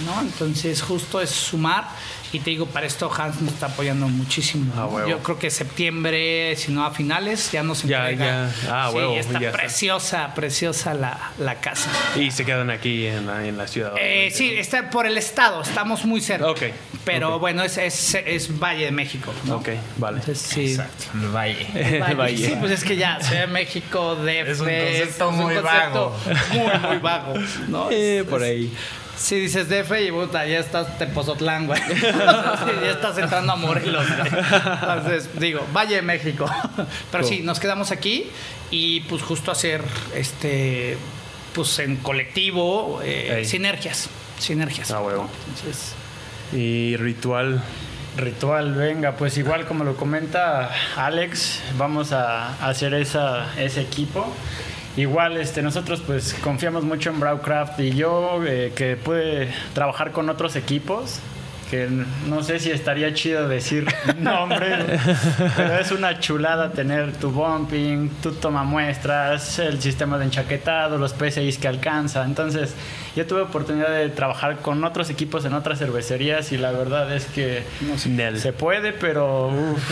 ¿no? 0.06 0.22
Entonces, 0.22 0.82
justo 0.82 1.20
es 1.20 1.30
sumar. 1.30 1.89
Y 2.34 2.40
te 2.40 2.50
digo, 2.50 2.66
para 2.66 2.86
esto 2.86 3.12
Hans 3.12 3.42
nos 3.42 3.54
está 3.54 3.68
apoyando 3.68 4.08
muchísimo. 4.08 4.74
Ah. 4.76 5.06
Yo 5.08 5.20
creo 5.24 5.40
que 5.40 5.50
septiembre, 5.50 6.56
si 6.58 6.72
no 6.72 6.86
a 6.86 6.92
finales, 6.92 7.52
ya 7.52 7.64
nos 7.64 7.84
Ya, 7.84 8.10
entrega. 8.10 8.50
ya. 8.64 8.72
Ah, 8.86 8.88
sí, 8.92 8.98
huevo, 8.98 9.16
está 9.16 9.40
ya 9.40 9.48
está. 9.48 9.58
preciosa, 9.60 10.34
preciosa 10.36 10.94
la, 10.94 11.32
la 11.38 11.56
casa. 11.62 11.90
Y 12.20 12.32
se 12.32 12.46
quedan 12.46 12.70
aquí 12.70 13.06
en 13.08 13.28
la, 13.28 13.46
en 13.48 13.58
la 13.58 13.68
ciudad. 13.68 13.94
Eh, 14.00 14.32
sí, 14.34 14.54
está 14.56 14.90
por 14.90 15.06
el 15.06 15.18
estado, 15.18 15.62
estamos 15.62 16.06
muy 16.06 16.20
cerca. 16.22 16.48
Ok, 16.50 16.62
Pero 17.06 17.40
bueno, 17.40 17.64
es, 17.64 17.78
es, 17.78 18.16
es 18.16 18.60
Valle 18.60 18.86
de 18.86 18.92
México. 18.92 19.32
¿no? 19.46 19.58
Ok, 19.58 19.70
vale. 19.98 20.20
Entonces, 20.20 20.40
sí. 20.46 20.72
Exacto, 20.72 21.06
el 21.14 21.28
valle. 21.30 21.68
Valle. 22.02 22.16
Valle. 22.16 22.48
Sí, 22.50 22.56
pues 22.60 22.72
es 22.72 22.84
que 22.84 22.96
ya, 22.98 23.20
Ciudad 23.22 23.42
de 23.42 23.54
México, 23.54 24.16
DF. 24.16 24.48
Es 24.50 24.60
un 24.60 24.66
concepto 24.68 25.30
es 25.30 25.36
muy 25.38 25.56
vago. 25.58 26.18
Muy, 26.52 26.80
muy 26.90 26.98
vago. 26.98 27.34
¿no? 27.70 27.90
Eh, 27.96 28.20
Es- 28.20 28.28
por 28.28 28.42
es- 28.44 28.50
ahí. 28.50 28.74
Sí, 29.17 29.39
dices 29.39 29.69
DF 29.69 29.91
y 30.08 30.12
puta, 30.12 30.45
ya 30.45 30.60
estás 30.60 30.97
Tepozotlán, 30.97 31.67
güey. 31.67 31.82
Sí, 31.89 32.71
ya 32.82 32.91
estás 32.91 33.17
entrando 33.17 33.54
a 33.54 33.56
Morelos, 33.56 34.06
güey. 34.08 34.43
Entonces, 34.82 35.30
digo, 35.39 35.65
Valle 35.73 35.95
de 35.95 36.01
México. 36.01 36.45
Pero 37.12 37.23
sí, 37.23 37.41
nos 37.41 37.60
quedamos 37.60 37.91
aquí 37.91 38.30
y 38.71 39.01
pues 39.01 39.21
justo 39.21 39.51
hacer 39.51 39.82
este 40.15 40.97
pues 41.54 41.80
en 41.80 41.95
colectivo 41.97 42.99
eh, 43.04 43.43
sinergias. 43.45 44.10
Sinergias. 44.38 44.91
Ah, 44.91 45.01
huevo. 45.01 45.30
Y 46.51 46.97
ritual. 46.97 47.63
Ritual, 48.17 48.73
venga, 48.75 49.17
pues 49.17 49.38
igual 49.38 49.65
como 49.65 49.84
lo 49.84 49.97
comenta 49.97 50.71
Alex, 50.95 51.60
vamos 51.78 52.13
a 52.13 52.65
hacer 52.65 52.93
esa, 52.93 53.54
ese 53.62 53.82
equipo. 53.82 54.25
Igual 54.98 55.38
este, 55.38 55.62
nosotros 55.62 56.02
pues 56.06 56.34
confiamos 56.36 56.86
mucho 56.86 57.10
en 57.10 57.20
Browcraft 57.20 57.80
y 57.82 57.92
yo 57.92 58.42
eh, 58.46 58.72
que 58.76 58.96
pude 58.96 59.50
trabajar 59.74 60.12
con 60.12 60.30
otros 60.30 60.56
equipos, 60.56 61.20
que 61.70 61.90
no 62.28 62.44
sé 62.44 62.60
si 62.60 62.72
estaría 62.72 63.14
chido 63.14 63.50
decir 63.50 63.88
nombres, 64.18 64.86
pero 65.58 65.78
es 65.78 65.92
una 65.92 66.20
chulada 66.22 66.72
tener 66.72 67.12
tu 67.14 67.30
bumping, 67.30 68.10
tu 68.22 68.32
toma 68.34 68.64
muestras, 68.64 69.60
el 69.60 69.82
sistema 69.82 70.18
de 70.18 70.26
enchaquetado, 70.26 70.98
los 70.98 71.12
PCIs 71.14 71.58
que 71.58 71.68
alcanza. 71.68 72.24
Entonces, 72.24 72.74
yo 73.15 73.25
tuve 73.25 73.41
oportunidad 73.41 73.89
de 73.89 74.10
trabajar 74.10 74.58
con 74.58 74.84
otros 74.84 75.10
equipos 75.10 75.45
en 75.45 75.54
otras 75.54 75.80
cervecerías 75.80 76.51
y 76.51 76.58
la 76.58 76.71
verdad 76.71 77.13
es 77.15 77.25
que 77.25 77.63
se 78.36 78.51
puede, 78.51 78.91
pero 78.91 79.47
uf. 79.47 79.91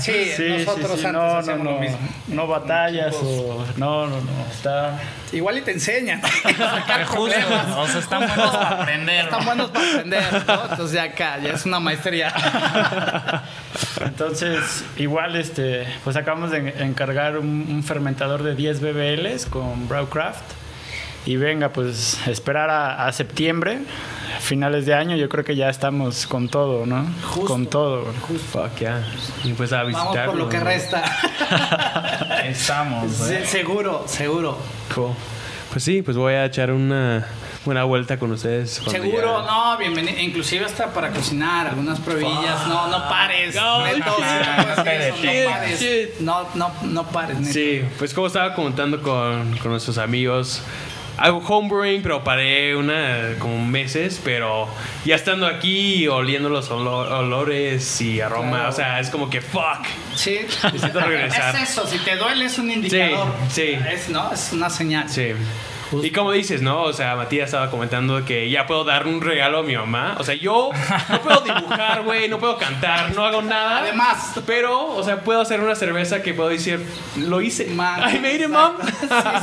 Sí, 0.00 0.32
nosotros 0.64 0.92
antes 0.92 1.12
no, 1.12 1.12
no, 1.12 1.36
hacíamos 1.36 1.64
no, 1.64 1.72
lo 1.72 1.80
mismo. 1.80 1.98
no 2.28 2.46
batallas 2.46 3.14
o 3.22 3.64
no, 3.76 4.06
no, 4.06 4.16
no, 4.16 4.46
está 4.50 4.98
igual 5.32 5.58
y 5.58 5.60
te 5.60 5.72
enseñan. 5.72 6.22
Justo, 7.06 7.38
o 7.76 7.86
sea, 7.86 7.98
están 7.98 8.26
buenos 8.26 8.56
para 8.56 8.68
aprender. 8.82 9.24
Están 9.24 9.44
buenos 9.44 9.70
para 9.70 9.90
aprender, 9.90 10.44
¿no? 10.46 10.62
Entonces 10.70 10.92
ya 10.92 11.02
acá, 11.02 11.38
ya 11.38 11.52
es 11.52 11.66
una 11.66 11.80
maestría. 11.80 12.32
Entonces, 14.00 14.84
igual, 14.96 15.36
este, 15.36 15.86
pues 16.02 16.16
acabamos 16.16 16.50
de 16.50 16.58
encargar 16.82 17.38
un, 17.38 17.66
un 17.68 17.82
fermentador 17.82 18.42
de 18.42 18.54
10 18.54 18.80
BBLs 18.80 19.46
con 19.46 19.86
Brewcraft. 19.86 20.63
Y 21.26 21.36
venga, 21.36 21.70
pues 21.70 22.18
esperar 22.26 22.68
a, 22.68 23.06
a 23.06 23.12
septiembre, 23.12 23.78
finales 24.40 24.84
de 24.84 24.92
año, 24.94 25.16
yo 25.16 25.28
creo 25.30 25.42
que 25.42 25.56
ya 25.56 25.70
estamos 25.70 26.26
con 26.26 26.48
todo, 26.50 26.84
¿no? 26.84 27.06
Justo. 27.30 27.46
Con 27.46 27.66
todo. 27.66 28.04
Fuck, 28.52 28.78
ya. 28.80 29.02
Y 29.42 29.52
pues 29.54 29.72
a 29.72 29.84
Vamos 29.84 30.02
visitarlo. 30.02 30.32
por 30.32 30.40
lo 30.40 30.48
que 30.50 30.58
¿no? 30.58 30.64
resta. 30.64 31.02
Estamos, 32.44 33.20
¿eh? 33.30 33.44
seguro, 33.46 34.04
seguro. 34.06 34.58
Cool. 34.94 35.12
Pues 35.72 35.82
sí, 35.82 36.02
pues 36.02 36.16
voy 36.16 36.34
a 36.34 36.44
echar 36.44 36.70
una 36.70 37.26
buena 37.64 37.84
vuelta 37.84 38.18
con 38.18 38.30
ustedes. 38.30 38.82
Seguro, 38.86 39.40
ya- 39.40 39.46
no, 39.50 39.78
bienvenido. 39.78 40.20
Inclusive 40.20 40.66
hasta 40.66 40.92
para 40.92 41.10
cocinar, 41.10 41.66
algunas 41.68 41.98
pruebillas. 42.00 42.66
No, 42.68 42.88
no 42.88 43.08
pares. 43.08 43.54
No, 43.54 43.82
neto, 43.84 44.14
shit, 44.18 45.20
si 45.20 45.38
no 45.44 45.50
pares. 45.50 45.80
shit. 45.80 46.20
No, 46.20 46.46
no, 46.54 46.70
no 46.82 47.02
pares, 47.04 47.38
neto. 47.40 47.52
Sí, 47.54 47.82
pues 47.98 48.12
como 48.12 48.26
estaba 48.26 48.54
comentando 48.54 49.00
con, 49.02 49.56
con 49.56 49.70
nuestros 49.72 49.98
amigos, 49.98 50.62
hago 51.16 51.38
homebrewing, 51.38 52.02
pero 52.02 52.24
paré 52.24 52.74
una 52.76 53.34
como 53.38 53.64
meses, 53.64 54.20
pero 54.24 54.68
ya 55.04 55.14
estando 55.14 55.46
aquí 55.46 56.08
oliendo 56.08 56.48
los 56.48 56.70
olo- 56.70 57.18
olores 57.18 58.00
y 58.00 58.20
aroma, 58.20 58.50
Claro. 58.50 58.68
o 58.68 58.72
sea, 58.72 59.00
es 59.00 59.10
como 59.10 59.30
que 59.30 59.40
fuck. 59.40 59.86
Sí. 60.14 60.40
Necesito 60.72 61.00
regresar. 61.00 61.54
Es 61.56 61.70
eso, 61.70 61.86
si 61.86 61.98
te 61.98 62.16
duele 62.16 62.46
es 62.46 62.58
un 62.58 62.70
indicador. 62.70 63.34
sí. 63.48 63.76
Es, 63.92 64.08
¿no? 64.08 64.32
es 64.32 64.50
una 64.52 64.70
señal. 64.70 65.08
Sí. 65.08 65.32
Y 66.02 66.10
como 66.10 66.32
dices, 66.32 66.62
¿no? 66.62 66.82
O 66.82 66.92
sea, 66.92 67.14
Matías 67.16 67.46
estaba 67.46 67.70
comentando 67.70 68.24
que 68.24 68.50
ya 68.50 68.66
puedo 68.66 68.84
dar 68.84 69.06
un 69.06 69.20
regalo 69.20 69.58
a 69.58 69.62
mi 69.62 69.76
mamá. 69.76 70.16
O 70.18 70.24
sea, 70.24 70.34
yo 70.34 70.70
no 71.08 71.20
puedo 71.20 71.40
dibujar, 71.40 72.02
güey, 72.02 72.28
no 72.28 72.38
puedo 72.38 72.58
cantar, 72.58 73.14
no 73.14 73.24
hago 73.24 73.42
nada. 73.42 73.78
Además. 73.78 74.32
Pero, 74.46 74.88
o 74.94 75.02
sea, 75.02 75.20
puedo 75.20 75.40
hacer 75.40 75.60
una 75.60 75.74
cerveza 75.74 76.22
que 76.22 76.34
puedo 76.34 76.48
decir, 76.48 76.84
lo 77.16 77.40
hice. 77.40 77.66
Man, 77.66 78.00
I 78.00 78.18
made 78.18 78.36
it, 78.44 78.48
mom. 78.48 78.72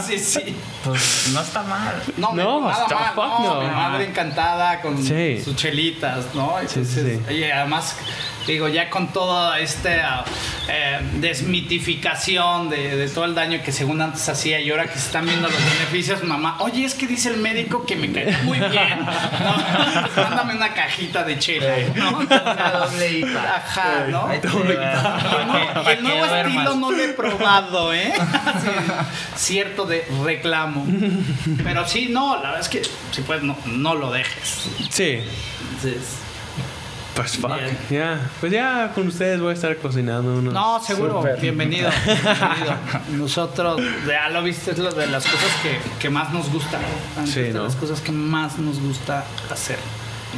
Sí, 0.05 0.17
sí, 0.17 0.41
sí. 0.41 0.55
Pues 0.83 1.29
no 1.33 1.41
está 1.41 1.63
mal. 1.63 2.01
No, 2.17 2.33
No, 2.33 2.61
nada 2.61 2.83
hasta 2.83 2.95
mal, 2.95 3.13
fuck 3.15 3.39
no, 3.45 3.53
no. 3.55 3.61
Mi 3.61 3.67
madre 3.75 4.05
encantada 4.05 4.81
con 4.81 5.01
Sí. 5.01 5.39
sus 5.43 5.55
chelitas, 5.55 6.33
¿no? 6.33 6.55
Sí, 6.67 6.83
sí. 6.85 7.19
Y 7.29 7.43
además, 7.43 7.95
digo, 8.47 8.67
ya 8.67 8.89
con 8.89 9.13
toda 9.13 9.59
esta 9.59 10.23
eh, 10.67 10.99
desmitificación 11.15 12.69
de, 12.69 12.95
de 12.95 13.07
todo 13.09 13.25
el 13.25 13.35
daño 13.35 13.61
que 13.63 13.71
según 13.71 14.01
antes 14.01 14.27
hacía 14.29 14.59
y 14.59 14.69
ahora 14.71 14.85
que 14.87 14.93
se 14.99 15.05
están 15.07 15.25
viendo 15.25 15.47
los 15.47 15.57
beneficios, 15.57 16.23
mamá, 16.23 16.57
oye, 16.59 16.85
es 16.85 16.93
que 16.95 17.07
dice 17.07 17.29
el 17.29 17.37
médico 17.37 17.85
que 17.85 17.95
me 17.95 18.11
cae 18.11 18.35
muy 18.43 18.59
bien, 18.59 18.99
¿no? 18.99 20.01
Pues 20.13 20.27
mándame 20.29 20.55
una 20.55 20.73
cajita 20.73 21.23
de 21.23 21.39
chela, 21.39 21.75
¿no? 21.95 22.17
Una 22.19 22.71
doble. 22.71 23.25
Ajá, 23.35 24.05
¿no? 24.09 24.27
Y 24.33 25.89
el 25.93 26.03
nuevo- 26.03 26.25
estilo 26.35 26.75
no 26.75 26.91
lo 26.91 27.03
he 27.03 27.09
probado, 27.09 27.93
¿eh? 27.93 28.13
Sí, 28.61 28.69
cierto 29.61 29.85
de 29.85 30.05
reclamo. 30.23 30.85
Pero 31.63 31.87
sí, 31.87 32.07
no, 32.09 32.35
la 32.37 32.41
verdad 32.51 32.59
es 32.61 32.69
que 32.69 32.81
si 33.11 33.21
puedes, 33.21 33.43
no, 33.43 33.57
no 33.65 33.95
lo 33.95 34.11
dejes. 34.11 34.67
Sí. 34.89 35.19
Entonces, 35.75 36.17
Pues 37.15 37.37
fuck. 37.37 37.51
Ya. 37.89 38.29
Pues 38.39 38.51
ya 38.51 38.91
con 38.95 39.07
ustedes 39.07 39.39
voy 39.41 39.51
a 39.51 39.53
estar 39.53 39.75
cocinando 39.77 40.35
unos. 40.35 40.53
No, 40.53 40.81
seguro. 40.81 41.23
Bienvenido. 41.41 41.89
bienvenido. 42.05 42.77
Nosotros, 43.17 43.81
ya 44.07 44.29
lo 44.29 44.41
viste, 44.43 44.71
es 44.71 44.77
lo 44.77 44.91
de 44.91 45.07
las 45.07 45.25
cosas 45.25 45.49
que, 45.61 45.77
que 45.99 46.09
más 46.09 46.31
nos 46.31 46.49
gusta. 46.51 46.79
Sí, 47.25 47.41
de 47.41 47.53
las 47.53 47.75
cosas 47.75 47.99
que 48.01 48.11
más 48.11 48.57
nos 48.57 48.79
gusta 48.79 49.25
hacer. 49.49 49.77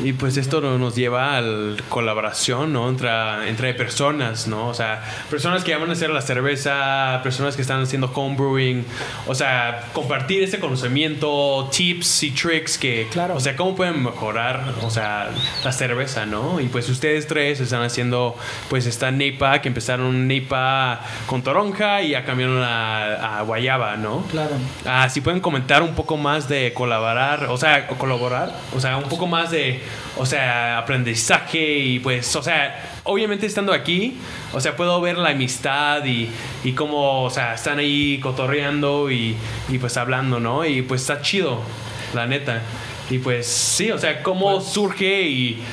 Y 0.04 0.14
pues 0.14 0.38
esto 0.38 0.60
no- 0.62 0.78
nos 0.80 0.96
lleva 0.96 1.38
a 1.38 1.42
la 1.42 1.76
colaboración, 1.90 2.74
¿no? 2.74 2.90
Entre, 2.90 3.10
entre 3.48 3.74
personas, 3.76 4.48
¿no? 4.48 4.68
O 4.70 4.74
sea, 4.74 5.04
personas 5.30 5.64
que 5.64 5.72
ya 5.72 5.78
van 5.78 5.90
a 5.90 5.94
hacer 5.94 6.10
la 6.10 6.22
cerveza, 6.22 7.20
personas 7.22 7.56
que 7.56 7.62
están 7.62 7.82
haciendo 7.84 8.12
homebrewing, 8.14 8.86
o 9.28 9.36
sea, 9.36 9.90
compartir 9.94 10.42
ese 10.42 10.60
conocimiento, 10.60 11.70
tips 11.72 12.24
y 12.24 12.32
tricks 12.32 12.78
que, 12.78 13.08
Claro. 13.12 13.36
o 13.36 13.40
sea, 13.40 13.56
cómo 13.56 13.76
pueden 13.76 14.02
mejorar, 14.04 14.74
o 14.82 14.90
sea, 14.90 15.30
la 15.64 15.72
cerveza, 15.72 16.26
¿no? 16.26 16.60
Y 16.60 16.70
pues 16.70 16.90
ustedes 16.90 17.28
tres 17.28 17.60
están 17.60 17.84
haciendo, 17.84 18.36
pues 18.70 18.86
esta 18.88 19.12
NEPA, 19.12 19.62
que 19.62 19.68
empezaron 19.68 20.28
NEPA 20.28 21.02
con 21.28 21.44
toronja 21.44 22.02
y 22.02 22.10
ya 22.12 22.26
cambiaron 22.26 22.64
a, 22.64 23.40
a 23.40 23.42
guayaba, 23.44 23.96
¿no? 23.98 24.24
Claro. 24.32 24.56
Ah, 24.86 25.08
si 25.10 25.22
pueden 25.22 25.40
comentar 25.40 25.84
un 25.84 25.94
poco 25.94 26.18
más 26.18 26.48
de 26.50 26.74
colaborar, 26.74 27.46
o 27.46 27.58
sea, 27.58 27.88
colaborar, 27.88 28.54
o 28.76 28.80
sea, 28.80 28.98
un 28.98 29.04
poco 29.04 29.28
más 29.28 29.52
de, 29.52 29.83
o 30.18 30.26
sea, 30.26 30.78
aprendizaje 30.78 31.80
y 31.80 32.00
pues, 32.00 32.36
o 32.36 32.44
sea, 32.44 33.00
obviamente 33.04 33.46
estando 33.46 33.74
aquí, 33.74 34.18
o 34.54 34.60
sea, 34.60 34.76
puedo 34.76 35.00
ver 35.02 35.18
la 35.18 35.30
amistad 35.30 36.06
y, 36.06 36.30
y 36.64 36.74
cómo, 36.74 37.24
o 37.24 37.30
sea, 37.30 37.56
están 37.56 37.80
ahí 37.80 38.20
cotorreando 38.20 39.12
y, 39.12 39.36
y 39.70 39.78
pues 39.78 39.98
hablando, 39.98 40.40
¿no? 40.40 40.66
Y 40.66 40.82
pues 40.82 41.02
está 41.02 41.22
chido, 41.22 41.62
la 42.14 42.28
neta. 42.28 42.62
Y 43.10 43.20
pues 43.20 43.48
sí, 43.48 43.92
o 43.92 43.98
sea, 43.98 44.24
cómo 44.24 44.62
surge 44.62 45.24
y... 45.24 45.64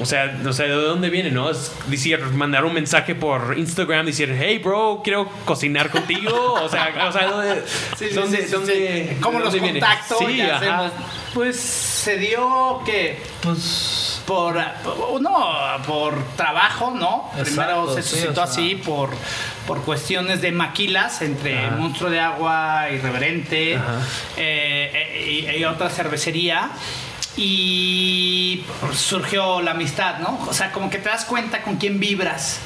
O 0.00 0.06
sea, 0.06 0.40
o 0.44 0.52
sea, 0.52 0.66
¿de 0.66 0.72
dónde 0.72 1.10
viene, 1.10 1.30
no? 1.30 1.50
Es 1.50 1.70
decir, 1.86 2.18
mandar 2.20 2.64
un 2.64 2.72
mensaje 2.72 3.14
por 3.14 3.54
Instagram, 3.56 4.06
decir, 4.06 4.34
hey, 4.36 4.58
bro, 4.58 5.00
quiero 5.04 5.28
cocinar 5.44 5.90
contigo. 5.90 6.54
O 6.54 6.68
sea, 6.68 6.92
o 7.08 7.12
sea 7.12 7.26
¿dónde, 7.28 7.62
Sí, 7.96 8.08
dónde, 8.14 8.38
sí, 8.38 8.44
sí, 8.46 8.50
dónde- 8.52 9.08
sí. 9.10 9.16
¿Cómo 9.20 9.38
los 9.40 9.54
contacto? 9.54 10.18
Hacemos. 10.20 10.92
Pues 11.32 11.58
se 11.58 12.16
dio 12.16 12.80
que, 12.86 13.20
pues, 13.42 14.22
por, 14.26 14.56
no, 15.20 15.46
por 15.86 16.22
trabajo, 16.36 16.92
¿no? 16.92 17.30
Primero 17.32 17.82
Exacto, 17.84 17.94
se 17.96 18.02
sí, 18.02 18.08
suscitó 18.10 18.30
o 18.30 18.34
sea. 18.34 18.44
así 18.44 18.74
por, 18.76 19.10
por 19.66 19.82
cuestiones 19.82 20.40
de 20.40 20.52
maquilas 20.52 21.22
entre 21.22 21.58
Ajá. 21.66 21.76
Monstruo 21.76 22.08
de 22.10 22.20
Agua, 22.20 22.86
Irreverente 22.92 23.72
eh, 23.74 23.80
eh, 24.36 25.50
y, 25.56 25.58
y 25.58 25.64
otra 25.64 25.90
cervecería. 25.90 26.70
Y 27.36 28.64
surgió 28.94 29.60
la 29.60 29.72
amistad, 29.72 30.18
¿no? 30.18 30.38
O 30.48 30.52
sea, 30.52 30.70
como 30.72 30.90
que 30.90 30.98
te 30.98 31.08
das 31.08 31.24
cuenta 31.24 31.62
con 31.62 31.76
quién 31.76 31.98
vibras 31.98 32.60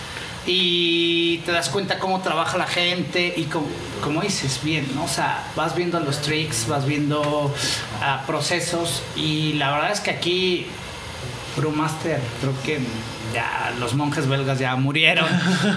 y 0.46 1.38
te 1.38 1.52
das 1.52 1.68
cuenta 1.68 1.98
cómo 1.98 2.20
trabaja 2.20 2.56
la 2.56 2.66
gente 2.66 3.34
y 3.36 3.44
como, 3.44 3.66
como 4.02 4.22
dices, 4.22 4.60
bien, 4.62 4.86
¿no? 4.94 5.04
O 5.04 5.08
sea, 5.08 5.46
vas 5.56 5.74
viendo 5.74 6.00
los 6.00 6.22
tricks, 6.22 6.66
vas 6.68 6.86
viendo 6.86 7.54
ah, 8.00 8.24
procesos 8.26 9.02
y 9.14 9.54
la 9.54 9.70
verdad 9.72 9.92
es 9.92 10.00
que 10.00 10.10
aquí 10.10 10.66
Brewmaster, 11.56 12.20
creo 12.40 12.54
que 12.62 12.78
ya 13.32 13.74
los 13.78 13.94
monjes 13.94 14.26
belgas 14.26 14.58
ya 14.58 14.74
murieron, 14.76 15.28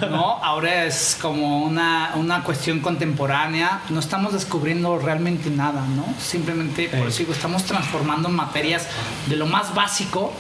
¿no? 0.10 0.38
Ahora 0.44 0.86
es 0.86 1.18
como 1.22 1.64
una, 1.64 2.12
una 2.16 2.44
cuestión 2.44 2.80
contemporánea. 2.80 3.82
No 3.90 4.00
estamos 4.00 4.34
descubriendo 4.34 4.98
realmente 5.00 5.50
nada, 5.50 5.86
¿no? 5.96 6.06
Simplemente, 6.20 6.88
por 6.90 7.08
eso 7.08 7.20
digo, 7.20 7.34
estamos 7.34 7.64
transformando 7.64 8.30
materias 8.30 8.88
de 9.28 9.36
lo 9.36 9.46
más 9.46 9.74
básico, 9.74 10.34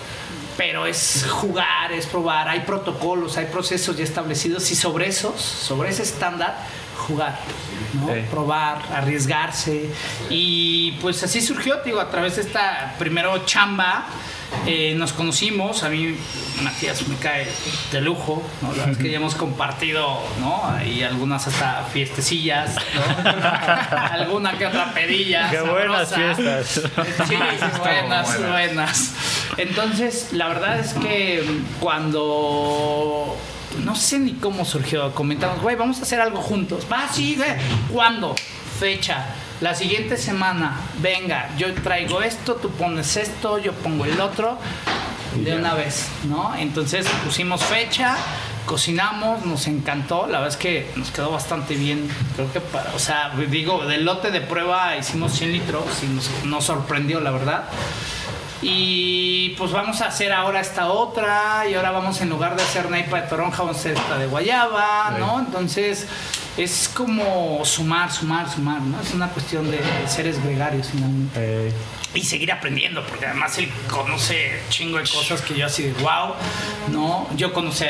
pero 0.57 0.85
es 0.85 1.25
jugar, 1.29 1.91
es 1.91 2.05
probar. 2.05 2.47
Hay 2.47 2.61
protocolos, 2.61 3.37
hay 3.37 3.45
procesos 3.45 3.97
ya 3.97 4.03
establecidos 4.03 4.69
y 4.71 4.75
sobre 4.75 5.07
esos, 5.07 5.41
sobre 5.41 5.89
ese 5.89 6.03
estándar, 6.03 6.55
jugar, 7.07 7.37
¿no? 7.93 8.13
Sí. 8.13 8.21
probar, 8.29 8.81
arriesgarse. 8.93 9.89
Y 10.29 10.93
pues 11.01 11.23
así 11.23 11.41
surgió, 11.41 11.77
digo, 11.83 11.99
a 11.99 12.09
través 12.09 12.35
de 12.37 12.43
esta 12.43 12.95
primero 12.97 13.45
chamba. 13.45 14.05
Eh, 14.65 14.93
nos 14.95 15.13
conocimos, 15.13 15.83
a 15.83 15.89
mí 15.89 16.15
Matías 16.61 17.07
me 17.07 17.15
cae 17.15 17.47
de 17.91 18.01
lujo, 18.01 18.43
¿no? 18.61 18.69
La 18.69 18.77
verdad 18.77 18.91
es 18.91 18.97
que 18.97 19.09
ya 19.09 19.17
hemos 19.17 19.35
compartido, 19.35 20.21
¿no? 20.39 20.61
Y 20.85 21.03
algunas 21.03 21.47
hasta 21.47 21.83
fiestecillas, 21.91 22.75
¿no? 22.75 23.31
Alguna 23.97 24.57
que 24.57 24.67
otra 24.67 24.93
pedilla. 24.93 25.49
Qué 25.49 25.61
buenas 25.61 26.13
fiestas. 26.13 26.81
Sí, 27.27 27.35
buenas, 27.79 28.39
buenas. 28.39 29.13
Entonces, 29.57 30.29
la 30.33 30.47
verdad 30.49 30.79
es 30.79 30.93
que 30.93 31.43
cuando 31.79 33.37
no 33.83 33.95
sé 33.95 34.19
ni 34.19 34.33
cómo 34.33 34.65
surgió, 34.65 35.13
comentamos, 35.13 35.61
güey, 35.61 35.75
vamos 35.75 35.99
a 35.99 36.01
hacer 36.03 36.21
algo 36.21 36.41
juntos. 36.41 36.85
Va, 36.91 37.07
sí, 37.11 37.35
güey. 37.35 37.49
¿Cuándo? 37.91 38.35
Fecha. 38.79 39.25
La 39.61 39.75
siguiente 39.75 40.17
semana, 40.17 40.81
venga, 41.01 41.55
yo 41.55 41.71
traigo 41.75 42.23
esto, 42.23 42.55
tú 42.55 42.71
pones 42.71 43.15
esto, 43.15 43.59
yo 43.59 43.73
pongo 43.73 44.05
el 44.05 44.19
otro, 44.19 44.57
de 45.35 45.55
una 45.55 45.75
vez, 45.75 46.07
¿no? 46.23 46.55
Entonces 46.55 47.05
pusimos 47.23 47.63
fecha, 47.63 48.17
cocinamos, 48.65 49.45
nos 49.45 49.67
encantó, 49.67 50.25
la 50.25 50.39
verdad 50.39 50.47
es 50.47 50.57
que 50.57 50.91
nos 50.95 51.11
quedó 51.11 51.29
bastante 51.29 51.75
bien, 51.75 52.09
creo 52.35 52.51
que 52.51 52.59
para, 52.59 52.91
o 52.95 52.99
sea, 52.99 53.33
digo, 53.51 53.85
del 53.85 54.03
lote 54.03 54.31
de 54.31 54.41
prueba 54.41 54.97
hicimos 54.97 55.33
100 55.33 55.51
litros 55.51 55.85
y 56.01 56.07
nos, 56.07 56.29
nos 56.43 56.63
sorprendió, 56.63 57.19
la 57.19 57.29
verdad. 57.29 57.65
Y 58.63 59.49
pues 59.57 59.71
vamos 59.71 60.01
a 60.01 60.07
hacer 60.07 60.31
ahora 60.31 60.59
esta 60.59 60.89
otra. 60.91 61.65
Y 61.67 61.73
ahora 61.73 61.89
vamos 61.89 62.21
en 62.21 62.29
lugar 62.29 62.55
de 62.55 62.61
hacer 62.61 62.91
naipa 62.91 63.21
de 63.21 63.27
toronja, 63.27 63.63
vamos 63.63 63.77
a 63.77 63.79
hacer 63.79 63.93
esta 63.93 64.19
de 64.19 64.27
guayaba, 64.27 65.15
¿no? 65.17 65.39
Entonces 65.39 66.07
es 66.57 66.89
como 66.93 67.63
sumar, 67.63 68.11
sumar, 68.11 68.49
sumar, 68.49 68.81
¿no? 68.81 68.99
Es 69.01 69.13
una 69.13 69.29
cuestión 69.29 69.69
de 69.71 69.79
seres 70.07 70.43
gregarios 70.43 70.89
finalmente. 70.91 71.33
Eh, 71.37 71.71
Y 72.13 72.23
seguir 72.23 72.51
aprendiendo, 72.51 73.05
porque 73.05 73.25
además 73.25 73.57
él 73.57 73.71
conoce 73.89 74.59
chingo 74.69 74.97
de 74.97 75.03
cosas 75.03 75.41
que 75.41 75.55
yo 75.55 75.65
así 75.65 75.83
de 75.83 75.93
wow, 75.93 76.33
¿no? 76.91 77.25
Yo 77.37 77.53
conocí 77.53 77.85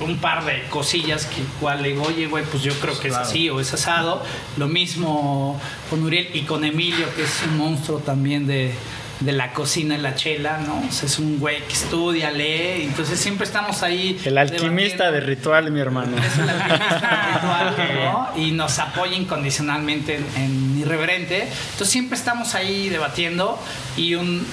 un 0.00 0.16
par 0.16 0.46
de 0.46 0.62
cosillas 0.70 1.26
que 1.26 1.42
igual 1.42 1.82
le 1.82 1.90
digo, 1.90 2.04
oye, 2.04 2.26
güey, 2.26 2.42
pues 2.44 2.62
yo 2.62 2.72
creo 2.80 2.98
que 2.98 3.08
es 3.08 3.14
así 3.14 3.50
o 3.50 3.60
es 3.60 3.74
asado. 3.74 4.22
Lo 4.56 4.66
mismo 4.66 5.60
con 5.90 6.02
Uriel 6.02 6.30
y 6.32 6.42
con 6.44 6.64
Emilio, 6.64 7.14
que 7.14 7.24
es 7.24 7.42
un 7.46 7.58
monstruo 7.58 7.98
también 7.98 8.46
de, 8.46 8.72
de 9.20 9.32
la 9.32 9.52
cocina 9.52 9.94
y 9.94 9.98
la 9.98 10.14
chela, 10.14 10.58
¿no? 10.58 10.82
O 10.86 10.92
sea, 10.92 11.06
es 11.08 11.18
un 11.18 11.38
güey 11.38 11.62
que 11.66 11.72
estudia, 11.72 12.30
lee, 12.30 12.82
entonces 12.84 13.18
siempre 13.18 13.46
estamos 13.46 13.82
ahí. 13.82 14.20
el 14.24 14.36
alquimista 14.36 15.10
de 15.10 15.20
ritual, 15.20 15.70
mi 15.70 15.80
hermano. 15.80 16.16
Es 16.18 16.38
el 16.38 16.48
alquimista 16.50 17.30
ritual, 17.34 17.76
¿no? 18.04 18.28
Y 18.42 18.52
nos 18.52 18.78
apoya 18.78 19.16
incondicionalmente 19.16 20.16
en, 20.16 20.26
en 20.42 20.78
Irreverente. 20.80 21.42
Entonces 21.44 21.88
siempre 21.88 22.18
estamos 22.18 22.54
ahí 22.54 22.88
debatiendo 22.90 23.58
y 23.96 24.14
un 24.16 24.46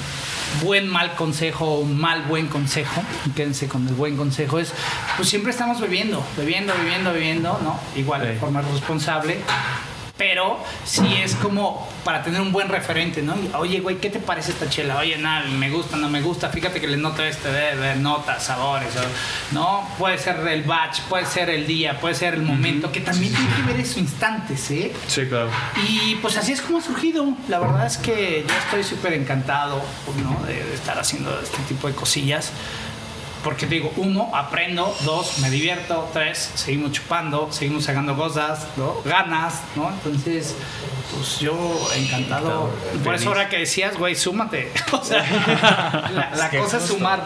buen 0.61 0.88
mal 0.88 1.16
consejo, 1.16 1.80
un 1.80 1.99
mal 1.99 2.22
buen 2.24 2.47
consejo, 2.47 3.01
quédense 3.36 3.68
con 3.68 3.88
el 3.88 3.95
buen 3.95 4.16
consejo, 4.16 4.59
es 4.59 4.72
pues 5.18 5.28
siempre 5.28 5.51
estamos 5.51 5.82
bebiendo, 5.82 6.24
bebiendo, 6.38 6.74
bebiendo, 6.78 7.11
bebiendo, 7.11 7.59
¿no? 7.64 7.80
Igual 7.99 8.22
de 8.22 8.34
Sí. 8.34 8.39
forma 8.39 8.61
responsable. 8.61 9.39
Pero 10.16 10.59
sí 10.86 11.16
es 11.24 11.34
como 11.34 11.89
para 12.03 12.22
tener 12.22 12.39
un 12.39 12.51
buen 12.51 12.70
referente, 12.70 13.24
¿no? 13.24 13.36
Oye, 13.57 13.80
güey, 13.80 13.97
¿qué 13.97 14.11
te 14.11 14.20
parece 14.20 14.51
esta 14.51 14.70
chela? 14.70 14.97
Oye, 14.97 15.18
nada, 15.18 15.47
me 15.47 15.72
gusta, 15.72 15.97
no 15.97 16.07
me 16.07 16.22
gusta. 16.22 16.49
Fíjate 16.49 16.80
que 16.80 16.86
le 16.88 16.97
noto 16.97 17.24
este 17.24 17.51
de, 17.51 17.76
de 17.76 17.95
notas, 17.95 18.43
sabores, 18.43 18.89
¿no? 19.51 19.89
Puede 19.97 20.20
ser 20.20 20.47
el 20.47 20.64
batch, 20.64 21.01
puede 21.09 21.26
ser 21.26 21.49
el 21.49 21.66
día, 21.66 21.99
puede 21.99 22.14
ser 22.14 22.36
el 22.36 22.43
momento, 22.43 22.91
que 22.91 22.99
también 22.99 23.34
tiene 23.34 23.55
que 23.55 23.61
ver 23.64 23.80
esos 23.80 23.97
instantes, 23.97 24.70
¿eh? 24.70 24.93
Sí, 25.07 25.26
claro. 25.26 25.49
Y 25.89 26.16
pues 26.16 26.38
así 26.38 26.51
es 26.51 26.61
como 26.61 26.78
ha 26.78 26.82
surgido. 26.82 27.26
La 27.49 27.57
verdad 27.57 27.88
es 27.88 27.97
que 27.97 28.45
yo 28.47 28.53
estoy 28.66 28.84
súper 28.84 29.14
encantado 29.14 29.82
¿no? 30.22 30.45
de, 30.45 30.64
de 30.64 30.76
estar 30.76 30.99
haciendo 30.99 31.39
este 31.41 31.57
tipo 31.68 31.88
de 31.88 31.95
cosillas. 31.95 32.51
Porque 33.43 33.65
te 33.67 33.75
digo, 33.75 33.91
uno, 33.97 34.31
aprendo, 34.33 34.95
dos, 35.01 35.39
me 35.39 35.49
divierto, 35.49 36.09
tres, 36.13 36.51
seguimos 36.55 36.93
chupando, 36.93 37.51
seguimos 37.51 37.83
sacando 37.83 38.15
cosas, 38.15 38.67
¿no? 38.77 39.01
Ganas, 39.03 39.61
¿no? 39.75 39.89
Entonces, 39.89 40.55
pues 41.13 41.39
yo 41.39 41.53
encantado. 41.95 42.69
Por 43.03 43.15
eso 43.15 43.29
ahora 43.29 43.49
que 43.49 43.57
decías, 43.59 43.97
güey, 43.97 44.15
súmate. 44.15 44.71
O 44.93 45.03
sea, 45.03 45.21
la, 46.13 46.31
la 46.37 46.49
que 46.49 46.57
cosa 46.59 46.77
es 46.77 46.83
justo- 46.83 46.97
sumar. 46.97 47.23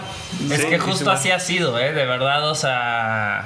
Es 0.49 0.61
Sí, 0.61 0.67
que 0.67 0.79
justo 0.79 1.11
así 1.11 1.29
ha 1.31 1.39
sido, 1.39 1.77
¿eh? 1.79 1.93
De 1.93 2.05
verdad, 2.05 2.49
o 2.49 2.55
sea. 2.55 3.45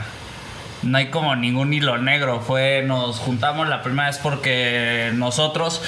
No 0.83 0.97
hay 0.97 1.09
como 1.09 1.35
ningún 1.35 1.73
hilo 1.73 1.97
negro. 1.97 2.41
Fue, 2.41 2.83
nos 2.83 3.19
juntamos 3.19 3.67
la 3.67 3.83
primera 3.83 4.07
vez 4.07 4.17
porque 4.17 5.11
nosotros, 5.13 5.83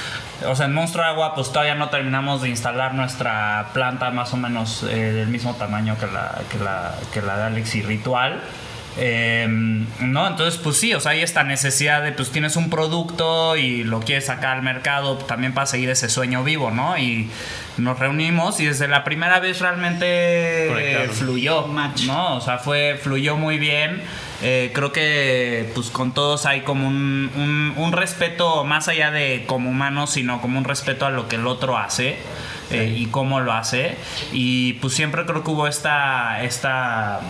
o 0.45 0.55
sea, 0.55 0.67
en 0.67 0.73
Monstruo 0.73 1.03
Agua, 1.03 1.33
pues 1.35 1.51
todavía 1.51 1.75
no 1.75 1.89
terminamos 1.89 2.41
de 2.41 2.49
instalar 2.49 2.93
nuestra 2.93 3.69
planta 3.73 4.11
más 4.11 4.33
o 4.33 4.37
menos 4.37 4.83
eh, 4.83 5.11
del 5.11 5.27
mismo 5.29 5.55
tamaño 5.55 5.97
que 5.97 6.05
la, 6.07 6.41
que 6.51 6.59
la, 6.59 6.95
que 7.11 7.21
la 7.21 7.37
de 7.37 7.43
Alex 7.43 7.75
y 7.75 7.81
Ritual. 7.81 8.41
Eh, 8.95 9.47
no, 9.49 10.27
entonces 10.27 10.59
pues 10.61 10.77
sí, 10.77 10.93
o 10.93 10.99
sea, 10.99 11.13
hay 11.13 11.21
esta 11.21 11.43
necesidad 11.43 12.03
de 12.03 12.11
pues 12.11 12.29
tienes 12.29 12.55
un 12.55 12.69
producto 12.69 13.57
y 13.57 13.83
lo 13.83 14.01
quieres 14.01 14.27
sacar 14.27 14.57
al 14.57 14.61
mercado 14.61 15.17
también 15.17 15.53
para 15.53 15.65
seguir 15.65 15.89
ese 15.89 16.09
sueño 16.09 16.43
vivo, 16.43 16.69
¿no? 16.69 16.97
Y 16.97 17.29
nos 17.77 17.97
reunimos 17.97 18.59
y 18.59 18.65
desde 18.65 18.87
la 18.87 19.03
primera 19.03 19.39
vez 19.39 19.59
realmente 19.59 20.05
eh, 20.07 21.09
fluyó, 21.09 21.67
¿no? 22.05 22.35
O 22.35 22.41
sea, 22.41 22.59
fue, 22.59 22.99
fluyó 23.01 23.35
muy 23.35 23.57
bien. 23.57 24.03
Eh, 24.45 24.71
creo 24.73 24.91
que 24.91 25.71
pues 25.73 25.89
con 25.89 26.13
todos 26.13 26.45
hay 26.45 26.61
como 26.61 26.85
un, 26.87 27.31
un- 27.35 27.73
un 27.77 27.91
respeto 27.93 28.65
más 28.65 28.89
allá 28.89 29.09
de 29.09 29.45
como 29.47 29.69
humanos, 29.69 30.09
sino 30.11 30.41
como 30.41 30.57
un 30.59 30.65
respeto 30.65 31.05
a 31.05 31.09
lo 31.11 31.29
que 31.29 31.37
el 31.37 31.47
otro 31.47 31.77
hace 31.77 32.17
eh, 32.69 32.93
y 32.97 33.05
cómo 33.05 33.39
lo 33.39 33.53
hace. 33.53 33.95
Y 34.33 34.73
pues 34.73 34.93
siempre 34.93 35.25
creo 35.25 35.43
que 35.43 35.51
hubo 35.51 35.65
esta, 35.67 36.43
esta 36.43 37.21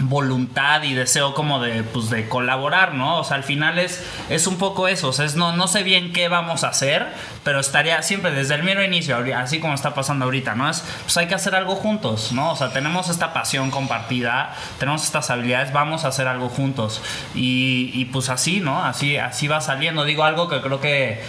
voluntad 0.00 0.82
y 0.82 0.94
deseo 0.94 1.34
como 1.34 1.60
de 1.60 1.82
pues 1.82 2.10
de 2.10 2.28
colaborar, 2.28 2.94
¿no? 2.94 3.18
O 3.18 3.24
sea, 3.24 3.36
al 3.36 3.44
final 3.44 3.78
es, 3.78 4.04
es 4.28 4.46
un 4.46 4.56
poco 4.56 4.88
eso, 4.88 5.08
o 5.08 5.12
sea, 5.12 5.24
es 5.24 5.36
no, 5.36 5.56
no 5.56 5.68
sé 5.68 5.82
bien 5.82 6.12
qué 6.12 6.28
vamos 6.28 6.64
a 6.64 6.68
hacer, 6.68 7.06
pero 7.44 7.60
estaría 7.60 8.02
siempre 8.02 8.30
desde 8.30 8.54
el 8.54 8.62
mero 8.62 8.84
inicio, 8.84 9.16
así 9.36 9.60
como 9.60 9.74
está 9.74 9.94
pasando 9.94 10.24
ahorita, 10.24 10.54
¿no? 10.54 10.68
Es, 10.68 10.84
pues 11.02 11.16
hay 11.16 11.26
que 11.26 11.34
hacer 11.34 11.54
algo 11.54 11.76
juntos, 11.76 12.32
¿no? 12.32 12.52
O 12.52 12.56
sea, 12.56 12.72
tenemos 12.72 13.08
esta 13.08 13.32
pasión 13.32 13.70
compartida, 13.70 14.54
tenemos 14.78 15.04
estas 15.04 15.30
habilidades, 15.30 15.72
vamos 15.72 16.04
a 16.04 16.08
hacer 16.08 16.28
algo 16.28 16.48
juntos. 16.48 17.02
Y, 17.34 17.90
y 17.94 18.06
pues 18.06 18.28
así, 18.28 18.60
¿no? 18.60 18.84
Así, 18.84 19.16
así 19.16 19.48
va 19.48 19.60
saliendo. 19.60 20.04
Digo 20.04 20.24
algo 20.24 20.48
que 20.48 20.60
creo 20.60 20.80
que 20.80 21.22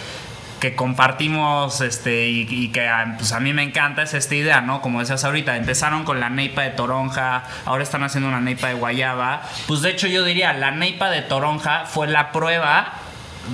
que 0.62 0.76
compartimos 0.76 1.80
este 1.80 2.28
y, 2.28 2.46
y 2.48 2.68
que 2.68 2.88
a, 2.88 3.16
pues 3.18 3.32
a 3.32 3.40
mí 3.40 3.52
me 3.52 3.64
encanta 3.64 4.04
es 4.04 4.14
esta 4.14 4.36
idea, 4.36 4.60
¿no? 4.60 4.80
Como 4.80 5.00
decías 5.00 5.24
ahorita, 5.24 5.56
empezaron 5.56 6.04
con 6.04 6.20
la 6.20 6.30
neipa 6.30 6.62
de 6.62 6.70
toronja, 6.70 7.42
ahora 7.64 7.82
están 7.82 8.04
haciendo 8.04 8.28
una 8.28 8.40
neipa 8.40 8.68
de 8.68 8.74
guayaba. 8.74 9.42
Pues 9.66 9.82
de 9.82 9.90
hecho 9.90 10.06
yo 10.06 10.22
diría, 10.22 10.52
la 10.52 10.70
neipa 10.70 11.10
de 11.10 11.22
toronja 11.22 11.86
fue 11.86 12.06
la 12.06 12.30
prueba 12.30 12.92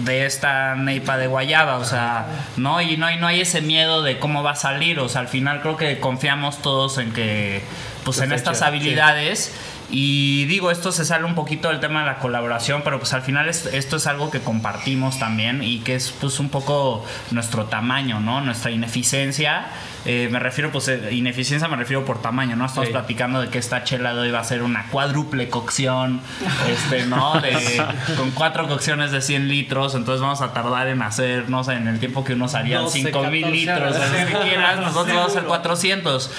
de 0.04 0.26
esta 0.26 0.74
neipa 0.74 1.16
de 1.16 1.28
guayaba, 1.28 1.78
o 1.78 1.84
sea, 1.86 2.26
¿no? 2.58 2.82
Y 2.82 2.98
no 2.98 3.06
hay, 3.06 3.16
no 3.16 3.26
hay 3.26 3.40
ese 3.40 3.62
miedo 3.62 4.02
de 4.02 4.18
cómo 4.18 4.42
va 4.42 4.50
a 4.50 4.56
salir, 4.56 5.00
o 5.00 5.08
sea, 5.08 5.22
al 5.22 5.28
final 5.28 5.62
creo 5.62 5.78
que 5.78 6.00
confiamos 6.00 6.60
todos 6.60 6.98
en 6.98 7.14
que, 7.14 7.62
pues 8.04 8.18
en 8.20 8.32
estas 8.32 8.60
habilidades. 8.60 9.58
Y 9.90 10.44
digo, 10.44 10.70
esto 10.70 10.92
se 10.92 11.04
sale 11.06 11.24
un 11.24 11.34
poquito 11.34 11.68
del 11.68 11.80
tema 11.80 12.00
de 12.00 12.06
la 12.06 12.18
colaboración, 12.18 12.82
pero 12.84 12.98
pues 12.98 13.14
al 13.14 13.22
final 13.22 13.48
es- 13.48 13.64
esto 13.66 13.96
es 13.96 14.06
algo 14.06 14.30
que 14.30 14.40
compartimos 14.40 15.18
también 15.18 15.62
y 15.62 15.78
que 15.80 15.94
es 15.94 16.10
pues 16.10 16.38
un 16.40 16.50
poco 16.50 17.06
nuestro 17.30 17.64
tamaño, 17.64 18.20
¿no? 18.20 18.42
Nuestra 18.42 18.70
ineficiencia. 18.70 19.66
Eh, 20.04 20.28
me 20.30 20.38
refiero, 20.38 20.70
pues, 20.72 20.88
eh, 20.88 21.08
ineficiencia 21.12 21.68
me 21.68 21.76
refiero 21.76 22.04
por 22.04 22.20
tamaño, 22.20 22.54
¿no? 22.54 22.66
Estamos 22.66 22.88
Sí. 22.88 22.92
platicando 22.92 23.40
de 23.40 23.48
que 23.48 23.58
esta 23.58 23.82
chela 23.84 24.12
de 24.14 24.20
hoy 24.20 24.30
va 24.30 24.40
a 24.40 24.44
ser 24.44 24.62
una 24.62 24.86
cuádruple 24.90 25.48
cocción, 25.48 26.20
este, 26.70 27.06
¿no? 27.06 27.40
De- 27.40 27.82
con 28.16 28.30
cuatro 28.32 28.68
cocciones 28.68 29.10
de 29.10 29.22
100 29.22 29.48
litros, 29.48 29.94
entonces 29.94 30.20
vamos 30.20 30.42
a 30.42 30.52
tardar 30.52 30.88
en 30.88 31.00
hacer, 31.02 31.48
no 31.48 31.64
sé, 31.64 31.72
en 31.74 31.88
el 31.88 31.98
tiempo 31.98 32.24
que 32.24 32.34
unos 32.34 32.54
harían 32.54 32.82
12, 32.84 33.02
5 33.04 33.22
mil 33.24 33.42
14 33.42 33.50
litros, 33.56 33.96
o 33.96 33.98
lo 33.98 34.26
que 34.42 34.48
quieras, 34.48 34.76
nosotros 34.80 35.06
vamos 35.08 35.22
a 35.22 35.38
hacer 35.38 35.44
400. 35.44 36.30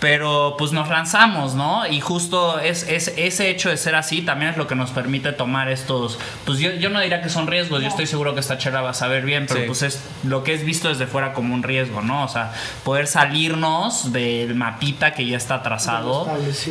Pero 0.00 0.54
pues 0.58 0.72
nos 0.72 0.88
lanzamos, 0.88 1.54
¿no? 1.54 1.86
Y 1.86 2.00
justo 2.00 2.58
es, 2.58 2.84
es- 2.88 3.12
ese 3.16 3.50
hecho 3.50 3.68
de 3.68 3.76
ser 3.76 3.94
así 3.94 4.22
también 4.22 4.52
es 4.52 4.56
lo 4.56 4.66
que 4.66 4.74
nos 4.74 4.90
permite 4.90 5.32
tomar 5.32 5.68
estos... 5.70 6.18
Pues 6.46 6.58
yo, 6.58 6.70
yo 6.72 6.88
no 6.88 7.00
diría 7.00 7.20
que 7.20 7.28
son 7.28 7.46
riesgos, 7.46 7.82
yo 7.82 7.88
estoy 7.88 8.06
seguro 8.06 8.32
que 8.34 8.40
esta 8.40 8.56
chela 8.56 8.80
va 8.80 8.90
a 8.90 8.94
saber 8.94 9.24
bien, 9.26 9.44
pero 9.46 9.60
Sí. 9.60 9.66
pues 9.66 9.82
es 9.82 10.02
lo 10.24 10.42
que 10.42 10.54
es 10.54 10.64
visto 10.64 10.88
desde 10.88 11.06
fuera 11.06 11.34
como 11.34 11.54
un 11.54 11.62
riesgo, 11.62 12.00
¿no? 12.00 12.24
O 12.24 12.28
sea, 12.28 12.52
poder 12.82 13.06
salirnos 13.08 14.12
del 14.12 14.54
mapita 14.54 15.12
que 15.12 15.26
ya 15.26 15.36
está 15.36 15.62
trazado 15.62 16.26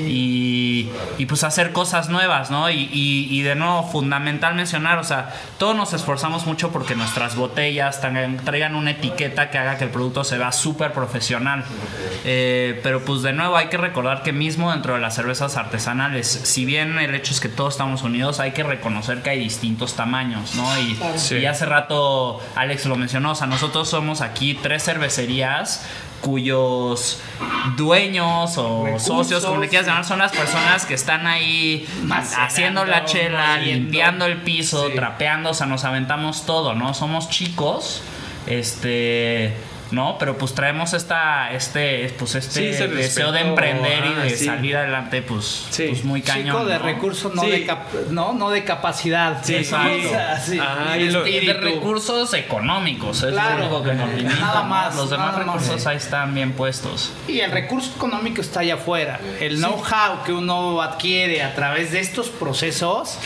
y, 0.08 0.90
pues 1.28 1.44
hacer 1.44 1.72
cosas 1.72 2.10
nuevas, 2.10 2.50
¿no? 2.50 2.70
Y, 2.72 2.90
y- 2.92 3.28
y 3.30 3.42
de 3.44 3.54
nuevo, 3.56 3.84
fundamental 3.92 4.56
mencionar, 4.56 4.98
o 4.98 5.04
sea, 5.04 5.34
todos 5.60 5.76
nos 5.76 5.94
esforzamos 5.94 6.48
mucho 6.48 6.72
porque 6.72 6.96
nuestras 6.96 7.36
botellas 7.36 8.02
traigan, 8.02 8.38
traigan 8.38 8.74
una 8.76 8.92
etiqueta 8.92 9.52
que 9.52 9.58
haga 9.60 9.78
que 9.78 9.84
el 9.84 9.92
producto 9.92 10.24
se 10.24 10.38
vea 10.40 10.52
súper 10.52 10.94
profesional. 10.94 11.64
Eh, 12.26 12.80
pero 12.84 13.06
pues 13.06 13.19
de 13.24 13.34
nuevo 13.34 13.56
hay 13.58 13.68
que 13.68 13.78
recordar 13.78 14.24
que 14.24 14.32
mismo 14.34 14.72
dentro 14.72 14.94
de 14.96 15.00
las 15.00 15.16
cervezas 15.16 15.58
artesanales, 15.58 16.28
si 16.28 16.66
bien 16.66 16.98
el 17.00 17.14
hecho 17.16 17.34
es 17.34 17.40
que 17.40 17.50
todos 17.50 17.74
estamos 17.74 18.04
unidos, 18.04 18.40
hay 18.40 18.52
que 18.52 18.64
reconocer 18.64 19.22
que 19.22 19.30
hay 19.32 19.40
distintos 19.40 19.96
tamaños, 19.96 20.56
¿no? 20.56 20.80
Y, 20.80 20.98
Sí. 21.16 21.36
y 21.38 21.46
hace 21.46 21.66
rato 21.66 22.40
Alex 22.56 22.86
lo 22.86 22.96
mencionó, 22.96 23.32
o 23.32 23.36
sea, 23.36 23.48
nosotros 23.48 23.90
somos 23.90 24.22
aquí 24.22 24.54
tres 24.62 24.84
cervecerías 24.84 25.86
cuyos 26.22 27.22
dueños 27.78 28.58
o 28.58 28.84
Recursos. 28.86 29.08
socios, 29.08 29.46
como 29.46 29.62
le 29.62 29.70
quieras 29.70 29.88
llamar, 29.88 30.04
son 30.06 30.20
las 30.20 30.34
personas 30.34 30.86
que 30.86 30.94
están 30.94 31.26
ahí 31.28 31.88
haciendo 32.38 32.84
la 32.86 33.06
chela, 33.06 33.58
limpiando 33.58 34.26
el 34.26 34.38
piso, 34.42 34.88
Sí. 34.90 34.96
trapeando, 34.96 35.52
o 35.52 35.54
sea, 35.54 35.66
nos 35.66 35.86
aventamos 35.86 36.46
todo, 36.46 36.76
¿no? 36.76 36.94
Somos 36.94 37.30
chicos, 37.30 38.02
este, 38.48 39.56
¿no? 39.92 40.18
Pero 40.20 40.38
pues 40.38 40.54
traemos 40.54 40.94
esta, 40.94 41.52
este, 41.52 42.14
pues 42.20 42.32
Sí, 42.32 42.38
este 42.38 42.70
ese 42.70 42.88
deseo 42.88 43.32
de 43.32 43.42
emprender 43.42 44.06
y 44.06 44.08
ajá, 44.14 44.22
de 44.24 44.30
sí. 44.32 44.46
salir 44.46 44.78
adelante, 44.78 45.22
pues, 45.22 45.66
Sí. 45.72 45.86
pues 45.90 46.04
muy 46.04 46.22
cañón. 46.22 46.46
Chico 46.58 46.66
de 46.66 46.78
¿no? 46.78 46.86
recursos, 46.86 47.34
no, 47.34 47.42
Sí. 47.42 47.50
de 47.50 47.66
cap- 47.66 47.94
no, 48.10 48.34
no 48.34 48.50
de 48.52 48.64
capacidad. 48.64 49.40
Sí, 49.44 49.56
exacto. 49.56 49.98
O 50.08 50.10
sea, 50.10 50.40
sí. 50.40 50.60
Ajá, 50.60 50.96
Y 50.98 51.00
de 51.00 51.06
y 51.06 51.10
lo- 51.12 51.28
Y 51.28 51.46
de 51.46 51.54
recursos 51.54 52.34
económicos, 52.34 53.24
es 53.24 53.32
Claro. 53.32 53.58
lo 53.60 53.66
único 53.66 53.84
que 53.84 53.94
nos 53.96 54.10
limita. 54.14 54.36
Nada 54.40 54.64
más, 54.64 54.96
Los 54.96 55.10
demás 55.10 55.34
nada 55.34 55.46
más. 55.46 55.56
recursos 55.64 55.88
ahí 55.88 55.98
están 55.98 56.34
bien 56.36 56.54
puestos. 56.54 57.12
Y 57.28 57.40
el 57.40 57.52
recurso 57.52 57.92
económico 57.96 58.42
está 58.42 58.60
allá 58.62 58.76
afuera. 58.76 59.20
El 59.40 59.58
know-how 59.58 60.24
que 60.26 60.32
uno 60.34 60.82
adquiere 60.82 61.42
a 61.44 61.56
través 61.56 61.92
de 61.92 62.00
estos 62.00 62.30
procesos, 62.30 63.18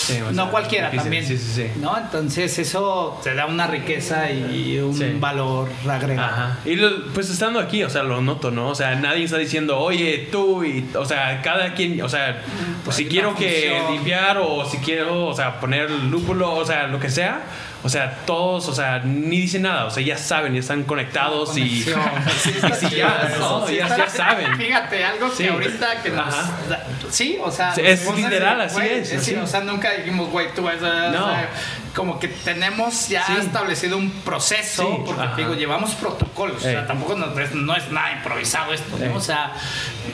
Sí, 0.00 0.14
o 0.20 0.24
sea, 0.24 0.32
no 0.32 0.50
cualquiera 0.50 0.86
difícil. 0.90 1.02
también. 1.02 1.26
Sí, 1.26 1.38
sí, 1.38 1.52
sí. 1.54 1.66
¿no? 1.80 1.96
Entonces 1.98 2.58
eso 2.58 3.20
te 3.22 3.34
da 3.34 3.46
una 3.46 3.66
riqueza 3.66 4.30
y 4.30 4.78
un 4.78 4.94
Sí. 4.96 5.04
valor 5.18 5.68
agregado. 5.88 6.28
Ajá. 6.32 6.58
Y 6.64 6.76
lo- 6.76 7.12
pues 7.12 7.28
estando 7.30 7.60
aquí, 7.60 7.82
o 7.84 7.90
sea, 7.90 8.02
lo 8.02 8.20
noto, 8.20 8.50
¿no? 8.50 8.68
O 8.68 8.74
sea, 8.74 8.94
nadie 8.96 9.24
está 9.24 9.36
diciendo, 9.38 9.78
oye, 9.78 10.28
tú 10.32 10.64
y, 10.64 10.88
o 10.94 11.04
sea, 11.04 11.42
cada 11.42 11.74
quien, 11.74 12.00
o 12.02 12.08
sea, 12.08 12.42
pues 12.84 12.96
si 12.96 13.06
quiero 13.06 13.34
que 13.34 13.80
limpiar 13.90 14.38
o 14.38 14.64
si 14.68 14.78
quiero, 14.78 15.26
o 15.26 15.34
sea, 15.34 15.60
poner 15.60 15.90
lúpulo, 15.90 16.54
o 16.54 16.64
sea, 16.64 16.86
lo 16.86 16.98
que 16.98 17.10
sea, 17.10 17.42
o 17.82 17.88
sea, 17.88 18.18
todos, 18.26 18.68
o 18.68 18.74
sea, 18.74 18.98
ni 19.00 19.40
dicen 19.40 19.62
nada, 19.62 19.86
o 19.86 19.90
sea, 19.90 20.02
ya 20.02 20.16
saben, 20.18 20.52
ya 20.54 20.60
están 20.60 20.84
conectados 20.84 21.56
y. 21.56 21.82
Sí, 22.42 22.86
y 22.92 22.96
ya, 22.96 23.28
eso. 23.30 23.38
¿no? 23.60 23.66
Sí, 23.66 23.76
ya, 23.76 23.84
está- 23.84 23.96
ya 23.98 24.08
saben. 24.08 24.56
Fíjate, 24.56 25.04
algo 25.04 25.30
Sí. 25.30 25.44
que 25.44 25.50
ahorita 25.50 26.02
que 26.02 26.10
nos... 26.10 26.34
Da- 26.68 26.86
Sí, 27.10 27.38
o 27.42 27.50
sea... 27.50 27.74
Sí, 27.74 27.80
es 27.84 28.06
literal, 28.14 28.60
así, 28.60 28.74
güey, 28.74 29.00
es, 29.00 29.08
sí, 29.08 29.16
así. 29.16 29.34
o 29.36 29.46
sea, 29.46 29.60
nunca 29.62 29.90
dijimos, 29.92 30.30
güey, 30.30 30.52
tú 30.54 30.62
vas 30.62 30.82
a... 30.82 31.08
No. 31.10 31.26
o 31.26 31.30
sea, 31.30 31.48
como 31.94 32.18
que 32.18 32.28
tenemos 32.28 33.08
ya 33.08 33.26
Sí. 33.26 33.32
establecido 33.40 33.96
un 33.98 34.10
proceso, 34.10 34.82
Sí, 34.86 35.02
porque 35.06 35.22
ajá. 35.22 35.36
digo, 35.36 35.54
llevamos 35.54 35.90
protocolos, 35.96 36.58
o 36.58 36.60
sea, 36.60 36.80
Ey. 36.82 36.86
tampoco 36.86 37.14
es- 37.40 37.54
no 37.54 37.74
es 37.76 37.90
nada 37.90 38.12
improvisado 38.12 38.72
esto, 38.72 38.96
¿no? 38.96 39.04
Ey. 39.04 39.12
O 39.14 39.20
sea, 39.20 39.52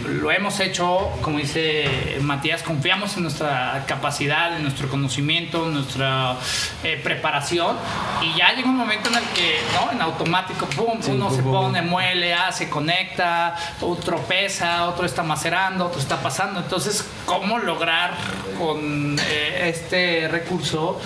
lo 0.06 0.30
hemos 0.30 0.58
hecho, 0.60 1.10
como 1.22 1.38
dice 1.38 2.18
Matías, 2.22 2.62
confiamos 2.62 3.16
en 3.16 3.24
nuestra 3.24 3.84
capacidad, 3.86 4.56
en 4.56 4.62
nuestro 4.62 4.88
conocimiento, 4.88 5.66
en 5.66 5.74
nuestra 5.74 6.36
eh, 6.82 7.00
preparación, 7.02 7.76
y 8.22 8.36
ya 8.38 8.52
llega 8.54 8.68
un 8.68 8.76
momento 8.76 9.08
en 9.10 9.16
el 9.16 9.24
que, 9.34 9.58
¿no? 9.74 9.92
En 9.92 10.00
automático, 10.00 10.66
pum, 10.66 11.00
Sí, 11.02 11.10
uno 11.10 11.26
pum, 11.28 11.36
se 11.36 11.42
pum, 11.42 11.52
pone, 11.52 11.82
muele, 11.82 12.32
hace, 12.34 12.68
conecta, 12.70 13.54
otro 13.80 14.18
pesa, 14.22 14.86
otro 14.88 15.04
está 15.06 15.22
macerando, 15.22 15.86
otro 15.86 16.00
está 16.00 16.16
pasando. 16.22 16.60
Entonces, 16.60 17.06
¿cómo 17.26 17.58
lograr 17.58 18.14
con 18.58 19.16
eh, 19.20 19.68
este 19.74 20.28
recurso? 20.28 21.00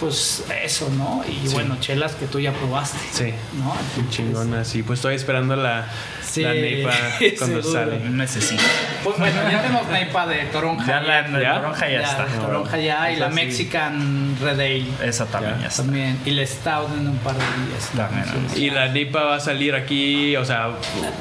Pues 0.00 0.44
eso, 0.62 0.90
¿no? 0.96 1.22
Y 1.26 1.48
Sí. 1.48 1.54
bueno, 1.54 1.76
chelas 1.80 2.14
que 2.14 2.26
tú 2.26 2.38
ya 2.38 2.52
probaste. 2.52 2.98
Sí. 3.12 3.32
¿no? 3.58 3.74
Chingona, 4.10 4.64
sí. 4.64 4.82
Pues 4.82 4.98
estoy 4.98 5.14
esperando 5.14 5.56
la, 5.56 5.86
Sí, 6.22 6.42
la 6.42 6.52
neipa 6.52 6.90
cuando 7.38 7.62
sale. 7.62 7.98
Necesito. 8.00 8.62
Pues 9.04 9.18
bueno, 9.18 9.36
ya 9.50 9.62
tenemos 9.62 9.88
neipa 9.88 10.26
de 10.26 10.44
toronja. 10.46 10.86
Ya 10.86 11.00
la, 11.00 11.40
¿Ya? 11.40 11.54
toronja 11.60 11.88
ya, 11.88 12.00
está. 12.02 12.26
Toronja 12.26 12.78
ya 12.78 13.10
y 13.10 13.16
la. 13.16 13.28
Mexican 13.30 14.36
Red 14.40 14.60
Ale 14.60 14.84
Esa 15.02 15.24
también 15.26 15.54
Ya. 15.56 15.60
ya, 15.62 15.68
está. 15.68 15.82
también. 15.82 16.18
Y 16.26 16.30
la 16.32 16.46
Stout 16.46 16.90
en 16.98 17.08
un 17.08 17.18
par 17.18 17.34
de 17.34 17.40
días. 17.40 17.90
También, 17.96 18.26
Y 18.54 18.70
la 18.70 18.88
neipa 18.88 19.22
va 19.24 19.36
a 19.36 19.40
salir 19.40 19.74
aquí, 19.74 20.36
o 20.36 20.44
sea, 20.44 20.70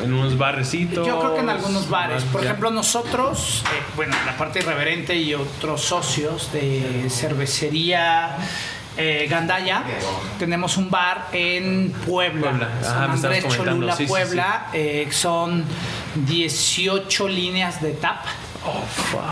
en 0.04 0.14
unos 0.14 0.38
barrecitos. 0.38 1.08
Yo 1.08 1.20
creo 1.20 1.34
que 1.36 1.40
en 1.42 1.50
algunos 1.50 1.90
bares. 1.90 2.24
Por 2.24 2.42
Ya. 2.42 2.48
ejemplo, 2.50 2.72
nosotros, 2.72 3.64
eh, 3.74 3.82
bueno, 3.96 4.16
la 4.26 4.36
parte 4.36 4.60
irreverente 4.60 5.16
y 5.16 5.34
otros 5.34 5.82
socios 5.82 6.52
de 6.52 7.08
cervecería 7.10 8.36
eh, 8.98 9.28
Gandaya, 9.30 9.84
tenemos 10.40 10.78
un 10.78 10.90
bar 10.90 11.28
en 11.32 11.92
Puebla. 12.06 12.50
Puebla. 12.52 12.70
San 12.82 13.04
Ajá, 13.04 13.14
Andrés. 13.14 13.46
Cholula, 13.48 13.96
Sí, 13.96 14.04
sí, 14.04 14.08
Puebla. 14.10 14.68
eh, 14.74 15.08
son 15.12 15.64
18 16.16 17.28
líneas 17.28 17.82
de 17.82 17.92
tap. 17.92 18.26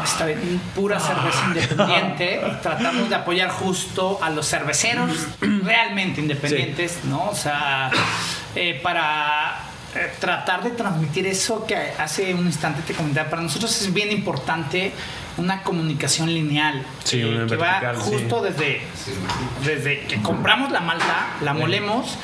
Está 0.04 0.28
bien, 0.28 0.62
pura 0.76 1.00
cerveza 1.00 1.44
independiente. 1.48 2.42
y 2.48 2.62
Tratamos 2.62 3.10
de 3.10 3.16
apoyar 3.16 3.50
justo 3.50 4.20
a 4.22 4.30
los 4.30 4.48
cerveceros 4.48 5.10
realmente 5.42 6.22
independientes, 6.22 7.00
¿no? 7.06 7.30
O 7.30 7.36
sea, 7.36 7.90
eh, 8.56 8.80
para 8.84 9.63
tratar 10.20 10.64
de 10.64 10.72
transmitir 10.72 11.28
eso 11.28 11.66
que 11.66 11.76
hace 11.76 12.34
un 12.34 12.46
instante 12.46 12.82
te 12.82 12.94
comentaba. 12.94 13.30
Para 13.30 13.42
nosotros 13.42 13.82
es 13.82 13.94
bien 13.94 14.12
importante 14.12 14.92
una 15.38 15.64
comunicación 15.64 16.34
lineal. 16.34 16.84
Sí, 17.04 17.22
eh, 17.22 17.26
una 17.26 17.46
que 17.48 17.56
vertical, 17.56 17.96
va 17.96 18.00
justo 18.00 18.42
desde, 18.42 18.82
desde 19.66 20.02
que 20.08 20.22
compramos 20.22 20.72
la 20.72 20.82
malta, 20.82 21.28
la 21.42 21.54
molemos. 21.54 22.18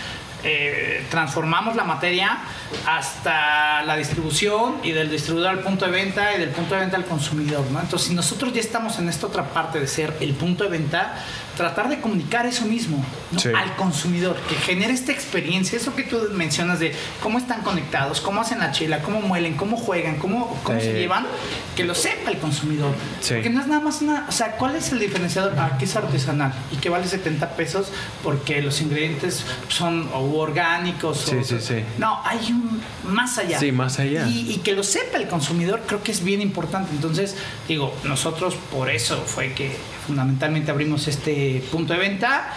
eh, 0.43 1.03
transformamos 1.09 1.75
la 1.75 1.83
materia 1.83 2.37
hasta 2.85 3.83
la 3.83 3.97
distribución 3.97 4.75
y 4.83 4.91
del 4.91 5.09
distribuidor 5.09 5.51
al 5.51 5.59
punto 5.59 5.85
de 5.85 5.91
venta 5.91 6.33
y 6.35 6.39
del 6.39 6.49
punto 6.49 6.75
de 6.75 6.81
venta 6.81 6.97
al 6.97 7.05
consumidor, 7.05 7.65
¿no? 7.71 7.79
Entonces, 7.79 8.07
si 8.07 8.13
nosotros 8.13 8.53
ya 8.53 8.61
estamos 8.61 8.99
en 8.99 9.09
esta 9.09 9.27
otra 9.27 9.43
parte 9.49 9.79
de 9.79 9.87
ser 9.87 10.15
el 10.21 10.33
punto 10.33 10.63
de 10.63 10.69
venta, 10.69 11.13
tratar 11.59 11.89
de 11.89 11.99
comunicar 11.99 12.45
eso 12.45 12.63
mismo 12.63 13.03
¿no? 13.31 13.39
Sí. 13.39 13.49
al 13.49 13.75
consumidor, 13.75 14.37
que 14.47 14.55
genere 14.55 14.93
esta 14.93 15.11
experiencia, 15.11 15.77
eso 15.77 15.93
que 15.93 16.03
tú 16.03 16.17
mencionas 16.31 16.79
de 16.79 16.93
cómo 17.21 17.37
están 17.37 17.63
conectados, 17.63 18.21
cómo 18.21 18.39
hacen 18.39 18.59
la 18.59 18.71
chela, 18.71 19.01
cómo 19.01 19.19
muelen, 19.19 19.55
cómo 19.55 19.75
juegan, 19.75 20.15
cómo, 20.19 20.57
cómo 20.63 20.79
se 20.79 20.93
llevan, 20.93 21.27
que 21.75 21.83
lo 21.83 21.93
sepa 21.95 22.31
el 22.31 22.37
consumidor. 22.37 22.95
Sí. 23.19 23.33
Porque 23.33 23.49
no 23.49 23.59
es 23.59 23.67
nada 23.67 23.81
más 23.81 24.01
una, 24.01 24.25
o 24.29 24.31
sea, 24.31 24.53
¿cuál 24.53 24.77
es 24.77 24.93
el 24.93 24.99
diferenciador? 24.99 25.53
Ah, 25.57 25.75
que 25.77 25.83
es 25.83 25.93
artesanal 25.97 26.53
y 26.71 26.77
que 26.77 26.87
vale 26.87 27.05
70 27.05 27.49
pesos 27.57 27.91
porque 28.23 28.61
los 28.61 28.79
ingredientes 28.79 29.43
son 29.67 30.09
o 30.13 30.39
orgánicos. 30.39 31.25
Sí, 31.27 31.35
o, 31.35 31.43
sí, 31.43 31.57
sí. 31.59 31.83
No, 31.97 32.21
hay 32.23 32.53
un 32.53 32.81
más 33.03 33.37
allá. 33.37 33.59
Sí, 33.59 33.73
más 33.73 33.99
allá. 33.99 34.27
Y, 34.29 34.49
y 34.49 34.57
que 34.59 34.71
lo 34.71 34.83
sepa 34.83 35.17
el 35.17 35.27
consumidor 35.27 35.81
creo 35.85 36.01
que 36.03 36.13
es 36.13 36.23
bien 36.23 36.41
importante. 36.41 36.91
Entonces, 36.91 37.35
digo, 37.67 37.93
nosotros 38.05 38.55
por 38.71 38.89
eso 38.89 39.17
fue 39.25 39.51
que 39.51 39.75
fundamentalmente 40.09 40.71
abrimos 40.71 41.07
este 41.07 41.48
punto 41.71 41.93
de 41.93 41.99
venta 41.99 42.53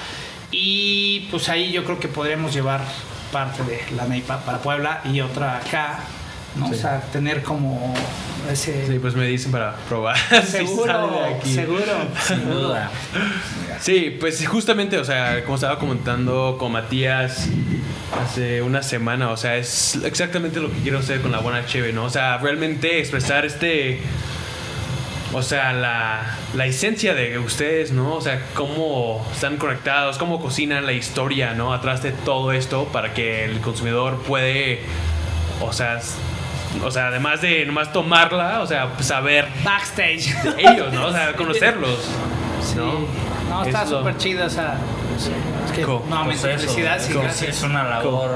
y 0.51 1.29
pues 1.31 1.49
ahí 1.49 1.73
yo 1.73 1.85
creo 1.85 1.99
que 1.99 2.09
podremos 2.09 2.53
llevar 2.53 2.83
parte 3.33 3.63
de 3.65 3.81
la 3.97 4.07
NEIPA 4.07 4.45
para 4.45 4.59
Puebla 4.59 5.01
y 5.11 5.21
otra 5.21 5.57
acá, 5.57 6.01
¿no? 6.57 6.69
Sí. 6.69 6.75
O 6.75 6.77
sea, 6.77 7.01
tener 7.13 7.43
como 7.43 7.95
ese... 8.51 8.87
Sí, 8.87 8.99
pues 8.99 9.15
me 9.15 9.27
dicen 9.27 9.51
para 9.51 9.75
probar. 9.89 10.17
si 10.45 10.59
Seguro, 10.59 11.25
aquí. 11.25 11.55
seguro. 11.55 11.93
Sin 12.27 12.51
duda. 12.51 12.91
Sí, 13.81 14.17
pues 14.21 14.47
justamente, 14.47 14.99
o 14.99 15.05
sea, 15.05 15.43
como 15.45 15.55
estaba 15.55 15.79
comentando 15.79 16.57
con 16.59 16.73
Matías 16.73 17.49
hace 18.23 18.61
una 18.61 18.83
semana, 18.83 19.31
o 19.31 19.37
sea, 19.39 19.57
es 19.57 19.99
exactamente 20.05 20.61
lo 20.61 20.71
que 20.71 20.79
quiero 20.81 20.99
hacer 20.99 21.23
con 21.23 21.33
la 21.33 21.39
buena 21.39 21.65
cheve, 21.65 21.93
¿no? 21.95 22.05
O 22.05 22.11
sea, 22.11 22.37
realmente 22.39 22.99
expresar 22.99 23.47
este, 23.47 24.01
o 25.33 25.43
sea, 25.43 25.73
la, 25.73 26.37
la 26.55 26.67
esencia 26.67 27.15
de 27.15 27.39
ustedes, 27.39 27.91
¿no? 27.93 28.15
O 28.17 28.21
sea, 28.21 28.41
cómo 28.55 29.27
están 29.33 29.57
conectados, 29.57 30.19
cómo 30.19 30.41
cocinan 30.41 30.85
la 30.87 30.93
historia, 30.93 31.55
¿no? 31.55 31.73
Atrás 31.73 32.03
de 32.03 32.13
todo 32.13 32.53
esto 32.53 32.85
para 32.93 33.15
que 33.15 33.45
el 33.45 33.61
consumidor 33.61 34.19
puede, 34.23 34.81
o 35.61 35.73
sea, 35.73 36.01
o 36.85 36.91
sea, 36.91 37.09
además 37.09 37.41
de 37.43 37.65
nomás 37.67 37.93
tomarla, 37.93 38.61
o 38.61 38.67
sea, 38.67 38.93
saber 39.01 39.49
Backstage. 39.65 40.35
ellos, 40.59 40.93
¿no? 40.93 41.07
O 41.07 41.13
sea, 41.13 41.33
conocerlos, 41.35 41.99
¿no? 42.77 43.07
No, 43.49 43.65
está 43.65 43.87
súper 43.87 44.17
chido, 44.17 44.47
o 44.47 44.51
sea... 44.51 44.77
Es 45.67 45.73
que, 45.73 45.85
Pues 45.85 46.39
eso, 46.45 46.59
felicidades 46.59 47.09
y 47.09 47.13
es- 47.13 47.17
gracias. 47.19 47.57
Es 47.59 47.63
una 47.63 47.85
labor 47.85 48.31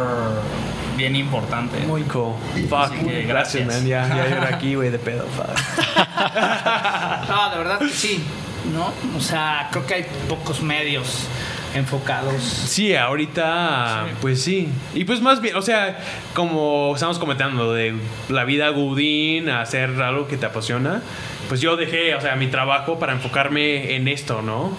bien 0.96 1.16
importante. 1.16 1.78
Muy 1.86 2.02
cool. 2.02 2.34
Fuck. 2.68 2.78
Así 2.78 2.96
que 3.06 3.22
gracias, 3.22 3.64
gracias. 3.64 3.66
man. 3.66 3.86
Ya, 3.86 4.08
ya 4.08 4.26
era 4.26 4.48
aquí, 4.56 4.74
güey, 4.74 4.90
de 4.90 4.98
pedo. 4.98 5.26
Fuck. 5.36 5.46
No, 7.28 7.50
de 7.50 7.58
verdad 7.58 7.78
que 7.78 7.88
sí, 7.90 8.24
¿no? 8.72 8.92
O 9.16 9.20
sea, 9.20 9.68
creo 9.70 9.86
que 9.86 9.94
hay 9.94 10.06
pocos 10.28 10.62
medios 10.62 11.26
enfocados. 11.74 12.42
Sí, 12.42 12.94
ahorita, 12.94 14.06
pues 14.20 14.42
sí. 14.42 14.68
Y 14.94 15.04
pues 15.04 15.20
más 15.20 15.40
bien, 15.40 15.56
o 15.56 15.62
sea, 15.62 15.98
como 16.34 16.92
estamos 16.94 17.18
comentando, 17.18 17.74
de 17.74 17.94
la 18.28 18.44
vida 18.44 18.70
Godín, 18.70 19.50
a 19.50 19.60
hacer 19.60 19.90
algo 20.00 20.26
que 20.26 20.36
te 20.36 20.46
apasiona, 20.46 21.02
pues 21.48 21.60
yo 21.60 21.76
dejé, 21.76 22.14
o 22.14 22.20
sea, 22.20 22.36
mi 22.36 22.46
trabajo 22.46 22.98
para 22.98 23.12
enfocarme 23.12 23.94
en 23.94 24.08
esto, 24.08 24.42
¿no? 24.42 24.72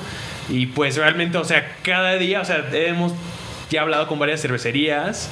Y 0.49 0.67
pues 0.67 0.97
realmente, 0.97 1.37
o 1.37 1.43
sea, 1.43 1.75
cada 1.83 2.15
día, 2.15 2.41
o 2.41 2.45
sea, 2.45 2.65
hemos 2.71 3.13
ya 3.69 3.81
hablado 3.81 4.07
con 4.07 4.17
varias 4.17 4.41
cervecerías. 4.41 5.29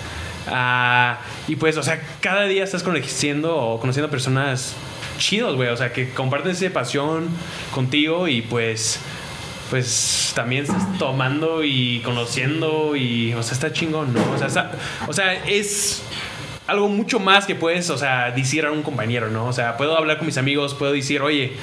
Ah, 0.48 1.20
y 1.48 1.56
pues, 1.56 1.78
o 1.78 1.84
sea, 1.84 2.02
cada 2.22 2.44
día 2.46 2.64
estás 2.64 2.84
conociendo 2.84 3.56
o 3.56 3.80
conociendo 3.80 4.10
personas 4.10 4.76
chidos, 5.18 5.56
güey. 5.56 5.70
O 5.70 5.78
sea, 5.78 5.94
que 5.94 6.10
comparten 6.10 6.52
esa 6.52 6.70
pasión 6.72 7.28
contigo 7.74 8.28
y 8.28 8.42
pues 8.42 9.00
pues 9.70 10.32
también 10.36 10.64
estás 10.64 10.98
tomando 11.00 11.64
y 11.64 12.00
conociendo 12.06 12.96
y, 12.96 13.34
o 13.34 13.42
sea, 13.42 13.54
está 13.54 13.74
chingón, 13.74 14.14
¿no? 14.14 14.22
O 14.34 14.38
sea, 14.38 14.46
está- 14.48 14.72
o 15.08 15.12
sea, 15.14 15.34
es 15.46 16.04
algo 16.68 16.88
mucho 16.88 17.20
más 17.20 17.46
que 17.48 17.56
puedes, 17.56 17.90
o 17.90 17.98
sea, 17.98 18.30
decir 18.32 18.66
a 18.68 18.72
un 18.72 18.84
compañero, 18.84 19.30
¿no? 19.30 19.48
O 19.48 19.54
sea, 19.54 19.76
puedo 19.76 19.98
hablar 19.98 20.18
con 20.18 20.28
mis 20.28 20.38
amigos, 20.38 20.76
puedo 20.76 20.94
decir, 20.94 21.22
oye, 21.24 21.54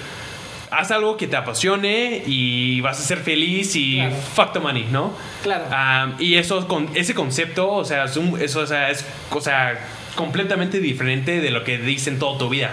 haz 0.73 0.91
algo 0.91 1.17
que 1.17 1.27
te 1.27 1.37
apasione 1.37 2.23
y 2.27 2.81
vas 2.81 2.99
a 2.99 3.03
ser 3.03 3.19
feliz 3.19 3.77
y 3.77 3.97
Claro. 3.97 4.15
fuck 4.35 4.53
the 4.53 4.59
money, 4.61 4.87
¿no? 4.91 5.13
Claro. 5.43 5.65
Ah, 5.71 6.13
y 6.19 6.35
eso, 6.37 6.67
con 6.67 6.89
ese 6.95 7.15
concepto, 7.15 7.71
o 7.71 7.85
sea, 7.85 8.05
es, 8.05 8.17
un- 8.17 8.41
eso, 8.41 8.61
o 8.61 8.67
sea, 8.67 8.91
es 8.91 9.05
o 9.31 9.41
sea, 9.41 9.79
completamente 10.15 10.81
diferente 10.81 11.41
de 11.41 11.51
lo 11.51 11.63
que 11.65 11.79
dicen 11.79 12.19
toda 12.19 12.39
tu 12.39 12.49
vida. 12.49 12.71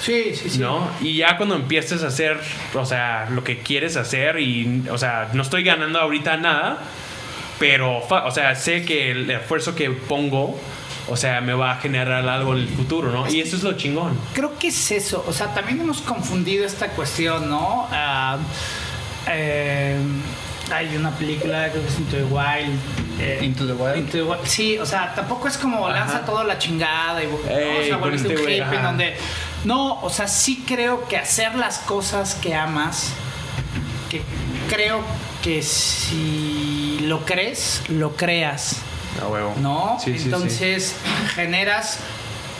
Sí, 0.00 0.32
sí, 0.34 0.48
sí. 0.50 0.58
¿no? 0.60 0.88
Y 1.00 1.16
ya 1.16 1.36
cuando 1.36 1.56
empieces 1.56 2.04
a 2.04 2.06
hacer, 2.06 2.38
o 2.74 2.84
sea, 2.86 3.28
lo 3.30 3.42
que 3.42 3.58
quieres 3.58 3.96
hacer 3.96 4.38
y, 4.38 4.84
o 4.90 4.96
sea, 4.96 5.30
no 5.32 5.42
estoy 5.42 5.64
ganando 5.64 5.98
ahorita 5.98 6.36
nada, 6.36 6.78
pero, 7.58 7.98
o 8.06 8.30
sea, 8.30 8.54
sé 8.54 8.84
que 8.84 9.10
el 9.10 9.28
esfuerzo 9.30 9.74
que 9.74 9.90
pongo, 9.90 10.58
o 11.08 11.16
sea, 11.16 11.40
me 11.40 11.54
va 11.54 11.72
a 11.72 11.76
generar 11.76 12.28
algo 12.28 12.54
en 12.54 12.60
el 12.62 12.68
futuro, 12.68 13.10
¿no? 13.10 13.28
Y 13.28 13.40
eso 13.40 13.56
es 13.56 13.62
lo 13.62 13.72
chingón. 13.74 14.18
Creo 14.34 14.58
que 14.58 14.68
es 14.68 14.90
eso. 14.90 15.24
O 15.26 15.32
sea, 15.32 15.54
también 15.54 15.80
hemos 15.80 16.00
confundido 16.02 16.64
esta 16.66 16.88
cuestión, 16.88 17.48
¿no? 17.48 17.86
Ah, 17.90 18.38
eh, 19.26 19.96
hay 20.72 20.96
una 20.96 21.10
película, 21.12 21.70
creo 21.70 21.82
que 21.82 21.88
es 21.88 21.98
Into 21.98 22.16
the 22.16 22.24
Wild. 22.24 22.78
eh, 23.20 23.40
Into 23.42 23.66
the 23.66 23.72
Wild. 23.72 23.96
Into 23.96 24.12
the 24.12 24.22
Wild. 24.22 24.44
Sí, 24.46 24.78
o 24.78 24.86
sea, 24.86 25.14
tampoco 25.14 25.48
es 25.48 25.56
como 25.56 25.88
lanza 25.88 26.24
toda 26.24 26.44
la 26.44 26.58
chingada 26.58 27.22
y 27.22 27.26
¿no? 27.26 27.38
Ey, 27.50 27.80
o 27.80 27.84
sea, 27.86 27.96
un 27.98 28.14
este 28.14 28.36
güey, 28.36 28.56
hippie 28.56 28.56
en 28.56 28.62
ajá. 28.62 28.82
donde. 28.82 29.16
No, 29.64 30.00
o 30.02 30.10
sea, 30.10 30.28
sí 30.28 30.64
creo 30.66 31.08
que 31.08 31.16
hacer 31.16 31.54
las 31.54 31.78
cosas 31.80 32.34
que 32.36 32.54
amas, 32.54 33.12
que 34.08 34.22
creo 34.68 35.00
que 35.42 35.62
si 35.62 37.00
lo 37.02 37.24
crees, 37.24 37.82
lo 37.88 38.14
creas. 38.14 38.82
A 39.22 39.26
huevo. 39.28 39.54
¿no? 39.60 39.98
Sí, 40.02 40.12
sí, 40.12 40.18
sí. 40.18 40.24
Entonces 40.26 40.94
generas, 41.34 41.98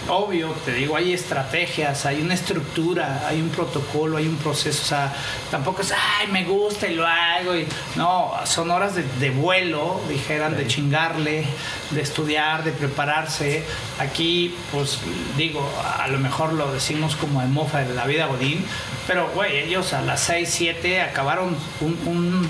obvio, 0.09 0.49
te 0.65 0.73
digo, 0.73 0.97
hay 0.97 1.13
estrategias, 1.13 2.07
hay 2.07 2.21
una 2.23 2.35
estructura, 2.35 3.27
hay 3.29 3.41
un 3.41 3.51
protocolo, 3.51 4.17
hay 4.17 4.27
un 4.27 4.37
proceso, 4.37 4.81
o 4.83 4.87
sea, 4.87 5.13
tampoco 5.51 5.83
es, 5.83 5.93
ay, 5.93 6.29
me 6.33 6.45
gusta 6.45 6.87
y 6.87 6.95
lo 6.95 7.07
hago, 7.07 7.55
y 7.55 7.67
no, 7.97 8.33
son 8.45 8.71
horas 8.71 8.95
de, 8.95 9.03
de 9.21 9.31
vuelo, 9.31 10.01
dijeran, 10.09 10.57
de 10.57 10.67
chingarle, 10.67 11.45
de 11.91 12.01
estudiar, 12.01 12.65
de 12.65 12.73
prepararse. 12.73 13.65
Aquí, 13.99 14.55
pues 14.73 14.99
digo, 15.37 15.69
a 15.99 16.09
lo 16.09 16.19
mejor 16.19 16.55
lo 16.55 16.73
decimos 16.73 17.15
como 17.17 17.41
de 17.43 17.47
mofa 17.49 17.81
de 17.81 17.95
la 17.95 18.07
vida 18.07 18.27
Godín, 18.27 18.65
pero, 19.07 19.29
güey, 19.35 19.59
ellos 19.59 19.93
a 19.93 20.01
las 20.01 20.21
6, 20.21 20.49
7 20.51 21.03
acabaron 21.03 21.55
un- 21.81 21.99
un 22.07 22.49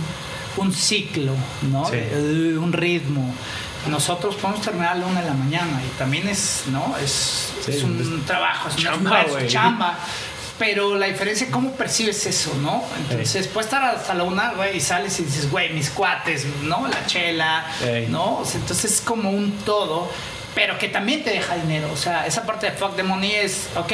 un 0.57 0.73
ciclo, 0.73 1.35
¿no? 1.71 1.85
Sí. 1.87 1.93
De- 1.95 2.51
de 2.51 2.59
un 2.59 2.73
ritmo. 2.73 3.33
Nosotros 3.89 4.35
podemos 4.37 4.63
terminar 4.63 4.93
a 4.93 4.95
la 4.97 5.07
una 5.07 5.21
de 5.21 5.27
la 5.27 5.35
mañana 5.35 5.81
y 5.85 5.99
también 5.99 6.29
es, 6.29 6.65
¿no? 6.69 6.95
Es, 7.03 7.53
Sí, 7.65 7.73
es 7.73 7.83
un 7.83 8.01
es 8.01 8.27
trabajo, 8.27 8.69
es 8.69 8.77
chamba, 8.77 9.25
güey. 9.25 9.47
chamba. 9.49 9.99
Pero 10.59 10.97
la 10.97 11.07
diferencia 11.07 11.47
es 11.47 11.53
cómo 11.53 11.71
percibes 11.73 12.27
eso, 12.27 12.53
¿no? 12.63 12.83
Entonces, 12.99 13.47
puedes 13.47 13.67
estar 13.67 13.95
hasta 13.95 14.13
la 14.15 14.25
una, 14.25 14.55
güey, 14.55 14.77
y 14.79 14.81
sales 14.81 15.19
y 15.21 15.25
dices, 15.25 15.49
güey, 15.51 15.73
mis 15.73 15.89
cuates, 15.91 16.47
¿no? 16.63 16.89
La 16.89 17.07
chela, 17.07 17.65
Ey. 17.85 18.09
¿no? 18.09 18.39
O 18.39 18.45
sea, 18.45 18.61
entonces 18.61 18.93
es 18.93 19.01
como 19.01 19.31
un 19.31 19.53
todo, 19.65 20.11
pero 20.59 20.77
que 20.77 20.89
también 20.89 21.23
te 21.23 21.31
deja 21.31 21.55
dinero. 21.55 21.89
O 21.93 21.97
sea, 21.97 22.27
esa 22.27 22.45
parte 22.45 22.67
de 22.69 22.73
fuck 22.73 22.97
the 22.97 23.05
money 23.05 23.33
es, 23.33 23.69
ok, 23.77 23.93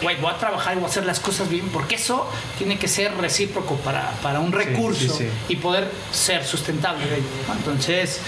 güey, 0.00 0.16
voy 0.16 0.30
a 0.32 0.38
trabajar 0.38 0.72
y 0.72 0.76
voy 0.76 0.86
a 0.86 0.88
hacer 0.88 1.04
las 1.04 1.20
cosas 1.20 1.50
bien, 1.50 1.68
porque 1.68 1.96
eso 1.96 2.26
tiene 2.56 2.78
que 2.78 2.88
ser 2.88 3.14
recíproco 3.18 3.76
para, 3.76 4.12
para 4.22 4.40
un 4.40 4.50
recurso 4.50 5.14
sí, 5.14 5.24
sí. 5.24 5.28
y 5.50 5.56
poder 5.56 5.90
ser 6.10 6.42
sustentable. 6.42 7.04
¿no? 7.46 7.52
Entonces, 7.54 8.22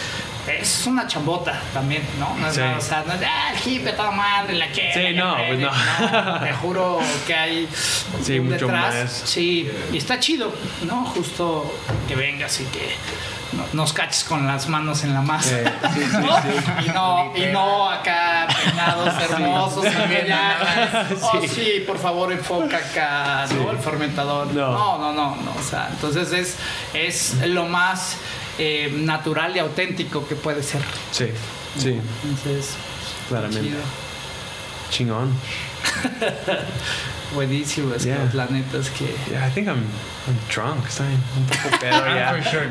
es 0.46 0.86
una 0.86 1.06
chambota 1.06 1.58
también, 1.72 2.02
¿no? 2.18 2.34
No 2.36 2.48
es 2.48 2.54
Sí. 2.56 2.60
nada, 2.60 2.76
o 2.76 2.80
sea, 2.82 3.04
no 3.06 3.14
es, 3.14 3.20
ah, 3.26 3.52
el 3.54 3.58
hippie, 3.72 3.92
toda 3.92 4.10
madre, 4.10 4.52
la 4.54 4.70
chela. 4.70 4.92
Sí, 4.92 5.00
que 5.00 5.12
no, 5.14 5.34
pues 5.36 5.46
prende". 5.48 5.64
no. 5.66 6.40
Te 6.40 6.52
juro 6.52 7.00
que 7.26 7.34
hay 7.34 7.68
Sí, 8.22 8.38
un 8.38 8.50
mucho 8.50 8.66
detrás. 8.66 8.94
más. 8.94 9.22
Sí, 9.24 9.70
y 9.92 9.96
está 9.96 10.20
chido, 10.20 10.52
¿no? 10.86 11.06
Justo 11.06 11.74
que 12.06 12.14
vengas 12.16 12.60
y 12.60 12.64
que 12.64 12.80
no- 12.80 13.37
nos 13.72 13.92
caches 13.92 14.24
con 14.24 14.46
las 14.46 14.68
manos 14.68 15.04
en 15.04 15.14
la 15.14 15.22
masa. 15.22 15.60
Eh, 15.60 15.72
sí, 15.94 16.00
sí, 16.02 16.16
¿no? 16.18 16.42
sí. 16.42 16.48
Y 16.86 16.88
no, 16.90 17.32
y 17.34 17.46
no 17.52 17.90
acá 17.90 18.46
peinados 18.64 19.14
hermosos, 19.22 19.86
oh, 21.22 21.40
sí, 21.48 21.84
por 21.86 21.98
favor 21.98 22.32
enfoca 22.32 22.76
acá, 22.76 23.46
¿no? 23.54 23.70
El 23.70 23.78
fermentador. 23.78 24.48
No. 24.48 24.72
No, 24.72 24.98
no, 24.98 25.12
no, 25.12 25.36
no. 25.36 25.54
O 25.58 25.62
sea, 25.62 25.88
entonces 25.90 26.32
es, 26.32 26.56
es 26.94 27.48
lo 27.48 27.66
más 27.66 28.16
eh, 28.58 28.92
natural 28.94 29.56
y 29.56 29.60
auténtico 29.60 30.26
que 30.26 30.34
puede 30.34 30.62
ser. 30.62 30.82
Sí, 31.10 31.26
sí. 31.76 32.00
Entonces, 32.24 32.74
claramente. 33.28 33.68
Chido. 33.68 33.80
Chingón. 34.90 35.34
Buenísimo, 37.34 37.94
es 37.94 38.04
Yeah. 38.04 38.28
que 38.30 38.36
la 38.36 38.46
neta 38.46 38.78
es 38.78 38.88
que. 38.90 39.14
Yeah, 39.30 39.46
I 39.46 39.50
think 39.50 39.68
I'm, 39.68 39.84
I'm 40.26 40.38
drunk. 40.52 40.86
Estoy 40.88 41.06
un 41.36 41.46
poco 41.46 41.78
pedo 41.78 42.06
ya. 42.14 42.30
For 42.32 42.42
sure. 42.44 42.70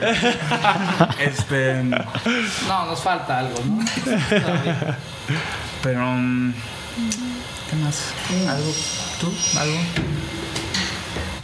este, 1.23 1.83
No, 1.83 2.85
nos 2.85 2.99
falta 3.01 3.39
algo, 3.39 3.55
¿no? 3.65 3.85
Pero 5.83 5.99
mm, 6.05 6.53
¿qué 7.69 7.75
más? 7.77 8.13
¿Algo? 8.49 8.73
¿Tú? 9.21 9.33
¿Algo? 9.59 9.77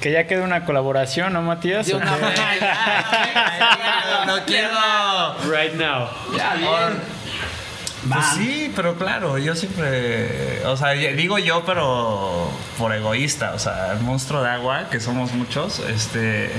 Que 0.01 0.11
ya 0.11 0.25
quede 0.27 0.41
una 0.41 0.65
colaboración, 0.65 1.31
¿no, 1.33 1.41
Matías? 1.43 1.85
De 1.87 1.93
¿O 1.93 1.97
una 1.97 2.11
qué? 2.17 2.25
vez. 2.25 2.35
no 4.27 4.45
quiero. 4.45 4.69
Right 5.49 5.75
now. 5.75 6.09
Ya, 6.35 6.55
bien. 6.55 6.99
Pues 8.11 8.25
sí, 8.35 8.71
pero 8.75 8.95
claro, 8.95 9.37
yo 9.37 9.55
siempre, 9.55 10.61
o 10.65 10.75
sea, 10.75 10.89
digo 10.91 11.37
yo, 11.37 11.63
pero 11.65 12.49
por 12.77 12.93
egoísta, 12.93 13.53
o 13.55 13.59
sea, 13.59 13.93
el 13.93 13.99
monstruo 14.01 14.41
de 14.43 14.49
agua, 14.49 14.89
que 14.89 14.99
somos 14.99 15.31
muchos, 15.33 15.79
este, 15.79 16.49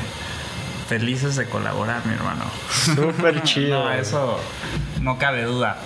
felices 0.88 1.36
de 1.36 1.46
colaborar, 1.46 2.04
mi 2.06 2.14
hermano. 2.14 2.44
Súper 2.70 3.42
chido. 3.44 3.84
No, 3.84 3.92
eso 3.92 4.40
no 5.00 5.18
cabe 5.18 5.42
duda. 5.44 5.76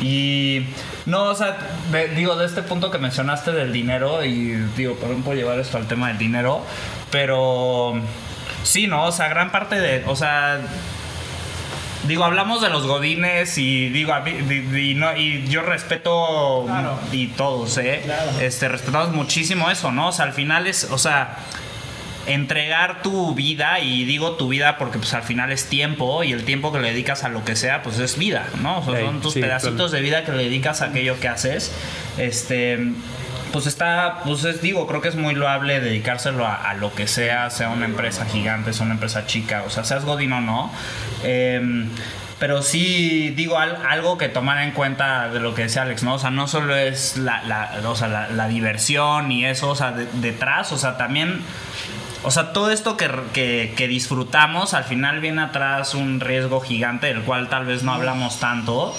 Y 0.00 0.66
no, 1.06 1.24
o 1.24 1.34
sea, 1.34 1.56
de- 1.92 2.08
digo, 2.08 2.36
de 2.36 2.44
este 2.46 2.62
punto 2.62 2.90
que 2.90 2.98
mencionaste 2.98 3.52
del 3.52 3.72
dinero, 3.72 4.24
y 4.24 4.54
digo, 4.76 4.94
perdón 4.96 5.22
por 5.22 5.36
llevar 5.36 5.58
esto 5.60 5.76
al 5.78 5.86
tema 5.86 6.08
del 6.08 6.18
dinero, 6.18 6.62
pero 7.10 7.94
sí, 8.62 8.86
¿no? 8.88 9.04
O 9.04 9.12
sea, 9.12 9.28
gran 9.28 9.50
parte 9.52 9.78
de, 9.80 10.04
o 10.06 10.16
sea, 10.16 10.58
digo, 12.04 12.24
hablamos 12.24 12.60
de 12.62 12.70
los 12.70 12.86
godines 12.86 13.56
y 13.58 13.88
digo, 13.90 14.12
a 14.12 14.20
mí- 14.20 14.32
di- 14.32 14.90
y, 14.90 14.94
no, 14.94 15.16
y 15.16 15.46
yo 15.48 15.62
respeto 15.62 16.64
Claro. 16.66 16.98
y 17.12 17.28
todos, 17.28 17.78
¿eh? 17.78 18.02
Claro. 18.04 18.30
Este, 18.40 18.68
respetamos 18.68 19.10
muchísimo 19.12 19.70
eso, 19.70 19.90
¿no? 19.92 20.08
O 20.08 20.12
sea, 20.12 20.24
al 20.26 20.32
final 20.32 20.66
es, 20.66 20.84
o 20.90 20.98
sea, 20.98 21.36
entregar 22.26 23.02
tu 23.02 23.34
vida 23.36 23.78
y 23.78 24.04
digo 24.04 24.32
tu 24.32 24.48
vida 24.48 24.78
porque 24.78 24.98
pues 24.98 25.14
al 25.14 25.22
final 25.22 25.52
es 25.52 25.66
tiempo 25.68 26.24
y 26.24 26.32
el 26.32 26.44
tiempo 26.44 26.72
que 26.72 26.80
le 26.80 26.88
dedicas 26.90 27.22
a 27.22 27.28
lo 27.28 27.44
que 27.44 27.54
sea 27.54 27.82
pues 27.84 27.98
es 28.00 28.18
vida, 28.18 28.46
¿no? 28.62 28.78
O 28.80 28.84
sea, 28.90 29.00
son 29.00 29.20
tus 29.20 29.34
sí, 29.34 29.40
pedacitos 29.40 29.76
claro. 29.76 29.90
de 29.90 30.00
vida 30.00 30.24
que 30.24 30.32
le 30.32 30.42
dedicas 30.44 30.82
a 30.82 30.86
aquello 30.86 31.20
que 31.20 31.28
haces. 31.28 31.72
Este 32.18 32.78
pues 33.52 33.66
está, 33.66 34.20
pues 34.24 34.44
es, 34.44 34.60
digo, 34.62 34.86
creo 34.86 35.00
que 35.00 35.08
es 35.08 35.16
muy 35.16 35.34
loable 35.34 35.80
dedicárselo 35.80 36.46
a, 36.46 36.74
lo 36.74 36.92
que 36.94 37.06
sea, 37.06 37.50
sea 37.50 37.68
una 37.70 37.84
empresa 37.86 38.24
gigante, 38.26 38.72
sea 38.72 38.84
una 38.84 38.94
empresa 38.94 39.26
chica, 39.26 39.62
o 39.66 39.70
sea, 39.70 39.84
seas 39.84 40.04
Godín 40.04 40.32
o 40.32 40.40
no. 40.40 40.70
Em, 41.22 41.88
pero 42.38 42.62
sí, 42.62 43.30
digo, 43.30 43.58
al- 43.58 43.78
algo 43.88 44.18
que 44.18 44.28
tomar 44.28 44.62
en 44.62 44.72
cuenta 44.72 45.28
de 45.28 45.40
lo 45.40 45.54
que 45.54 45.62
decía 45.62 45.82
Alex, 45.82 46.02
¿no? 46.02 46.14
O 46.14 46.18
sea, 46.18 46.30
no 46.30 46.46
solo 46.48 46.76
es 46.76 47.16
la, 47.16 47.42
la- 47.44 47.80
o 47.88 47.96
sea, 47.96 48.28
la, 48.30 48.48
diversión 48.48 49.32
y 49.32 49.46
eso, 49.46 49.70
o 49.70 49.74
sea, 49.76 49.92
de- 49.92 50.06
detrás, 50.14 50.70
o 50.72 50.78
sea, 50.78 50.96
también 50.98 51.40
o 52.22 52.30
sea, 52.32 52.52
todo 52.52 52.70
esto 52.72 52.96
que, 52.96 53.08
que- 53.32 53.72
que 53.76 53.86
disfrutamos, 53.86 54.74
al 54.74 54.82
final 54.84 55.20
viene 55.20 55.42
atrás 55.42 55.94
un 55.94 56.18
riesgo 56.18 56.60
gigante 56.60 57.06
del 57.06 57.22
cual 57.22 57.48
tal 57.48 57.66
vez 57.66 57.84
no 57.84 57.92
hablamos 57.94 58.40
tanto, 58.40 58.94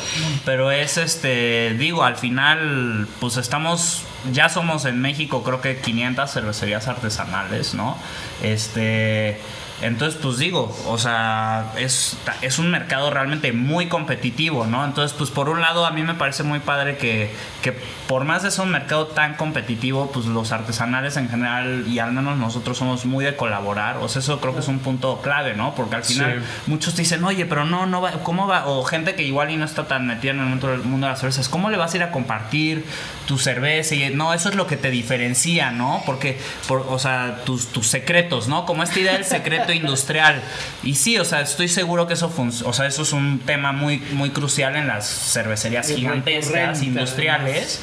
pero 0.46 0.72
es 0.72 0.98
este, 0.98 1.74
digo, 1.78 2.04
al 2.06 2.16
final, 2.16 3.06
pues 3.20 3.36
estamos, 3.38 4.04
ya 4.32 4.50
somos 4.50 4.86
en 4.86 5.00
México 5.02 5.44
creo 5.44 5.62
que 5.62 5.78
500 5.80 6.32
cervecerías 6.32 6.88
artesanales, 6.88 7.74
¿no? 7.74 7.98
Este... 8.42 9.40
Entonces, 9.82 10.20
pues 10.22 10.38
digo, 10.40 10.76
o 10.88 10.98
sea, 10.98 11.72
es, 11.78 12.18
es 12.42 12.58
un 12.58 12.72
mercado 12.72 13.12
realmente 13.12 13.52
muy 13.54 13.88
competitivo, 13.88 14.66
¿no? 14.66 14.84
Entonces, 14.84 15.16
pues 15.16 15.30
por 15.30 15.50
un 15.50 15.62
lado, 15.62 15.86
a 15.86 15.92
mí 15.92 16.02
me 16.02 16.16
parece 16.16 16.42
muy 16.42 16.60
padre 16.60 16.98
que, 16.98 17.32
que 17.62 17.74
por 18.08 18.24
más 18.26 18.42
de 18.42 18.50
ser 18.50 18.66
un 18.66 18.72
mercado 18.72 19.06
tan 19.08 19.36
competitivo, 19.36 20.10
pues 20.12 20.26
los 20.26 20.52
artesanales 20.52 21.16
en 21.18 21.30
general, 21.30 21.86
y 21.88 22.00
al 22.00 22.12
menos 22.12 22.38
nosotros 22.38 22.78
somos 22.78 23.06
muy 23.06 23.24
de 23.24 23.36
colaborar, 23.36 23.98
o 23.98 24.10
sea, 24.10 24.22
eso 24.22 24.40
creo 24.42 24.54
que 24.56 24.62
es 24.62 24.68
un 24.68 24.80
punto 24.80 25.22
clave, 25.22 25.54
¿no? 25.54 25.76
Porque 25.76 25.96
al 25.98 26.04
final 26.04 26.42
Sí. 26.42 26.62
muchos 26.72 26.96
te 26.96 27.04
dicen, 27.04 27.24
oye, 27.24 27.46
pero 27.46 27.66
no, 27.66 27.86
no 27.86 28.02
va, 28.02 28.12
¿cómo 28.24 28.48
va? 28.48 28.66
O 28.68 28.84
gente 28.84 29.14
que 29.14 29.22
igual 29.24 29.52
y 29.52 29.58
no 29.58 29.66
está 29.66 29.88
tan 29.88 30.08
metida 30.08 30.32
en 30.32 30.40
el 30.40 30.46
mundo 30.46 30.70
del 30.70 30.80
mundo 30.82 31.06
de 31.06 31.12
las 31.12 31.20
cervezas, 31.20 31.50
¿cómo 31.50 31.70
le 31.70 31.78
vas 31.78 31.94
a 31.94 31.98
ir 31.98 32.04
a 32.04 32.12
compartir 32.12 32.84
tu 33.28 33.38
cerveza? 33.38 33.94
Y 33.94 34.10
no, 34.16 34.34
eso 34.34 34.50
es 34.50 34.56
lo 34.56 34.66
que 34.66 34.76
te 34.78 34.90
diferencia, 34.90 35.70
¿no? 35.70 36.02
Porque, 36.06 36.40
por, 36.68 36.86
o 36.90 36.98
sea, 36.98 37.44
tus, 37.46 37.68
tus 37.68 37.88
secretos, 37.88 38.48
¿no? 38.48 38.66
Como 38.66 38.82
esta 38.82 39.00
idea 39.00 39.14
del 39.14 39.26
secreto 39.26 39.67
industrial. 39.74 40.42
Y 40.84 40.96
sí, 40.96 41.18
o 41.18 41.26
sea, 41.26 41.42
estoy 41.42 41.68
seguro 41.68 42.08
que 42.08 42.14
eso 42.14 42.32
o 42.38 42.74
sea, 42.74 42.88
eso 42.88 43.02
es 43.02 43.14
un 43.14 43.40
tema 43.40 43.72
muy, 43.72 44.00
muy 44.14 44.30
crucial 44.30 44.76
en 44.76 44.88
las 44.88 45.08
cervecerías 45.08 45.90
Es 45.90 45.96
gigantescas, 45.96 46.82
industriales. 46.82 47.82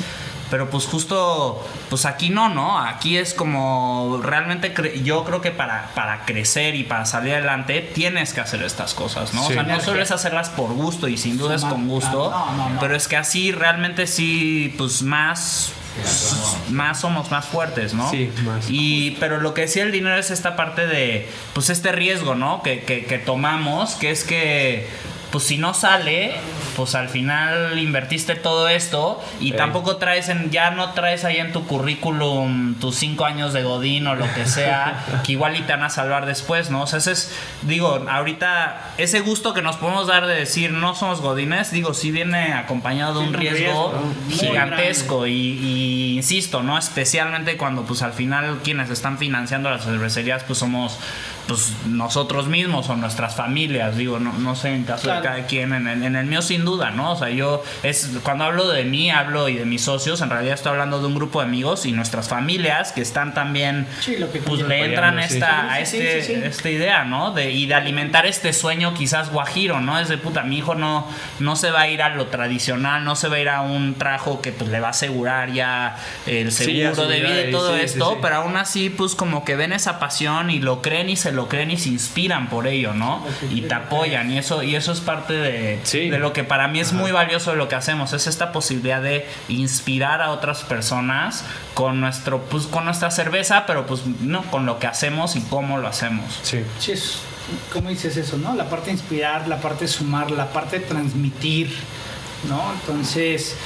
Pero 0.55 0.70
pues 0.70 0.84
justo, 0.86 1.66
pues 1.90 2.05
aquí 2.05 2.30
no, 2.30 2.48
¿no? 2.48 2.78
Aquí 2.78 3.16
es 3.16 3.34
como 3.34 4.20
realmente 4.22 4.72
cre- 4.72 5.02
yo 5.02 5.24
creo 5.24 5.40
que 5.40 5.50
para, 5.50 5.90
para 5.96 6.24
crecer 6.26 6.76
y 6.76 6.84
para 6.84 7.07
salir 7.07 7.32
adelante 7.34 7.80
tienes 7.80 8.32
que 8.32 8.40
hacer 8.40 8.62
estas 8.62 8.94
cosas, 8.94 9.34
¿no? 9.34 9.42
Sí. 9.48 9.50
O 9.50 9.55
sea, 9.55 9.62
no 9.64 9.80
solo 9.80 10.00
es 10.00 10.12
hacerlas 10.12 10.50
por 10.50 10.72
gusto 10.72 11.09
y 11.09 11.16
sin 11.16 11.38
duda 11.38 11.57
es 11.57 11.64
con 11.64 11.88
gusto, 11.88 12.30
No, 12.30 12.52
no, 12.57 12.68
no. 12.70 12.78
pero 12.78 12.94
es 12.94 13.09
que 13.09 13.16
así 13.16 13.50
realmente 13.50 14.07
sí, 14.07 14.72
pues 14.78 15.02
más 15.02 15.72
más 16.70 17.00
somos 17.00 17.32
más 17.32 17.46
fuertes, 17.46 17.92
¿no? 17.94 18.09
Sí, 18.09 18.30
más. 18.44 18.66
Y, 18.68 19.12
pero 19.18 19.40
lo 19.40 19.55
que 19.55 19.62
decía 19.62 19.82
el 19.82 19.90
dinero 19.90 20.16
es 20.16 20.30
esta 20.30 20.55
parte 20.55 20.86
de, 20.86 21.28
pues 21.52 21.68
este 21.68 21.90
riesgo, 21.90 22.36
¿no? 22.36 22.62
Que, 22.62 22.82
que, 22.84 23.07
que 23.07 23.18
tomamos, 23.18 23.94
que 23.96 24.12
es 24.12 24.22
que, 24.22 24.88
pues 25.35 25.47
si 25.47 25.59
no 25.59 25.74
sale, 25.74 26.32
pues 26.76 26.95
al 26.95 27.09
final 27.09 27.76
invertiste 27.80 28.37
todo 28.37 28.68
esto 28.68 29.20
y 29.41 29.51
tampoco 29.51 29.97
traes 29.97 30.28
en, 30.28 30.53
ya 30.53 30.70
no 30.70 30.93
traes 30.93 31.24
ahí 31.24 31.39
en 31.39 31.51
tu 31.51 31.66
currículum 31.66 32.76
tus 32.76 32.95
cinco 32.95 33.24
años 33.24 33.53
de 33.53 33.64
Godín 33.64 34.07
o 34.07 34.14
lo 34.14 34.32
que 34.32 34.47
sea, 34.47 35.05
que 35.26 35.32
igual 35.32 35.57
y 35.57 35.62
te 35.62 35.72
van 35.72 35.82
a 35.82 35.91
salvar 35.91 36.26
después, 36.26 36.70
¿no? 36.70 36.82
O 36.82 36.87
sea, 36.87 37.01
ese 37.01 37.11
es, 37.11 37.37
digo, 37.62 38.07
ahorita, 38.09 38.93
ese 38.97 39.22
gusto 39.22 39.55
que 39.55 39.62
nos 39.62 39.74
podemos 39.74 40.07
dar 40.07 40.28
de 40.28 40.37
decir 40.37 40.70
no 40.70 40.95
somos 40.95 41.20
Godines, 41.20 41.72
digo, 41.72 41.95
sí 41.95 42.12
viene 42.12 42.53
acompañado 42.53 43.18
de 43.18 43.26
un 43.26 43.35
riesgo, 43.35 43.93
gigantesco 44.30 45.26
y, 45.26 45.32
y 45.32 46.14
insisto, 46.14 46.62
¿no? 46.62 46.78
Especialmente 46.78 47.57
cuando 47.57 47.82
pues 47.82 48.03
al 48.03 48.12
final 48.12 48.61
quienes 48.62 48.89
están 48.89 49.18
financiando 49.18 49.68
las 49.68 49.82
cervecerías 49.82 50.45
pues 50.45 50.61
somos 50.61 51.01
pues 51.47 51.72
nosotros 51.86 52.47
mismos 52.47 52.88
o 52.88 52.97
nuestras 52.97 53.34
familias, 53.34 53.97
digo, 53.97 54.18
no, 54.18 54.32
no 54.32 54.55
sé 54.57 54.74
en 54.74 54.84
caso 54.84 55.03
Claro. 55.05 55.20
de 55.22 55.28
cada 55.28 55.47
quien, 55.47 55.72
en 55.74 55.86
el, 55.86 56.03
en 56.03 56.16
el 56.16 56.26
mío 56.26 56.40
sin 56.42 56.64
duda, 56.64 56.90
¿no? 56.90 57.12
O 57.12 57.16
sea, 57.16 57.28
yo 57.30 57.62
es 57.82 58.11
cuando 58.22 58.45
hablo 58.45 58.68
de 58.68 58.84
mí, 58.84 59.11
hablo 59.11 59.49
y 59.49 59.57
de 59.57 59.64
mis 59.64 59.82
socios, 59.82 60.20
en 60.22 60.30
realidad 60.30 60.55
estoy 60.55 60.72
hablando 60.72 61.01
de 61.01 61.07
un 61.07 61.14
grupo 61.14 61.40
de 61.40 61.47
amigos 61.47 61.84
y 61.86 61.92
nuestras 61.92 62.28
familias 62.28 62.92
que 62.92 63.03
están 63.03 63.34
también 63.34 63.86
Sí, 64.01 64.16
lo 64.16 64.30
que 64.32 64.40
pues 64.40 64.62
le 64.62 64.84
entran 64.86 65.18
Apoyando, 65.18 65.28
sí. 65.28 65.34
esta, 65.34 65.72
a 65.74 65.84
Sí, 65.84 65.99
sí, 65.99 66.07
este, 66.07 66.22
sí, 66.22 66.34
sí. 66.34 66.40
esta 66.45 66.70
idea, 66.70 67.05
¿no? 67.05 67.32
De, 67.32 67.51
y 67.51 67.66
de 67.66 67.74
alimentar 67.74 68.26
este 68.26 68.53
sueño 68.53 68.95
quizás 68.95 69.30
guajiro, 69.30 69.80
¿no? 69.80 69.99
Es 69.99 70.09
de 70.09 70.16
puta, 70.18 70.42
mi 70.45 70.59
hijo 70.59 70.74
no, 70.74 71.07
no 71.40 71.57
se 71.57 71.70
va 71.70 71.82
a 71.82 71.88
ir 71.88 72.03
a 72.03 72.09
lo 72.11 72.26
tradicional, 72.26 73.05
no 73.05 73.16
se 73.16 73.28
va 73.28 73.36
a 73.36 73.40
ir 73.40 73.49
a 73.51 73.61
un 73.61 73.95
trajo 73.95 74.40
que 74.40 74.53
pues 74.53 74.70
le 74.70 74.80
va 74.80 74.88
a 74.88 74.90
asegurar 74.90 75.53
ya 75.53 75.97
el 76.26 76.53
Sí, 76.53 76.64
seguro 76.64 77.07
de 77.07 77.20
vida 77.20 77.28
vida 77.30 77.49
y 77.49 77.51
todo 77.51 77.72
sí, 77.74 77.78
sí, 77.80 77.84
esto, 77.84 78.11
sí. 78.12 78.18
pero 78.22 78.36
aún 78.36 78.57
así 78.57 78.88
pues 78.90 79.14
como 79.14 79.45
que 79.45 79.57
ven 79.57 79.72
esa 79.72 79.99
pasión 79.99 80.49
y 80.51 80.61
lo 80.61 80.80
creen 80.80 81.11
y 81.11 81.16
se 81.16 81.32
lo 81.35 81.49
creen 81.49 81.70
y 81.70 81.76
se 81.76 81.89
inspiran 81.91 82.49
por 82.49 82.66
ello, 82.66 82.95
¿no? 82.95 83.24
Y 83.51 83.62
te 83.62 83.74
apoyan 83.74 84.30
y 84.30 84.39
eso, 84.39 84.62
y 84.62 84.74
eso 84.76 84.93
es 84.93 85.01
parte 85.01 85.35
de, 85.35 85.80
Sí. 85.85 86.09
de 86.09 86.18
lo 86.18 86.32
que 86.32 86.45
para 86.45 86.68
mí 86.68 86.80
es 86.80 86.93
muy 86.93 87.12
valioso 87.12 87.51
de 87.51 87.57
lo 87.57 87.68
que 87.68 87.74
hacemos, 87.74 88.12
es 88.12 88.26
esta 88.26 88.53
posibilidad 88.53 89.03
de 89.03 89.26
inspirar 89.49 90.22
a 90.22 90.30
otras 90.30 90.62
personas 90.62 91.45
con 91.74 92.01
nuestro, 92.01 92.41
pues 92.45 92.66
con 92.66 92.85
nuestra 92.85 93.11
cerveza, 93.11 93.66
pero 93.66 93.87
pues 93.87 94.03
no, 94.20 94.43
con 94.51 94.64
lo 94.66 94.78
que 94.78 94.87
hacemos 94.87 95.37
y 95.37 95.41
cómo 95.43 95.78
lo 95.78 95.89
hacemos. 95.89 96.41
Sí. 96.43 96.62
Sí, 96.78 96.93
es, 96.93 97.18
¿cómo 97.72 97.91
dices 97.91 98.16
eso, 98.16 98.39
no? 98.39 98.55
La 98.55 98.70
parte 98.70 98.87
de 98.87 98.93
inspirar, 98.93 99.49
la 99.49 99.61
parte 99.61 99.85
de 99.85 99.89
sumar, 99.89 100.30
la 100.30 100.47
parte 100.53 100.78
de 100.78 100.87
transmitir, 100.87 101.74
¿no? 102.49 102.62
Entonces, 102.80 103.57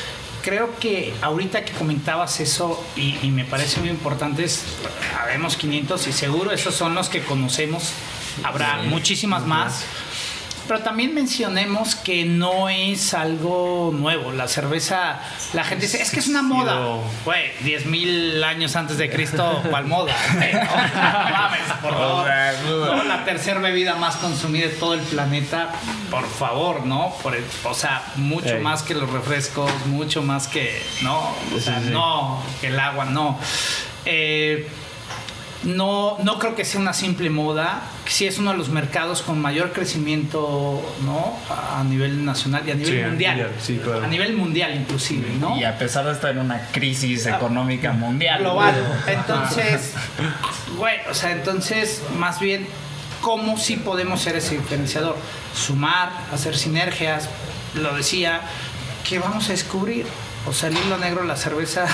creo 0.48 0.74
que 0.78 1.12
ahorita 1.20 1.64
que 1.64 1.72
comentabas 1.72 2.40
eso, 2.40 2.82
y, 2.96 3.18
y 3.22 3.30
me 3.30 3.44
parece 3.44 3.80
muy 3.80 3.90
importante, 3.90 4.44
es, 4.44 4.64
habemos 5.20 5.56
500 5.56 6.06
y 6.06 6.12
seguro 6.12 6.52
esos 6.52 6.74
son 6.74 6.94
los 6.94 7.10
que 7.10 7.22
conocemos, 7.22 7.92
habrá 8.42 8.78
muchísimas 8.84 9.44
más. 9.44 9.84
Pero 10.68 10.80
también 10.80 11.14
mencionemos 11.14 11.94
que 11.96 12.26
no 12.26 12.68
es 12.68 13.14
algo 13.14 13.90
nuevo. 13.92 14.32
La 14.32 14.46
cerveza, 14.48 15.18
la 15.54 15.64
gente 15.64 15.86
dice, 15.86 16.02
es 16.02 16.10
que 16.10 16.20
es 16.20 16.28
una 16.28 16.42
moda. 16.42 17.00
Güey, 17.24 17.50
10.000 17.64 18.44
años 18.44 18.76
antes 18.76 18.98
de 18.98 19.08
Cristo, 19.10 19.62
¿cuál 19.70 19.86
moda? 19.86 20.14
güey? 20.34 20.52
No, 20.52 20.60
no 20.60 21.30
mames, 21.30 21.60
por 21.82 21.92
favor. 21.94 22.28
No, 22.66 23.04
la 23.04 23.24
tercera 23.24 23.60
bebida 23.60 23.94
más 23.96 24.16
consumida 24.16 24.66
de 24.66 24.74
todo 24.74 24.92
el 24.94 25.00
planeta, 25.00 25.72
por 26.10 26.28
favor, 26.28 26.84
¿no? 26.84 27.14
Por 27.22 27.34
el- 27.34 27.44
o 27.64 27.72
sea, 27.74 28.02
mucho 28.16 28.58
más 28.60 28.82
que 28.82 28.94
los 28.94 29.08
refrescos, 29.10 29.70
mucho 29.86 30.22
más 30.22 30.48
que, 30.48 30.82
¿no? 31.02 31.34
O 31.56 31.60
sea, 31.60 31.78
Sí, 31.80 31.86
sí. 31.86 31.90
no, 31.92 32.42
que 32.60 32.66
el 32.66 32.78
agua, 32.78 33.06
no. 33.06 33.38
Eh, 34.04 34.68
no, 35.64 36.16
no 36.22 36.38
creo 36.38 36.54
que 36.54 36.64
sea 36.64 36.80
una 36.80 36.92
simple 36.92 37.30
moda, 37.30 37.82
sí 38.06 38.26
es 38.26 38.38
uno 38.38 38.52
de 38.52 38.56
los 38.58 38.68
mercados 38.68 39.22
con 39.22 39.40
mayor 39.40 39.72
crecimiento, 39.72 40.80
¿no? 41.04 41.36
A 41.76 41.82
nivel 41.84 42.24
nacional 42.24 42.62
y 42.66 42.70
a 42.70 42.74
nivel 42.74 42.92
Sí, 42.92 43.04
mundial. 43.04 43.36
nivel- 43.36 43.52
sí, 43.60 43.80
claro. 43.82 44.04
A 44.04 44.06
nivel 44.06 44.36
mundial 44.36 44.74
inclusive, 44.76 45.28
¿no? 45.40 45.56
Y 45.58 45.64
a 45.64 45.76
pesar 45.76 46.04
de 46.06 46.12
estar 46.12 46.30
en 46.30 46.38
una 46.38 46.60
crisis 46.72 47.26
económica 47.26 47.92
mundial. 47.92 48.40
global. 48.40 48.74
Entonces, 49.06 49.94
güey, 50.76 50.96
o 51.10 51.14
sea, 51.14 51.32
entonces, 51.32 52.02
más 52.16 52.38
bien, 52.38 52.66
¿cómo 53.20 53.58
sí 53.58 53.76
podemos 53.76 54.20
ser 54.20 54.36
ese 54.36 54.56
diferenciador? 54.56 55.16
Sumar, 55.54 56.10
hacer 56.32 56.56
sinergias, 56.56 57.28
lo 57.74 57.94
decía, 57.96 58.42
que 59.08 59.18
vamos 59.18 59.48
a 59.48 59.52
descubrir. 59.52 60.06
O 60.46 60.52
sea, 60.52 60.68
el 60.68 60.76
hilo 60.78 60.96
negro, 60.98 61.24
la 61.24 61.36
cerveza, 61.36 61.84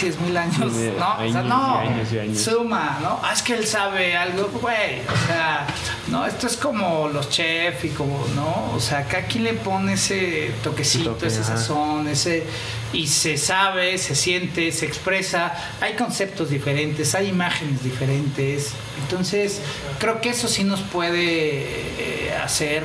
10 0.00 0.20
mil 0.20 0.36
años, 0.36 0.72
Sí, 0.74 0.90
¿no? 0.98 1.14
o 1.14 1.16
sea, 1.16 1.40
años 1.40 1.44
no, 1.44 1.82
y 1.84 1.88
años 1.88 2.12
y 2.12 2.18
años. 2.18 2.38
suma, 2.42 2.98
¿no? 3.02 3.20
Ah, 3.22 3.32
es 3.32 3.42
que 3.42 3.54
él 3.54 3.66
sabe 3.66 4.16
algo, 4.16 4.48
güey, 4.60 5.00
o 5.02 5.26
sea, 5.26 5.66
no, 6.08 6.24
esto 6.26 6.46
es 6.46 6.56
como 6.56 7.08
los 7.08 7.28
chefs 7.30 7.84
y 7.84 7.88
como, 7.90 8.24
¿no? 8.34 8.72
O 8.74 8.80
sea, 8.80 8.98
acá 9.00 9.22
quien 9.26 9.44
le 9.44 9.54
pone 9.54 9.94
ese 9.94 10.52
toquecito, 10.62 11.12
toque, 11.12 11.26
ese 11.26 11.40
ajá. 11.40 11.56
sazón, 11.56 12.08
ese 12.08 12.44
y 12.92 13.06
se 13.06 13.36
sabe, 13.36 13.98
se 13.98 14.14
siente, 14.14 14.72
se 14.72 14.86
expresa, 14.86 15.52
hay 15.80 15.94
conceptos 15.94 16.48
diferentes, 16.48 17.14
hay 17.14 17.28
imágenes 17.28 17.82
diferentes. 17.84 18.72
Entonces, 19.02 19.60
creo 19.98 20.20
que 20.22 20.30
eso 20.30 20.48
sí 20.48 20.64
nos 20.64 20.80
puede 20.80 21.64
eh, 21.64 22.34
hacer 22.42 22.84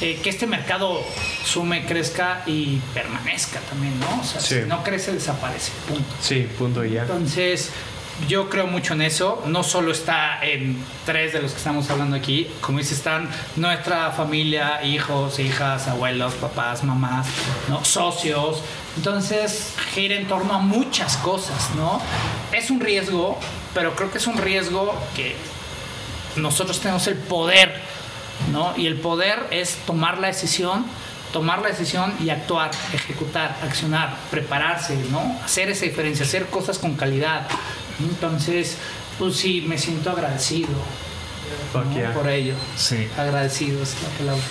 eh, 0.00 0.20
que 0.22 0.30
este 0.30 0.46
mercado 0.46 1.02
sume, 1.44 1.84
crezca 1.86 2.42
y 2.46 2.76
permanezca 2.94 3.60
también, 3.60 3.98
¿no? 4.00 4.20
O 4.20 4.24
sea, 4.24 4.40
Sí. 4.40 4.60
si 4.62 4.68
no 4.68 4.82
crece, 4.84 5.12
desaparece. 5.12 5.72
Punto. 5.88 6.14
Sí, 6.20 6.48
punto 6.58 6.84
y 6.84 6.92
ya. 6.92 7.02
Entonces, 7.02 7.70
yo 8.28 8.48
creo 8.50 8.66
mucho 8.66 8.94
en 8.94 9.02
eso. 9.02 9.42
No 9.46 9.62
solo 9.62 9.92
está 9.92 10.40
en 10.44 10.76
tres 11.06 11.32
de 11.32 11.40
los 11.42 11.52
que 11.52 11.58
estamos 11.58 11.88
hablando 11.90 12.16
aquí, 12.16 12.48
como 12.60 12.78
dice, 12.78 12.94
están 12.94 13.28
nuestra 13.56 14.10
familia, 14.12 14.82
hijos, 14.84 15.38
hijas, 15.38 15.86
abuelos, 15.88 16.34
papás, 16.34 16.82
mamás, 16.84 17.26
¿no? 17.68 17.84
socios. 17.84 18.62
Entonces, 18.96 19.74
gira 19.94 20.16
en 20.16 20.26
torno 20.26 20.54
a 20.54 20.58
muchas 20.58 21.16
cosas, 21.18 21.70
¿no? 21.76 22.00
Es 22.52 22.70
un 22.70 22.80
riesgo, 22.80 23.38
pero 23.74 23.94
creo 23.94 24.10
que 24.10 24.18
es 24.18 24.26
un 24.26 24.36
riesgo 24.38 24.92
que 25.14 25.36
nosotros 26.36 26.78
tenemos 26.80 27.06
el 27.06 27.16
poder, 27.16 27.80
¿no? 28.52 28.76
Y 28.76 28.86
el 28.86 28.96
poder 28.96 29.46
es 29.50 29.76
tomar 29.86 30.18
la 30.18 30.28
decisión, 30.28 30.84
tomar 31.32 31.60
la 31.60 31.68
decisión 31.68 32.12
y 32.20 32.30
actuar, 32.30 32.70
ejecutar, 32.92 33.56
accionar, 33.62 34.16
prepararse, 34.30 34.96
¿no? 35.10 35.20
Hacer 35.44 35.70
esa 35.70 35.84
diferencia, 35.84 36.24
hacer 36.24 36.46
cosas 36.46 36.78
con 36.78 36.94
calidad. 36.94 37.46
Entonces, 38.00 38.76
pues 39.18 39.36
sí, 39.36 39.64
me 39.66 39.78
siento 39.78 40.10
agradecido 40.10 40.68
por 42.14 42.28
ello. 42.28 42.54
Sí. 42.76 43.08
Agradecido 43.16 43.82
es 43.82 43.96
la 44.02 44.08
palabra. 44.18 44.42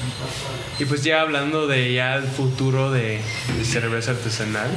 Y 0.80 0.86
pues 0.86 1.04
ya 1.04 1.22
hablando 1.22 1.68
de 1.68 1.94
ya 1.94 2.16
el 2.16 2.24
futuro 2.24 2.92
de, 2.92 3.22
de 3.58 3.66
cerveza 3.66 4.12
artesanal, 4.12 4.70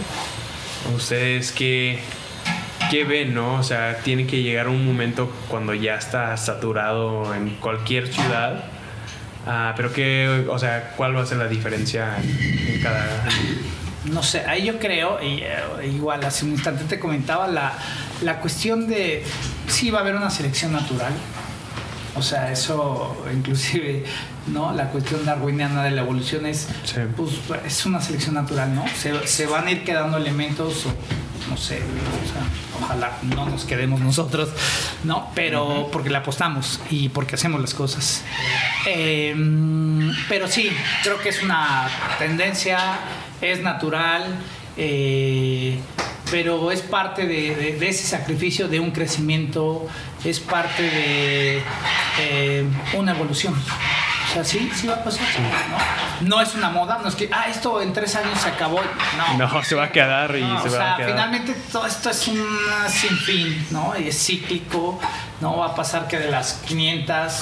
ustedes 0.95 1.53
qué, 1.53 2.01
qué 2.91 3.05
ven, 3.05 3.35
¿no? 3.35 3.55
O 3.55 3.63
sea, 3.63 3.99
tiene 4.03 4.27
que 4.27 4.43
llegar 4.43 4.69
un 4.69 4.85
momento 4.85 5.31
cuando 5.49 5.75
ya 5.75 5.97
está 5.97 6.37
saturado 6.37 7.35
en 7.35 7.51
cualquier 7.57 8.13
ciudad. 8.13 8.65
Ah, 9.47 9.73
pero 9.77 9.93
qué, 9.93 10.47
o 10.49 10.59
sea, 10.59 10.93
¿cuál 10.97 11.17
va 11.17 11.23
a 11.23 11.27
ser 11.27 11.39
la 11.39 11.49
diferencia 11.49 12.17
en, 12.23 12.75
en 12.75 12.83
cada... 12.83 13.07
No 14.05 14.23
sé, 14.23 14.41
ahí 14.47 14.65
yo 14.65 14.79
creo, 14.79 15.23
y, 15.23 15.43
eh, 15.43 15.53
igual 15.93 16.25
hace 16.25 16.45
un 16.47 16.53
instante 16.53 16.85
te 16.85 16.99
comentaba, 16.99 17.47
la, 17.49 17.73
la 18.23 18.41
cuestión 18.41 18.87
de 18.89 19.23
si 19.69 19.91
va 19.91 19.99
a 19.99 20.03
haber 20.03 20.15
una 20.15 20.31
selección 20.31 20.73
natural. 20.73 21.13
O 22.17 22.23
sea, 22.23 22.51
eso 22.51 23.25
inclusive, 23.33 24.05
¿no? 24.49 24.73
La 24.75 24.87
cuestión 24.87 25.25
darwiniana 25.25 25.85
de 25.85 25.91
la 25.93 26.01
evolución 26.01 26.47
es, 26.47 26.69
Sí. 26.85 27.01
pues, 27.17 27.31
es 27.67 27.87
una 27.87 28.01
selección 28.01 28.35
natural, 28.35 28.75
¿no? 28.75 28.85
Se, 28.97 29.27
se 29.27 29.47
van 29.47 29.67
a 29.67 29.71
ir 29.71 29.85
quedando 29.85 30.17
elementos, 30.17 30.87
o, 30.87 30.93
no 31.49 31.57
sé, 31.57 31.79
o 31.79 32.33
sea, 32.33 32.43
ojalá 32.83 33.19
no 33.23 33.47
nos 33.47 33.65
quedemos 33.65 34.01
nosotros, 34.01 34.51
¿no? 35.05 35.31
Pero 35.35 35.89
porque 35.93 36.11
le 36.11 36.17
apostamos 36.19 36.81
y 36.91 37.09
porque 37.09 37.35
hacemos 37.37 37.61
las 37.61 37.75
cosas. 37.75 38.23
Eh, 38.87 39.35
pero 40.29 40.47
sí, 40.49 40.71
creo 41.03 41.19
que 41.21 41.31
es 41.31 41.43
una 41.43 41.89
tendencia, 42.19 42.79
es 43.41 43.63
natural, 43.63 44.25
eh, 44.77 45.79
pero 46.31 46.71
es 46.71 46.81
parte 46.83 47.27
de, 47.27 47.55
de- 47.57 47.73
de 47.79 47.89
ese 47.89 48.07
sacrificio 48.07 48.69
de 48.69 48.79
un 48.81 48.91
crecimiento, 48.93 49.87
es 50.25 50.39
parte 50.41 50.83
de 50.83 51.63
eh, 52.21 52.65
una 52.97 53.13
evolución. 53.13 53.55
O 54.31 54.33
sea, 54.35 54.45
sí, 54.45 54.71
sí 54.75 54.87
va 54.87 54.95
a 54.95 55.05
pasar. 55.05 55.27
¿no? 56.21 56.29
No 56.37 56.41
es 56.41 56.55
una 56.55 56.71
moda, 56.71 56.99
no 57.03 57.09
es 57.09 57.15
que, 57.17 57.29
ah, 57.33 57.47
esto 57.49 57.81
en 57.83 57.93
tres 57.93 58.15
años 58.15 58.39
se 58.41 58.49
acabó. 58.49 58.81
No, 59.39 59.49
No, 59.49 59.63
se 59.65 59.75
va 59.75 59.85
a 59.85 59.91
quedar 59.93 60.37
y 60.37 60.43
no, 60.43 60.63
se 60.63 60.69
o 60.69 60.73
va 60.73 60.79
sea, 60.79 60.95
a 60.95 60.97
quedar. 60.97 61.11
finalmente 61.11 61.55
todo 61.73 61.87
esto 61.87 62.11
es 62.11 62.29
un 62.29 62.47
sinfín, 62.89 63.67
¿no? 63.71 63.95
Y 63.99 64.09
es 64.09 64.25
cíclico, 64.25 65.01
¿no? 65.41 65.57
Va 65.59 65.67
a 65.69 65.75
pasar 65.75 66.07
que 66.07 66.19
de 66.19 66.31
las 66.31 66.55
500 66.67 67.33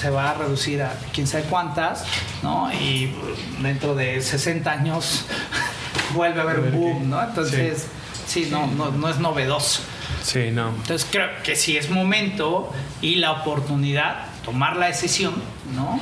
se 0.00 0.10
va 0.10 0.30
a 0.30 0.34
reducir 0.34 0.82
a 0.82 0.92
quién 1.12 1.26
sabe 1.26 1.44
cuántas, 1.44 2.04
¿no? 2.42 2.72
Y 2.72 3.14
dentro 3.60 3.94
de 3.94 4.20
60 4.22 4.70
años 4.70 5.26
vuelve 6.14 6.40
a 6.40 6.42
haber 6.44 6.60
un 6.60 6.72
boom, 6.72 7.10
¿no? 7.10 7.22
Entonces, 7.22 7.88
sí, 8.26 8.48
no, 8.50 8.66
no, 8.68 8.90
no 8.90 9.08
es 9.08 9.18
novedoso. 9.18 9.82
Sí, 10.22 10.50
no. 10.50 10.68
Entonces 10.70 11.06
creo 11.10 11.28
que 11.42 11.56
si 11.56 11.76
es 11.76 11.88
momento 11.90 12.72
y 13.00 13.16
la 13.16 13.32
oportunidad, 13.32 14.26
tomar 14.46 14.76
la 14.76 14.86
decisión, 14.86 15.34
¿no? 15.74 16.00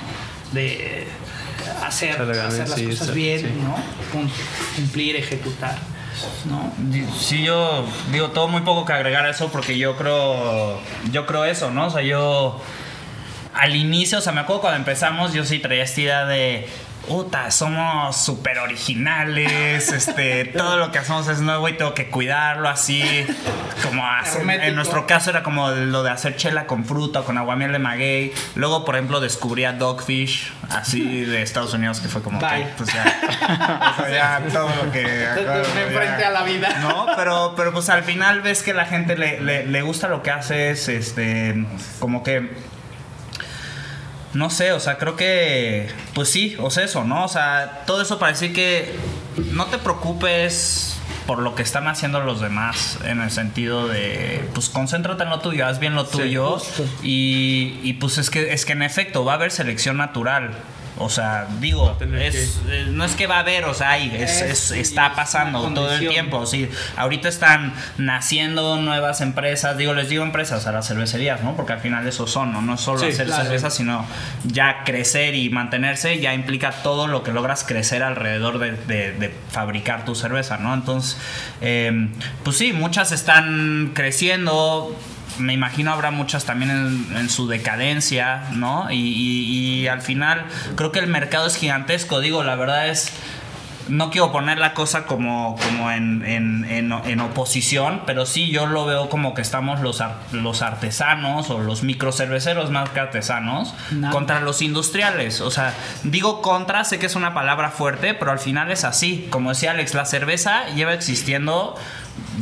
De 0.52 1.08
hacer, 1.84 2.20
hacer 2.20 2.68
las 2.68 2.78
sí, 2.78 2.86
cosas 2.86 3.08
sí, 3.08 3.12
bien, 3.14 3.40
sí. 3.40 3.46
¿no? 3.62 3.74
Cum- 4.12 4.30
Cumplir, 4.76 5.16
ejecutar, 5.16 5.76
¿no? 6.44 6.72
Sí, 7.18 7.42
yo 7.42 7.84
digo 8.12 8.28
todo 8.30 8.46
muy 8.48 8.60
poco 8.62 8.84
que 8.84 8.92
agregar 8.92 9.26
a 9.26 9.30
eso 9.30 9.48
porque 9.50 9.76
yo 9.78 9.96
creo, 9.96 10.78
yo 11.10 11.26
creo 11.26 11.44
eso, 11.44 11.70
¿no? 11.72 11.86
O 11.86 11.90
sea, 11.90 12.02
yo 12.02 12.60
al 13.54 13.74
inicio, 13.76 14.18
o 14.18 14.20
sea, 14.20 14.32
me 14.32 14.40
acuerdo 14.40 14.60
cuando 14.62 14.78
empezamos, 14.78 15.32
yo 15.32 15.44
sí 15.44 15.58
traía 15.58 15.84
esta 15.84 16.00
idea 16.00 16.24
de, 16.26 16.68
puta, 17.06 17.50
somos 17.50 18.16
súper 18.16 18.58
originales, 18.58 19.92
este, 19.92 20.44
todo 20.56 20.76
lo 20.76 20.90
que 20.90 20.98
hacemos 20.98 21.28
es 21.28 21.40
nuevo 21.40 21.68
y 21.68 21.74
tengo 21.74 21.94
que 21.94 22.08
cuidarlo 22.10 22.68
así, 22.68 23.02
como 23.82 24.06
hacer- 24.06 24.48
en 24.62 24.74
nuestro 24.74 25.06
caso 25.06 25.30
era 25.30 25.42
como 25.42 25.70
lo 25.70 26.02
de 26.02 26.10
hacer 26.10 26.36
chela 26.36 26.66
con 26.66 26.84
fruta, 26.84 27.22
con 27.22 27.36
aguamiel 27.38 27.72
de 27.72 27.78
maguey. 27.78 28.32
Luego, 28.54 28.84
por 28.84 28.96
ejemplo, 28.96 29.20
descubrí 29.20 29.64
a 29.64 29.72
Dogfish, 29.72 30.52
así 30.70 31.20
de 31.24 31.42
Estados 31.42 31.74
Unidos, 31.74 32.00
que 32.00 32.08
fue 32.08 32.22
como, 32.22 32.40
Bye. 32.40 32.62
ok, 32.64 32.68
pues 32.78 32.92
ya, 32.92 34.42
o 34.48 34.48
todo 34.52 34.68
lo 34.84 34.92
que... 34.92 35.02
Me 35.04 35.82
enfrenté 35.82 36.24
a 36.24 36.30
la 36.30 36.42
vida. 36.42 36.68
No, 36.80 37.06
pero, 37.16 37.54
pero 37.56 37.72
pues 37.72 37.88
al 37.88 38.02
final 38.04 38.40
ves 38.42 38.62
que 38.62 38.72
la 38.74 38.86
gente 38.86 39.16
le, 39.16 39.40
le- 39.40 39.66
le 39.66 39.82
gusta 39.82 40.08
lo 40.08 40.22
que 40.22 40.30
haces, 40.30 40.88
este, 40.88 41.64
como 42.00 42.22
que, 42.22 42.50
no 44.34 44.50
sé, 44.50 44.72
o 44.72 44.80
sea, 44.80 44.98
creo 44.98 45.16
que, 45.16 45.88
pues 46.14 46.28
sí, 46.28 46.56
o 46.58 46.70
sea, 46.70 46.84
eso, 46.84 47.04
¿no? 47.04 47.24
O 47.24 47.28
sea, 47.28 47.84
todo 47.86 48.02
eso 48.02 48.18
para 48.18 48.32
decir 48.32 48.52
que 48.52 48.94
no 49.52 49.66
te 49.66 49.78
preocupes 49.78 50.96
por 51.26 51.38
lo 51.38 51.54
que 51.54 51.62
están 51.62 51.88
haciendo 51.88 52.20
los 52.20 52.40
demás, 52.40 52.98
en 53.04 53.20
el 53.20 53.30
sentido 53.30 53.88
de, 53.88 54.46
pues 54.52 54.68
concéntrate 54.68 55.22
en 55.22 55.30
lo 55.30 55.40
tuyo, 55.40 55.66
haz 55.66 55.78
bien 55.78 55.94
lo 55.94 56.04
tuyo, 56.04 56.58
y, 57.02 57.80
y 57.82 57.94
pues 57.94 58.18
es 58.18 58.28
que, 58.28 58.52
es 58.52 58.66
que 58.66 58.72
en 58.72 58.82
efecto 58.82 59.24
va 59.24 59.32
a 59.32 59.34
haber 59.36 59.50
selección 59.50 59.96
natural. 59.96 60.50
O 60.96 61.08
sea, 61.10 61.48
digo, 61.60 61.96
es, 62.20 62.60
eh, 62.68 62.86
no 62.90 63.04
es 63.04 63.16
que 63.16 63.26
va 63.26 63.36
a 63.36 63.40
haber, 63.40 63.64
o 63.64 63.74
sea, 63.74 63.90
hay, 63.90 64.14
es, 64.16 64.40
Es- 64.42 64.70
es- 64.70 64.70
está 64.70 65.14
pasando 65.14 65.60
todo 65.74 65.92
el 65.92 66.08
tiempo. 66.08 66.46
Sí, 66.46 66.68
ahorita 66.96 67.28
están 67.28 67.74
naciendo 67.98 68.76
nuevas 68.80 69.20
empresas, 69.20 69.76
digo, 69.76 69.92
les 69.92 70.08
digo 70.08 70.22
empresas 70.22 70.66
a 70.68 70.72
las 70.72 70.86
cervecerías, 70.86 71.42
¿no? 71.42 71.56
Porque 71.56 71.72
al 71.72 71.80
final 71.80 72.06
eso 72.06 72.28
son, 72.28 72.52
¿no? 72.52 72.62
No 72.62 72.74
es 72.74 72.80
solo 72.80 73.00
Sí, 73.00 73.06
hacer 73.06 73.26
claro. 73.26 73.42
cerveza, 73.42 73.70
sino 73.70 74.06
ya 74.44 74.84
crecer 74.84 75.34
y 75.34 75.50
mantenerse, 75.50 76.20
ya 76.20 76.32
implica 76.32 76.70
todo 76.70 77.08
lo 77.08 77.24
que 77.24 77.32
logras 77.32 77.64
crecer 77.64 78.02
alrededor 78.04 78.58
de, 78.60 78.72
de- 78.72 79.12
de 79.12 79.34
fabricar 79.50 80.04
tu 80.04 80.14
cerveza, 80.14 80.58
¿no? 80.58 80.74
Entonces, 80.74 81.16
eh, 81.60 82.08
pues 82.44 82.56
sí, 82.56 82.72
muchas 82.72 83.10
están 83.10 83.90
creciendo. 83.94 84.96
Me 85.38 85.52
imagino 85.52 85.92
habrá 85.92 86.10
muchas 86.10 86.44
también 86.44 86.70
en, 86.70 87.16
en 87.16 87.28
su 87.30 87.48
decadencia, 87.48 88.44
¿no? 88.52 88.90
Y, 88.90 88.96
y- 88.96 89.80
y 89.82 89.88
al 89.88 90.00
final 90.02 90.44
creo 90.76 90.92
que 90.92 90.98
el 91.00 91.06
mercado 91.08 91.46
es 91.46 91.56
gigantesco. 91.56 92.20
Digo, 92.20 92.44
la 92.44 92.54
verdad 92.56 92.88
es 92.88 93.12
no 93.86 94.10
quiero 94.10 94.32
poner 94.32 94.56
la 94.56 94.72
cosa 94.72 95.04
como, 95.04 95.56
como 95.62 95.90
en, 95.90 96.24
en- 96.24 96.64
en- 96.70 96.90
en 96.92 97.20
oposición, 97.20 98.00
pero 98.06 98.24
sí 98.24 98.50
yo 98.50 98.64
lo 98.66 98.86
veo 98.86 99.10
como 99.10 99.34
que 99.34 99.42
estamos 99.42 99.80
los, 99.80 100.00
ar- 100.00 100.16
los 100.32 100.62
artesanos 100.62 101.50
o 101.50 101.58
los 101.60 101.82
microcerveceros 101.82 102.70
más 102.70 102.88
que 102.88 103.00
artesanos 103.00 103.74
Nada. 103.90 104.10
contra 104.10 104.40
los 104.40 104.62
industriales. 104.62 105.42
O 105.42 105.50
sea, 105.50 105.74
digo 106.02 106.40
contra, 106.40 106.84
sé 106.84 106.98
que 106.98 107.04
es 107.06 107.14
una 107.14 107.34
palabra 107.34 107.70
fuerte, 107.70 108.14
pero 108.14 108.30
al 108.30 108.38
final 108.38 108.70
es 108.70 108.84
así. 108.84 109.26
Como 109.28 109.50
decía 109.50 109.72
Alex, 109.72 109.92
la 109.92 110.06
cerveza 110.06 110.66
lleva 110.74 110.94
existiendo 110.94 111.76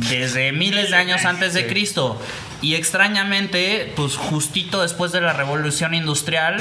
desde 0.09 0.51
miles 0.53 0.91
de 0.91 0.95
años 0.97 1.25
antes 1.25 1.53
de 1.53 1.67
Cristo. 1.67 2.21
Y 2.63 2.75
extrañamente, 2.75 3.91
pues 3.95 4.15
justito 4.15 4.81
después 4.81 5.11
de 5.11 5.19
la 5.19 5.33
revolución 5.33 5.93
industrial, 5.93 6.57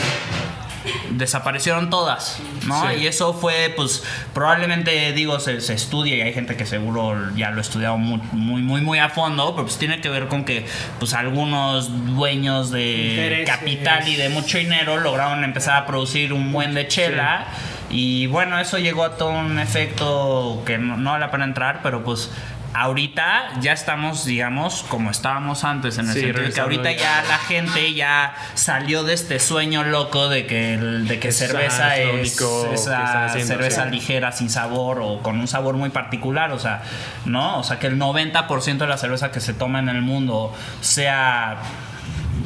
desaparecieron 1.11 1.91
todas, 1.91 2.41
¿no? 2.67 2.91
Sí. 2.91 3.03
Y 3.03 3.07
eso 3.07 3.35
fue, 3.35 3.73
pues, 3.77 4.03
probablemente, 4.35 5.13
digo, 5.13 5.39
se, 5.39 5.61
se 5.61 5.75
estudia 5.75 6.17
y 6.17 6.21
hay 6.23 6.33
gente 6.33 6.57
que 6.57 6.67
seguro 6.67 7.31
ya 7.37 7.51
lo 7.51 7.59
ha 7.59 7.61
estudiado 7.61 7.99
muy, 7.99 8.21
muy, 8.33 8.63
muy, 8.63 8.81
muy 8.81 8.99
a 8.99 9.11
fondo, 9.11 9.53
pero 9.55 9.65
pues 9.65 9.79
tiene 9.79 10.01
que 10.01 10.09
ver 10.09 10.27
con 10.27 10.45
que, 10.45 10.67
pues, 10.99 11.15
algunos 11.15 11.89
dueños 12.17 12.73
de 12.73 13.11
Intereses. 13.11 13.49
capital 13.49 14.09
y 14.09 14.17
de 14.17 14.29
mucho 14.29 14.59
dinero 14.59 14.99
lograron 14.99 15.45
empezar 15.45 15.77
a 15.77 15.87
producir 15.87 16.33
un 16.33 16.53
buen 16.53 16.75
de 16.75 16.89
chela. 16.89 17.47
Y 17.91 18.27
bueno, 18.27 18.59
eso 18.59 18.79
llegó 18.79 19.05
a 19.05 19.17
todo 19.17 19.31
un 19.31 19.61
efecto 19.61 20.63
que 20.67 20.79
no, 20.79 20.97
no 20.97 21.11
vale 21.11 21.27
la 21.27 21.31
pena 21.31 21.45
entrar, 21.45 21.81
pero 21.83 22.03
pues 22.03 22.31
ahorita 22.75 23.61
ya 23.61 23.73
estamos, 23.73 24.25
digamos, 24.25 24.85
como 24.89 25.11
estábamos 25.11 25.65
antes, 25.65 25.99
en 25.99 26.09
el 26.09 26.15
Sí, 26.15 26.21
sentido 26.21 26.43
de 26.45 26.53
que 26.53 26.61
ahorita 26.61 26.93
ya. 26.93 26.99
ya 26.99 27.25
la 27.29 27.39
gente 27.39 27.95
ya 27.95 28.35
salió 28.55 29.05
de 29.05 29.15
este 29.15 29.39
sueño 29.41 29.85
loco 29.85 30.29
de 30.29 30.47
que, 30.47 30.77
de 30.79 31.19
que 31.21 31.33
cerveza 31.33 31.97
es 31.99 32.39
único 32.41 32.71
esa 32.73 33.27
haciendo, 33.27 33.55
cerveza 33.55 33.85
sí. 33.85 33.91
ligera, 33.91 34.33
sin 34.33 34.51
sabor 34.51 35.01
o 35.03 35.19
con 35.23 35.39
un 35.39 35.49
sabor 35.49 35.75
muy 35.77 35.91
particular, 35.91 36.51
o 36.53 36.59
sea, 36.59 36.83
¿no? 37.25 37.59
O 37.59 37.63
sea, 37.65 37.79
que 37.79 37.87
el 37.89 37.99
90% 37.99 38.79
de 38.79 38.87
la 38.87 38.97
cerveza 38.99 39.31
que 39.31 39.41
se 39.41 39.55
toma 39.55 39.79
en 39.79 39.89
el 39.89 40.03
mundo 40.03 40.55
sea 40.81 41.59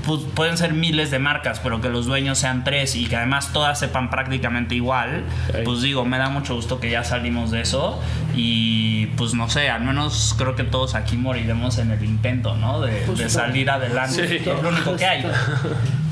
pues, 0.07 0.23
pueden 0.35 0.57
ser 0.57 0.73
miles 0.73 1.11
de 1.11 1.19
marcas, 1.19 1.61
pero 1.61 1.81
que 1.83 1.89
los 1.91 2.07
dueños 2.07 2.39
sean 2.39 2.65
tres 2.65 2.97
y 2.97 3.07
que 3.07 3.17
además 3.17 3.53
todas 3.53 3.79
sepan 3.79 4.09
prácticamente 4.09 4.75
igual, 4.75 5.25
pues 5.65 5.83
digo, 5.83 6.05
me 6.07 6.17
da 6.19 6.29
mucho 6.31 6.55
gusto 6.55 6.81
que 6.81 6.89
ya 6.91 7.05
salimos 7.05 7.51
de 7.51 7.61
eso 7.61 8.01
y 8.35 9.07
pues 9.17 9.35
no 9.35 9.49
sé, 9.51 9.69
al 9.71 9.83
menos 9.83 10.35
creo 10.39 10.55
que 10.57 10.65
todos 10.65 10.95
aquí 10.95 11.17
moriremos 11.17 11.79
en 11.79 11.91
el 11.91 12.05
intento, 12.05 12.55
¿no? 12.57 12.81
De, 12.81 13.05
de 13.07 13.29
salir 13.29 13.69
adelante. 13.71 14.29
Sí. 14.29 14.37
Es 14.49 14.63
lo 14.63 14.69
único 14.69 14.97
que 14.97 15.05
hay. 15.07 15.27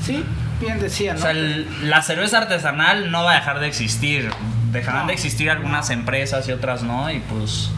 Sí, 0.03 0.23
bien 0.61 0.79
decía, 0.79 1.13
¿no? 1.13 1.19
O 1.19 1.21
sea, 1.21 1.31
el- 1.31 1.89
la 1.89 2.01
cerveza 2.01 2.39
artesanal 2.39 3.11
no 3.11 3.23
va 3.23 3.31
a 3.31 3.35
dejar 3.35 3.59
de 3.59 3.67
existir. 3.67 4.29
Dejarán 4.71 5.01
No. 5.03 5.07
de 5.07 5.13
existir 5.13 5.49
algunas 5.49 5.89
empresas 5.89 6.47
y 6.49 6.51
otras 6.51 6.83
no, 6.83 7.09
y 7.09 7.19
pues 7.19 7.69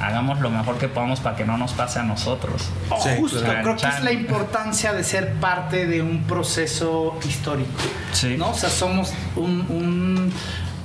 hagamos 0.00 0.40
lo 0.40 0.50
mejor 0.50 0.78
que 0.78 0.88
podamos 0.88 1.20
para 1.20 1.36
que 1.36 1.44
no 1.44 1.56
nos 1.58 1.72
pase 1.72 1.98
a 1.98 2.02
nosotros. 2.02 2.68
Oh, 2.88 3.00
Sí, 3.00 3.10
justo, 3.18 3.40
claro. 3.40 3.62
creo 3.62 3.76
que 3.76 3.86
es 3.86 4.02
la 4.02 4.12
importancia 4.12 4.92
de 4.92 5.04
ser 5.04 5.34
parte 5.34 5.86
de 5.86 6.02
un 6.02 6.24
proceso 6.24 7.18
histórico. 7.26 7.70
Sí. 8.12 8.36
¿no? 8.38 8.50
O 8.50 8.54
sea, 8.54 8.70
somos 8.70 9.12
un, 9.36 9.60
un, 9.68 10.32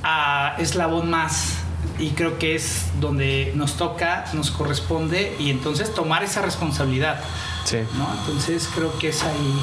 ah, 0.03 0.55
eslabón 0.59 1.09
más 1.09 1.57
y 1.97 2.09
creo 2.09 2.37
que 2.37 2.55
es 2.55 2.87
donde 2.99 3.53
nos 3.55 3.77
toca, 3.77 4.25
nos 4.33 4.51
corresponde 4.51 5.35
y 5.39 5.49
entonces 5.49 5.93
tomar 5.93 6.23
esa 6.23 6.41
responsabilidad. 6.41 7.19
Sí. 7.63 7.77
¿no? 7.97 8.07
Entonces 8.19 8.69
creo 8.75 8.97
que 8.99 9.09
es 9.09 9.23
ahí 9.23 9.59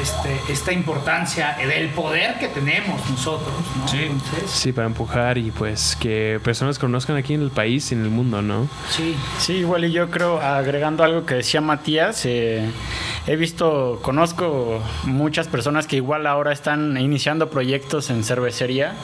este, 0.00 0.40
esta 0.52 0.72
importancia 0.72 1.56
del 1.66 1.90
poder 1.90 2.38
que 2.38 2.48
tenemos 2.48 3.00
nosotros. 3.10 3.52
¿no? 3.78 3.88
Sí. 3.88 3.98
Entonces, 4.04 4.50
Sí, 4.50 4.72
para 4.72 4.86
empujar 4.86 5.38
y 5.38 5.50
pues 5.50 5.96
que 6.00 6.40
personas 6.42 6.78
conozcan 6.78 7.16
aquí 7.16 7.34
en 7.34 7.42
el 7.42 7.50
país 7.50 7.90
y 7.92 7.94
en 7.94 8.02
el 8.02 8.10
mundo, 8.10 8.42
¿no? 8.42 8.68
sí. 8.90 9.16
Sí, 9.38 9.54
igual 9.58 9.84
y 9.84 9.92
yo 9.92 10.10
creo, 10.10 10.40
agregando 10.40 11.04
algo 11.04 11.24
que 11.26 11.34
decía 11.36 11.60
Matías, 11.60 12.24
eh, 12.26 12.68
he 13.26 13.36
visto, 13.36 13.98
conozco 14.02 14.80
muchas 15.04 15.48
personas 15.48 15.86
que 15.86 15.96
igual 15.96 16.26
ahora 16.26 16.52
están 16.52 16.96
iniciando 16.96 17.50
proyectos 17.50 18.10
en 18.10 18.22
cervecería 18.22 18.94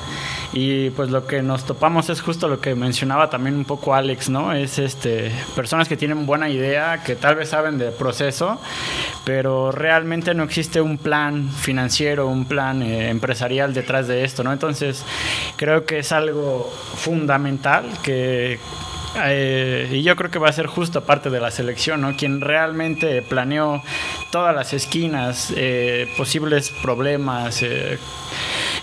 y 0.53 0.91
pues 0.91 1.11
lo 1.11 1.27
que 1.27 1.43
nos 1.43 1.64
topamos 1.64 2.09
es 2.09 2.20
justo 2.20 2.47
lo 2.47 2.61
que 2.61 2.75
mencionaba 2.75 3.31
también 3.31 3.57
un 3.57 3.64
poco 3.64 3.95
Alex, 3.95 4.29
¿no? 4.29 4.53
Es 4.53 4.79
este 4.79 5.33
personas 5.57 5.89
que 5.89 5.97
tienen 5.97 6.27
buena 6.27 6.49
idea, 6.49 7.03
que 7.03 7.16
tal 7.16 7.35
vez 7.35 7.49
saben 7.49 7.79
del 7.79 7.93
proceso, 7.93 8.61
pero 9.25 9.73
realmente 9.73 10.35
no 10.35 10.45
existe 10.45 10.81
un 10.81 10.99
plan 10.99 11.51
financiero, 11.51 12.29
un 12.29 12.45
plan 12.45 12.83
eh, 12.83 13.09
empresarial 13.09 13.75
detrás 13.75 14.07
de 14.09 14.25
esto, 14.25 14.45
¿no? 14.45 14.53
Entonces 14.53 15.05
creo 15.57 15.85
que 15.85 15.99
es 15.99 16.12
algo 16.12 16.70
fundamental 16.97 17.87
que 18.03 18.61
eh, 19.17 19.89
y 19.93 20.03
yo 20.03 20.17
creo 20.17 20.31
que 20.31 20.39
va 20.39 20.49
a 20.49 20.53
ser 20.53 20.67
justo 20.67 21.03
parte 21.03 21.31
de 21.31 21.41
la 21.41 21.51
selección, 21.51 22.01
¿no? 22.01 22.17
Quien 22.17 22.41
realmente 22.41 23.23
planeó 23.23 23.83
todas 24.31 24.55
las 24.55 24.73
esquinas, 24.73 25.53
eh, 25.57 26.09
posibles 26.17 26.71
problemas, 26.83 27.63
eh, 27.63 27.99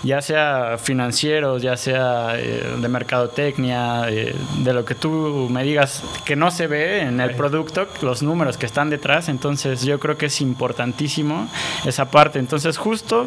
ya 0.02 0.22
sea 0.22 0.78
financieros, 0.78 1.62
ya 1.62 1.76
sea 1.76 2.38
eh, 2.38 2.76
de 2.78 2.88
mercadotecnia, 2.88 4.08
eh, 4.08 4.34
de 4.58 4.72
lo 4.72 4.84
que 4.84 4.94
tú 4.94 5.48
me 5.50 5.62
digas 5.62 6.02
que 6.24 6.36
no 6.36 6.50
se 6.50 6.66
ve 6.66 7.02
en 7.02 7.20
el 7.20 7.34
producto, 7.34 7.86
los 8.00 8.22
números 8.22 8.56
que 8.56 8.66
están 8.66 8.88
detrás, 8.88 9.28
entonces 9.28 9.82
yo 9.82 9.98
creo 10.00 10.16
que 10.16 10.26
es 10.26 10.40
importantísimo 10.40 11.48
esa 11.84 12.10
parte. 12.10 12.38
Entonces 12.38 12.78
justo, 12.78 13.26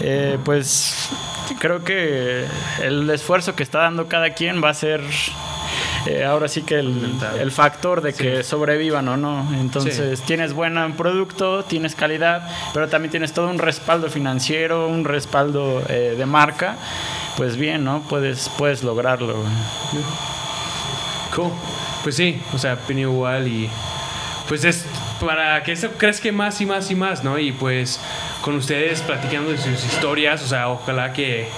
eh, 0.00 0.38
pues 0.44 1.10
creo 1.58 1.84
que 1.84 2.44
el 2.82 3.10
esfuerzo 3.10 3.54
que 3.54 3.62
está 3.62 3.80
dando 3.80 4.06
cada 4.06 4.30
quien 4.30 4.62
va 4.62 4.70
a 4.70 4.74
ser 4.74 5.02
eh, 6.06 6.24
ahora 6.24 6.48
sí 6.48 6.62
que 6.62 6.78
el, 6.78 7.18
el 7.38 7.50
factor 7.50 8.00
de 8.00 8.12
que 8.12 8.42
sobrevivan 8.42 9.08
o 9.08 9.16
no. 9.16 9.48
Entonces 9.54 10.20
tienes 10.22 10.52
buen 10.52 10.74
producto, 10.96 11.64
tienes 11.64 11.94
calidad, 11.94 12.48
pero 12.72 12.88
también 12.88 13.10
tienes 13.10 13.32
todo 13.32 13.48
un 13.48 13.58
respaldo 13.58 14.08
financiero, 14.08 14.88
un 14.88 15.04
respaldo 15.04 15.82
eh, 15.88 16.14
de 16.16 16.26
marca. 16.26 16.76
Pues 17.36 17.56
bien, 17.56 17.84
¿no? 17.84 18.02
Puedes, 18.02 18.48
puedes 18.56 18.84
lograrlo. 18.84 19.34
Cool. 21.34 21.50
Pues 22.02 22.16
sí, 22.16 22.40
o 22.52 22.58
sea, 22.58 22.74
opino 22.74 23.00
igual 23.00 23.48
y 23.48 23.68
pues 24.48 24.64
es 24.64 24.86
para 25.20 25.62
que 25.62 25.72
eso 25.72 25.88
crezca 25.96 26.30
más 26.32 26.60
y 26.60 26.66
más 26.66 26.90
y 26.90 26.94
más, 26.94 27.24
¿no? 27.24 27.38
Y 27.38 27.52
pues 27.52 27.98
con 28.42 28.56
ustedes 28.56 29.00
platicando 29.00 29.50
de 29.50 29.58
sus 29.58 29.84
historias, 29.84 30.42
o 30.42 30.46
sea, 30.46 30.68
ojalá 30.68 31.12
que, 31.12 31.48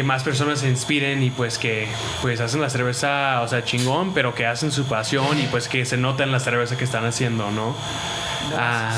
que 0.00 0.04
más 0.04 0.22
personas 0.22 0.60
se 0.60 0.68
inspiren 0.70 1.22
y 1.22 1.28
pues 1.28 1.58
que 1.58 1.86
pues 2.22 2.40
hacen 2.40 2.62
la 2.62 2.70
cerveza, 2.70 3.42
o 3.42 3.48
sea, 3.48 3.66
chingón, 3.66 4.14
pero 4.14 4.34
que 4.34 4.46
hacen 4.46 4.72
su 4.72 4.86
pasión 4.86 5.38
y 5.38 5.42
pues 5.48 5.68
que 5.68 5.84
se 5.84 5.98
nota 5.98 6.24
en 6.24 6.32
la 6.32 6.40
cerveza 6.40 6.78
que 6.78 6.84
están 6.84 7.04
haciendo, 7.04 7.50
¿no? 7.50 7.74
Ah, 8.56 8.92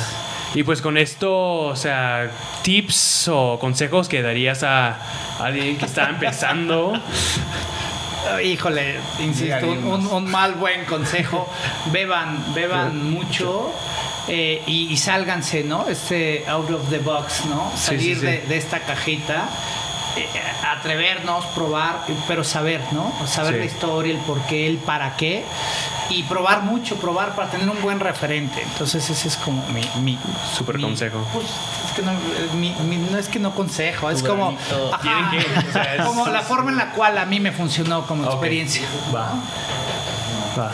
y 0.55 0.63
pues 0.63 0.81
con 0.81 0.97
esto, 0.97 1.63
o 1.63 1.75
sea, 1.75 2.31
tips 2.63 3.27
o 3.33 3.59
consejos 3.59 4.09
que 4.09 4.23
darías 4.23 4.63
a 4.63 4.97
alguien 5.41 5.77
que 5.77 5.87
está 5.87 6.09
empezando. 6.09 6.93
Híjole, 8.45 9.01
insisto, 9.19 9.67
un, 9.67 10.31
mal 10.31 10.55
buen 10.55 10.85
consejo. 10.85 11.51
Beban, 11.91 12.55
beban 12.55 13.11
mucho 13.11 13.73
eh, 14.29 14.63
y, 14.69 14.93
y 14.93 14.97
sálganse, 14.97 15.65
¿no? 15.65 15.89
Este 15.89 16.45
out 16.47 16.71
of 16.71 16.89
the 16.91 16.99
box, 16.99 17.47
¿no? 17.47 17.73
Salir 17.75 18.15
sí, 18.15 18.21
sí. 18.21 18.27
De, 18.27 18.39
de 18.43 18.57
esta 18.57 18.79
cajita, 18.79 19.49
atrevernos, 20.79 21.45
probar, 21.47 22.05
pero 22.29 22.45
saber, 22.45 22.81
¿no? 22.93 23.13
Saber 23.27 23.55
Sí. 23.55 23.59
la 23.61 23.65
historia, 23.67 24.13
el 24.15 24.21
por 24.21 24.41
qué, 24.43 24.67
el 24.67 24.79
para 24.79 25.17
qué. 25.17 25.45
Y 26.11 26.25
probar 26.25 26.63
mucho, 26.63 26.97
probar 26.97 27.35
para 27.35 27.51
tener 27.51 27.69
un 27.69 27.81
buen 27.81 27.99
referente. 28.01 28.61
Entonces 28.63 29.09
ese 29.09 29.29
es 29.29 29.37
como 29.37 29.65
mi... 29.69 29.83
mi 30.03 30.19
Súper 30.55 30.77
mi- 30.77 30.83
consejo. 30.83 31.27
pues, 31.33 31.47
es 31.87 31.93
que 31.93 32.03
no, 32.03 32.11
eh, 32.13 32.17
mi- 32.55 32.75
mi- 32.87 32.97
no 32.99 33.17
es 33.17 33.29
que 33.29 33.39
no 33.39 33.55
consejo, 33.55 34.11
es 34.11 34.23
como... 34.23 34.57
ajá, 34.93 35.31
que- 35.31 35.69
o 35.69 35.73
sea, 35.73 35.95
es- 35.97 36.05
como 36.05 36.27
la 36.29 36.43
forma 36.43 36.71
en 36.71 36.77
la 36.77 36.91
cual 36.93 37.17
a 37.19 37.25
mí 37.25 37.41
me 37.41 37.53
funcionó 37.53 38.07
como 38.07 38.25
experiencia. 38.27 38.87
Va. 39.15 39.31
Va. 40.59 40.71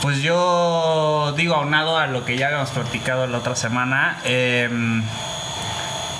Pues 0.00 0.22
yo 0.22 1.34
digo, 1.36 1.54
aunado 1.56 1.98
a 1.98 2.06
lo 2.06 2.24
que 2.24 2.38
ya 2.38 2.46
habíamos 2.46 2.70
platicado 2.70 3.26
la 3.26 3.38
otra 3.38 3.56
semana, 3.56 4.18
em, 4.24 5.02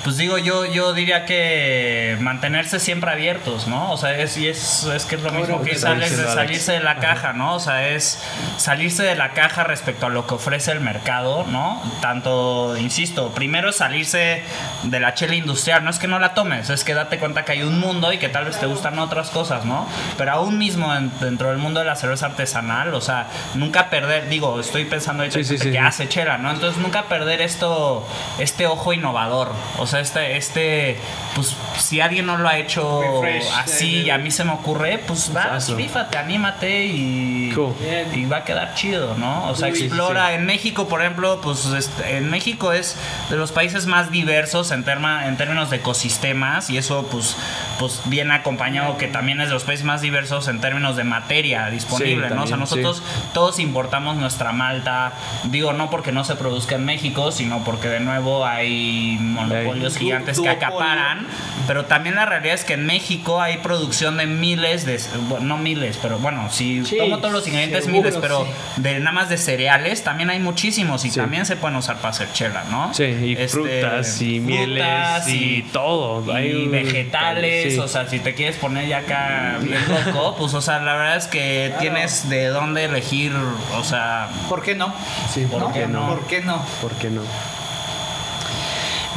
pues 0.03 0.17
digo, 0.17 0.37
yo, 0.37 0.65
yo 0.65 0.93
diría 0.93 1.25
que 1.25 2.17
mantenerse 2.19 2.79
siempre 2.79 3.11
abiertos, 3.11 3.67
¿no? 3.67 3.91
O 3.91 3.97
sea, 3.97 4.17
es, 4.17 4.37
y 4.37 4.47
es, 4.47 4.83
es 4.85 5.05
que 5.05 5.15
es 5.15 5.21
lo 5.21 5.31
mismo 5.31 5.59
que 5.61 5.65
que 5.65 5.71
es 5.71 5.77
está 5.77 5.91
Alex, 5.91 6.17
de 6.17 6.23
salirse 6.25 6.71
de 6.73 6.79
la 6.79 6.97
caja, 6.97 7.33
¿no? 7.33 7.55
O 7.55 7.59
sea, 7.59 7.89
es 7.89 8.21
salirse 8.57 9.03
de 9.03 9.15
la 9.15 9.31
caja 9.33 9.63
respecto 9.63 10.05
a 10.05 10.09
lo 10.09 10.25
que 10.25 10.35
ofrece 10.35 10.71
el 10.71 10.79
mercado, 10.79 11.45
¿no? 11.49 11.81
Tanto, 12.01 12.75
insisto, 12.77 13.29
primero 13.33 13.69
es 13.69 13.75
salirse 13.77 14.43
de 14.83 14.99
la 14.99 15.13
chela 15.13 15.35
industrial, 15.35 15.83
no 15.83 15.89
es 15.89 15.99
que 15.99 16.07
no 16.07 16.19
la 16.19 16.33
tomes, 16.33 16.69
es 16.69 16.83
que 16.83 16.93
date 16.93 17.19
cuenta 17.19 17.43
que 17.45 17.51
hay 17.53 17.63
un 17.63 17.79
mundo 17.79 18.13
y 18.13 18.17
que 18.17 18.29
tal 18.29 18.45
vez 18.45 18.59
te 18.59 18.65
gustan 18.65 18.97
otras 18.99 19.29
cosas, 19.29 19.65
¿no? 19.65 19.87
Pero 20.17 20.31
aún 20.31 20.57
mismo 20.57 20.95
en- 20.95 21.11
dentro 21.19 21.49
del 21.49 21.57
mundo 21.57 21.79
de 21.81 21.85
la 21.85 21.95
cerveza 21.95 22.27
artesanal, 22.27 22.93
o 22.93 23.01
sea, 23.01 23.27
nunca 23.55 23.89
perder, 23.89 24.29
digo, 24.29 24.59
estoy 24.59 24.85
pensando 24.85 25.23
Sí, 25.23 25.39
en 25.39 25.45
sí, 25.45 25.49
gente 25.49 25.57
sí, 25.63 25.71
que 25.71 25.77
sí. 25.77 25.77
hace 25.77 26.07
chela, 26.09 26.37
¿no? 26.37 26.51
Entonces 26.51 26.81
nunca 26.81 27.03
perder 27.03 27.41
esto, 27.41 28.07
este 28.39 28.65
ojo 28.65 28.93
innovador, 28.93 29.51
o 29.77 29.87
sea, 29.87 29.98
este, 29.99 30.37
este, 30.37 30.97
pues 31.35 31.55
si 31.77 32.01
alguien 32.01 32.25
no 32.25 32.37
lo 32.37 32.47
ha 32.47 32.57
hecho 32.57 33.01
Refresh, 33.21 33.45
así 33.57 34.01
y 34.01 34.09
a 34.09 34.17
mí 34.17 34.31
se 34.31 34.43
me 34.43 34.51
ocurre, 34.53 34.99
pues 35.05 35.31
vas, 35.33 35.45
Exacto. 35.69 35.75
fíjate, 35.77 36.17
anímate 36.17 36.85
y, 36.85 37.51
Cool. 37.53 37.73
y 38.15 38.25
va 38.25 38.37
a 38.37 38.43
quedar 38.43 38.73
chido, 38.75 39.15
¿no? 39.17 39.45
O 39.49 39.55
sea, 39.55 39.69
Sí, 39.69 39.75
sí, 39.79 39.85
explora. 39.85 40.33
En 40.33 40.45
México, 40.45 40.87
por 40.87 41.01
ejemplo, 41.01 41.39
pues 41.41 41.65
este, 41.67 42.17
en 42.17 42.29
México 42.29 42.73
es 42.73 42.95
de 43.29 43.35
los 43.37 43.51
países 43.51 43.85
más 43.85 44.11
diversos 44.11 44.71
en, 44.71 44.83
terma- 44.85 45.27
en 45.27 45.37
términos 45.37 45.69
de 45.69 45.77
ecosistemas 45.77 46.69
y 46.69 46.77
eso, 46.77 47.07
pues, 47.11 47.35
pues 47.79 48.01
viene 48.05 48.33
acompañado 48.33 48.97
que 48.97 49.07
también 49.07 49.41
es 49.41 49.47
de 49.47 49.53
los 49.53 49.63
países 49.63 49.85
más 49.85 50.01
diversos 50.01 50.47
en 50.47 50.59
términos 50.61 50.95
de 50.95 51.03
materia 51.03 51.69
disponible, 51.69 52.27
Sí, 52.29 52.33
¿no? 52.33 52.43
O 52.43 52.47
sea, 52.47 52.57
también, 52.57 52.59
nosotros 52.83 53.03
todos 53.33 53.59
importamos 53.59 54.17
nuestra 54.17 54.51
malta, 54.51 55.13
digo, 55.45 55.73
no 55.73 55.89
porque 55.89 56.11
no 56.11 56.23
se 56.23 56.35
produzca 56.35 56.75
en 56.75 56.85
México, 56.85 57.31
sino 57.31 57.63
porque 57.63 57.87
de 57.89 57.99
nuevo 57.99 58.45
hay 58.45 59.17
monopolios 59.19 59.78
Hay 59.87 59.91
gigantes 59.91 60.39
que 60.39 60.49
acaparan, 60.49 61.25
pero 61.67 61.85
también 61.85 62.15
la 62.15 62.25
realidad 62.25 62.55
es 62.55 62.63
que 62.63 62.73
en 62.73 62.85
México 62.85 63.41
hay 63.41 63.57
producción 63.57 64.17
de 64.17 64.25
miles 64.25 64.85
de, 64.85 64.99
bueno, 65.27 65.45
no 65.45 65.57
miles, 65.57 65.97
pero 66.01 66.17
bueno, 66.19 66.49
si 66.51 66.85
Sí, 66.85 66.97
tomo 66.97 67.17
todos 67.19 67.33
los 67.33 67.47
ingredientes 67.47 67.85
seguro, 67.85 68.03
miles, 68.03 68.17
pero 68.21 68.45
sí. 68.75 68.81
de 68.81 68.99
nada 68.99 69.11
más 69.11 69.29
de 69.29 69.37
cereales 69.37 70.03
también 70.03 70.29
hay 70.29 70.39
muchísimos 70.39 71.05
y 71.05 71.09
Sí. 71.11 71.19
también 71.19 71.45
se 71.45 71.55
pueden 71.55 71.77
usar 71.77 71.97
para 71.97 72.09
hacer 72.09 72.31
chela, 72.33 72.63
¿no? 72.71 72.93
Sí, 72.93 73.03
y 73.03 73.31
Este, 73.33 73.47
frutas 73.47 74.21
y 74.21 74.39
mieles 74.39 74.83
frutas 74.83 75.27
y 75.29 75.61
todo. 75.73 76.23
y 76.31 76.35
Hay 76.35 76.67
vegetales, 76.67 77.73
sí. 77.73 77.79
o 77.79 77.87
sea, 77.87 78.07
si 78.07 78.19
te 78.19 78.33
quieres 78.35 78.55
poner 78.57 78.87
ya 78.87 78.99
acá 78.99 79.57
bien 79.61 79.79
loco, 79.87 80.35
pues, 80.37 80.53
o 80.53 80.61
sea, 80.61 80.79
la 80.79 80.93
verdad 80.95 81.17
es 81.17 81.27
que 81.27 81.73
tienes 81.79 82.29
de 82.29 82.47
dónde 82.47 82.85
elegir, 82.85 83.33
o 83.75 83.83
sea, 83.83 84.29
¿Por 84.47 84.61
qué 84.63 84.75
no? 84.75 84.93
Sí, 85.33 85.45
¿por 85.49 85.59
¿No? 85.61 85.73
qué 85.73 85.87
no? 85.87 86.07
¿Por 86.07 86.27
qué 86.27 86.41
no? 86.41 86.65
¿Por 86.81 86.91
qué 86.93 87.09
no? 87.09 87.21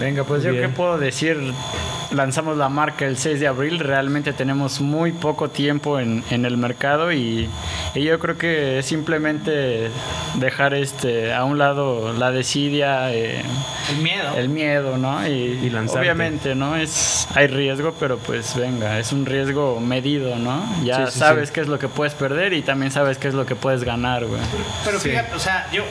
Venga, 0.02 0.24
pues 0.24 0.42
yo 0.42 0.50
Bien. 0.50 0.62
qué 0.64 0.68
puedo 0.68 0.98
decir. 0.98 1.38
Lanzamos 2.10 2.58
la 2.58 2.68
marca 2.68 3.06
el 3.06 3.16
6 3.16 3.40
de 3.40 3.46
abril, 3.46 3.78
realmente 3.78 4.34
tenemos 4.34 4.82
muy 4.82 5.12
poco 5.12 5.48
tiempo 5.48 5.98
en, 5.98 6.22
en 6.28 6.44
el 6.44 6.58
mercado 6.58 7.10
y, 7.10 7.48
y 7.94 8.02
yo 8.02 8.18
creo 8.18 8.36
que 8.36 8.80
es 8.80 8.84
simplemente 8.84 9.88
dejar 10.34 10.74
este 10.74 11.32
a 11.32 11.44
un 11.44 11.56
lado 11.56 12.12
la 12.12 12.30
desidia, 12.30 13.10
eh, 13.14 13.42
El 13.88 13.96
miedo. 14.02 14.36
el 14.36 14.48
miedo, 14.50 14.98
¿no? 14.98 15.26
Y, 15.26 15.32
Y 15.64 15.74
obviamente, 15.96 16.54
¿no? 16.54 16.76
Es, 16.76 17.26
hay 17.34 17.46
riesgo, 17.46 17.94
pero 17.98 18.18
pues 18.18 18.56
venga, 18.56 18.98
es 18.98 19.10
un 19.12 19.24
riesgo 19.24 19.80
medido, 19.80 20.36
¿no? 20.36 20.62
Ya 20.84 21.06
Sí, 21.06 21.12
sí, 21.14 21.18
sabes 21.18 21.48
sí. 21.48 21.54
qué 21.54 21.60
es 21.62 21.68
lo 21.68 21.78
que 21.78 21.88
puedes 21.88 22.12
perder 22.12 22.52
y 22.52 22.60
también 22.60 22.92
sabes 22.92 23.16
qué 23.16 23.28
es 23.28 23.34
lo 23.34 23.46
que 23.46 23.56
puedes 23.56 23.84
ganar, 23.84 24.26
güey. 24.26 24.42
Pero 24.84 25.00
Sí. 25.00 25.08
fíjate, 25.08 25.34
o 25.34 25.38
sea, 25.40 25.66
yo 25.72 25.84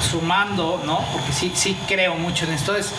sumando, 0.00 0.80
¿no? 0.86 1.04
Porque 1.12 1.32
sí, 1.32 1.52
sí 1.54 1.76
creo 1.86 2.14
mucho 2.14 2.46
en 2.46 2.52
esto, 2.52 2.74
es 2.74 2.90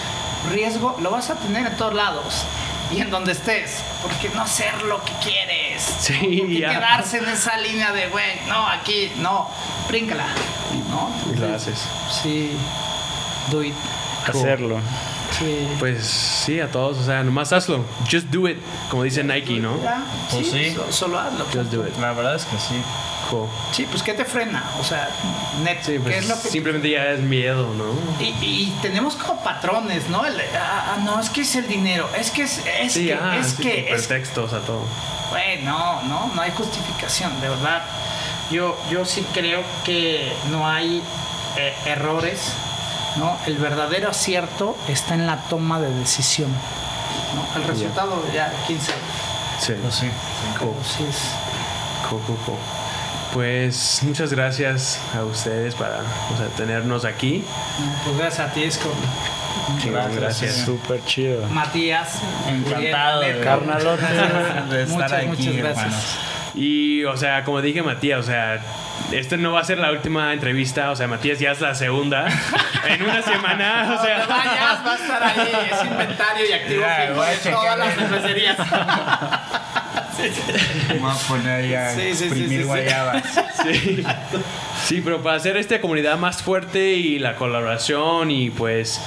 riesgo, 0.52 0.98
lo 1.02 1.12
vas 1.12 1.30
a 1.30 1.36
tener 1.36 1.68
en 1.68 1.78
todos 1.78 1.94
lados 1.94 2.46
y 2.92 3.02
en 3.02 3.10
donde 3.10 3.34
estés, 3.34 3.84
porque 4.02 4.30
no 4.30 4.42
hacer 4.42 4.84
lo 4.84 5.04
que 5.04 5.14
quieres. 5.22 5.82
Sí, 6.00 6.14
¿no? 6.14 6.40
Porque 6.40 6.60
ya. 6.60 6.70
quedarse 6.70 7.18
en 7.20 7.30
esa 7.30 7.58
línea 7.58 7.92
de, 7.92 8.08
güey, 8.10 8.40
no, 8.48 8.68
aquí, 8.68 9.12
no, 9.18 9.48
bríncala, 9.88 10.28
¿no? 10.90 11.10
Y 11.32 11.36
lo 11.38 11.54
haces. 11.54 11.80
Sí, 12.24 12.52
do 13.52 13.64
it. 13.64 13.76
Hacerlo. 14.30 14.78
Sí. 15.38 15.68
Pues 15.80 16.04
sí, 16.06 16.60
a 16.60 16.70
todos, 16.72 16.98
o 16.98 17.04
sea, 17.06 17.24
nomás 17.24 17.54
hazlo. 17.54 17.84
Just 18.12 18.28
do 18.28 18.48
it, 18.48 18.58
como 18.90 19.04
dice 19.04 19.24
Nike, 19.24 19.60
¿no? 19.60 19.78
Pues 20.32 20.50
sí. 20.50 20.74
so- 20.76 20.92
solo 20.92 21.20
hazlo. 21.20 21.46
Just 21.46 21.72
do 21.72 21.88
it. 21.88 21.96
la 21.98 22.14
verdad 22.14 22.36
es 22.36 22.46
que 22.46 22.58
sí. 22.58 22.76
Cool. 23.30 23.48
Sí, 23.72 23.86
pues 23.90 24.02
¿qué 24.02 24.14
te 24.16 24.26
frena? 24.26 24.64
O 24.80 24.84
sea, 24.84 25.08
net, 25.64 25.78
Sí, 25.84 25.94
¿qué 25.94 26.00
pues 26.00 26.18
es 26.18 26.28
lo 26.30 26.42
que 26.42 26.50
simplemente 26.50 26.90
ya 26.90 27.12
es 27.12 27.20
miedo, 27.20 27.68
¿no? 27.76 27.94
Y, 28.20 28.30
y 28.42 28.76
tenemos 28.82 29.16
como 29.16 29.44
patrones, 29.44 30.10
¿no? 30.10 30.26
El 30.26 30.34
ah, 30.58 30.96
ah, 30.96 30.98
no, 31.06 31.20
es 31.20 31.30
que 31.30 31.42
es 31.42 31.56
el 31.56 31.68
dinero, 31.68 32.10
es 32.18 32.32
que 32.32 32.42
es, 32.44 32.64
es 32.82 32.92
Sí, 32.94 33.06
que, 33.06 33.14
ah, 33.14 33.38
es 33.40 33.52
sí, 33.52 33.62
que, 33.62 33.94
es 33.94 34.08
pretextos 34.08 34.54
a 34.54 34.62
todo. 34.62 34.82
Güey, 35.30 35.62
no, 35.62 36.02
no, 36.04 36.32
no 36.34 36.42
hay 36.42 36.52
justificación, 36.52 37.40
de 37.40 37.50
verdad. 37.50 37.84
Yo, 38.50 38.76
yo 38.90 39.06
sí 39.06 39.24
creo 39.32 39.62
que 39.84 40.34
no 40.50 40.68
hay 40.68 41.04
eh, 41.56 41.74
errores, 41.86 42.52
¿no? 43.18 43.38
El 43.46 43.58
verdadero 43.58 44.10
acierto 44.10 44.78
está 44.88 45.16
en 45.16 45.26
la 45.28 45.38
toma 45.44 45.80
de 45.80 45.94
decisión, 45.94 46.52
¿no? 47.36 47.62
El 47.62 47.68
resultado 47.68 48.24
ya, 48.34 48.52
quién 48.68 48.80
sabe. 48.80 48.98
Sí. 49.60 49.74
Pues 49.82 49.96
sí. 49.96 50.08
Cool. 50.58 50.74
Es. 51.08 51.18
Cool, 52.10 52.22
cool, 52.22 52.38
cool. 52.46 52.56
Pues 53.34 54.00
muchas 54.04 54.34
gracias 54.34 55.00
a 55.16 55.24
ustedes 55.24 55.76
para 55.76 56.00
o 56.34 56.38
sea, 56.38 56.48
tenernos 56.58 57.06
aquí. 57.06 57.46
No, 57.80 58.04
Pues 58.06 58.18
gracias 58.18 58.50
a 58.50 58.54
ti, 58.54 58.64
es 58.64 58.78
con 58.78 58.92
Chingón, 59.80 60.16
gracias. 60.16 60.56
Súper 60.56 61.04
chido. 61.06 61.46
Matías. 61.50 62.16
Encantado 62.48 63.22
de. 63.22 63.40
Carnalote. 63.42 64.04
de 64.70 64.84
estar 64.84 64.88
Muchas, 64.88 65.12
aquí, 65.14 65.28
muchas 65.28 65.56
gracias. 65.56 65.86
hermanos. 65.86 66.18
Y, 66.56 67.04
o 67.04 67.16
sea, 67.18 67.44
como 67.44 67.62
dije 67.62 67.84
Matías, 67.84 68.20
o 68.20 68.24
sea, 68.24 68.60
esta 69.12 69.38
no 69.38 69.54
va 69.54 69.62
a 69.62 69.64
ser 69.64 69.78
la 69.80 69.92
última 69.92 70.34
entrevista, 70.34 70.92
o 70.92 70.96
sea, 70.96 71.08
Matías 71.08 71.40
ya 71.40 71.52
es 71.52 71.62
la 71.62 71.74
segunda. 71.76 72.28
en 72.88 73.04
una 73.04 73.22
semana, 73.22 73.98
o 74.00 74.04
sea. 74.04 74.26
vayas, 74.28 74.86
va 74.86 74.94
a 74.94 74.96
estar 74.96 75.24
ahí, 75.24 75.52
es 75.72 75.84
inventario 75.86 76.46
y 76.50 76.54
activo 76.54 76.82
de 77.24 77.38
checar. 77.38 77.54
todas 77.54 77.78
las 77.80 77.96
cervecerías. 77.96 78.58
Vamos 80.90 81.24
a 81.24 81.28
poner 81.28 81.70
ya 81.70 81.92
Sí, 81.92 82.02
sí, 82.02 82.16
sí, 82.16 82.24
exprimir 82.26 82.50
sí, 82.50 82.58
sí. 82.58 82.64
guayabas. 82.64 83.24
Sí. 83.64 84.04
Sí, 84.90 85.02
pero 85.06 85.22
para 85.22 85.36
hacer 85.36 85.56
esta 85.56 85.80
comunidad 85.82 86.18
más 86.18 86.42
fuerte 86.42 86.94
y 86.94 87.20
la 87.20 87.36
colaboración 87.36 88.32
y 88.32 88.50
pues 88.50 89.00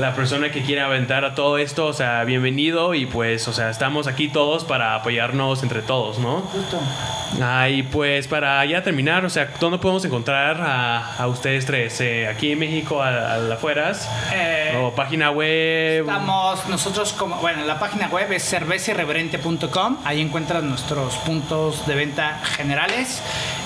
la 0.00 0.12
persona 0.12 0.50
que 0.50 0.62
quiera 0.62 0.86
aventar 0.86 1.24
a 1.24 1.36
todo 1.36 1.58
esto, 1.58 1.86
o 1.86 1.92
sea, 1.92 2.24
bienvenido 2.24 2.92
y 2.92 3.06
pues, 3.06 3.46
o 3.46 3.52
sea, 3.52 3.70
estamos 3.70 4.08
aquí 4.08 4.26
todos 4.26 4.64
para 4.64 4.96
apoyarnos 4.96 5.62
entre 5.62 5.82
todos, 5.82 6.18
¿no? 6.18 6.40
Justo. 6.40 6.80
Ah, 7.40 7.68
y 7.68 7.84
pues 7.84 8.26
para 8.26 8.64
ya 8.64 8.82
terminar, 8.82 9.24
o 9.24 9.30
sea, 9.30 9.52
¿dónde 9.60 9.78
podemos 9.78 10.04
encontrar 10.04 10.60
a, 10.60 11.14
a 11.14 11.28
ustedes 11.28 11.66
tres? 11.66 12.00
Eh, 12.00 12.26
¿Aquí 12.26 12.50
en 12.50 12.58
México, 12.58 13.00
a, 13.00 13.34
a 13.34 13.38
las 13.38 13.58
afueras? 13.58 14.10
Eh, 14.34 14.76
¿O 14.82 14.92
página 14.92 15.30
web? 15.30 16.00
Estamos 16.00 16.68
nosotros 16.68 17.12
como, 17.12 17.36
bueno, 17.36 17.64
la 17.64 17.78
página 17.78 18.08
web 18.08 18.32
es 18.32 18.42
cerveceirreverente.com, 18.42 19.98
ahí 20.04 20.20
encuentras 20.20 20.64
nuestros 20.64 21.14
puntos 21.18 21.86
de 21.86 21.94
venta 21.94 22.40
generales. 22.56 23.22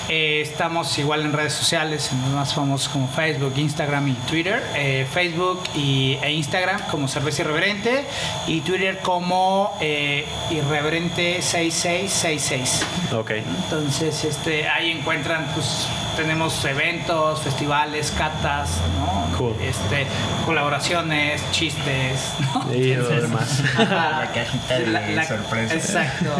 Eh, 0.09 0.41
estamos 0.41 0.97
igual 0.97 1.21
en 1.21 1.31
redes 1.31 1.53
sociales, 1.53 2.11
en 2.11 2.19
los 2.21 2.31
más 2.31 2.53
famosos 2.53 2.89
como 2.89 3.07
Facebook, 3.07 3.53
Instagram 3.55 4.09
y 4.09 4.13
Twitter. 4.13 4.61
Eh, 4.75 5.07
Facebook 5.11 5.61
y, 5.75 6.17
e 6.21 6.33
Instagram 6.33 6.81
como 6.91 7.07
Cerveza 7.07 7.43
Irreverente 7.43 8.03
y 8.47 8.59
Twitter 8.61 8.99
como 8.99 9.77
eh, 9.79 10.25
Irreverente6666. 10.51 12.83
Ok. 13.13 13.31
Entonces, 13.31 14.25
este, 14.25 14.67
ahí 14.67 14.91
encuentran, 14.91 15.47
pues, 15.53 15.87
tenemos 16.17 16.65
eventos, 16.65 17.41
festivales, 17.41 18.11
catas, 18.17 18.81
¿no? 18.99 19.37
Cool. 19.37 19.55
Este, 19.61 20.05
colaboraciones, 20.45 21.41
chistes, 21.51 22.33
¿no? 22.39 22.73
Y 22.73 22.95
lo 22.95 23.07
demás. 23.07 23.63
ajá. 23.77 24.19
La 24.19 24.31
cajita 24.33 24.79
de 24.79 25.25
sorpresa. 25.25 25.73
Exacto. 25.73 26.35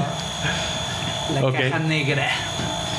La 1.33 1.51
caja 1.51 1.79
negra. 1.79 2.29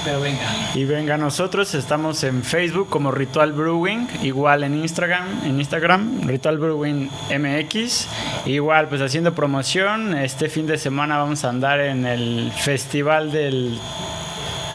Pero 0.04 0.20
venga. 0.20 0.40
Y 0.74 0.84
venga, 0.84 1.16
nosotros 1.16 1.74
estamos 1.74 2.22
en 2.24 2.42
Facebook 2.44 2.88
como 2.90 3.10
Ritual 3.10 3.52
Brewing, 3.52 4.06
igual 4.22 4.62
en 4.64 4.74
Instagram, 4.74 5.44
en 5.44 5.58
Instagram, 5.58 6.26
Ritual 6.26 6.58
Brewing 6.58 7.08
MX. 7.38 8.06
Igual, 8.46 8.88
pues 8.88 9.00
haciendo 9.00 9.34
promoción, 9.34 10.14
este 10.16 10.48
fin 10.48 10.66
de 10.66 10.76
semana 10.76 11.16
vamos 11.18 11.44
a 11.44 11.48
andar 11.48 11.80
en 11.80 12.04
el 12.04 12.52
Festival 12.52 13.32
del 13.32 13.78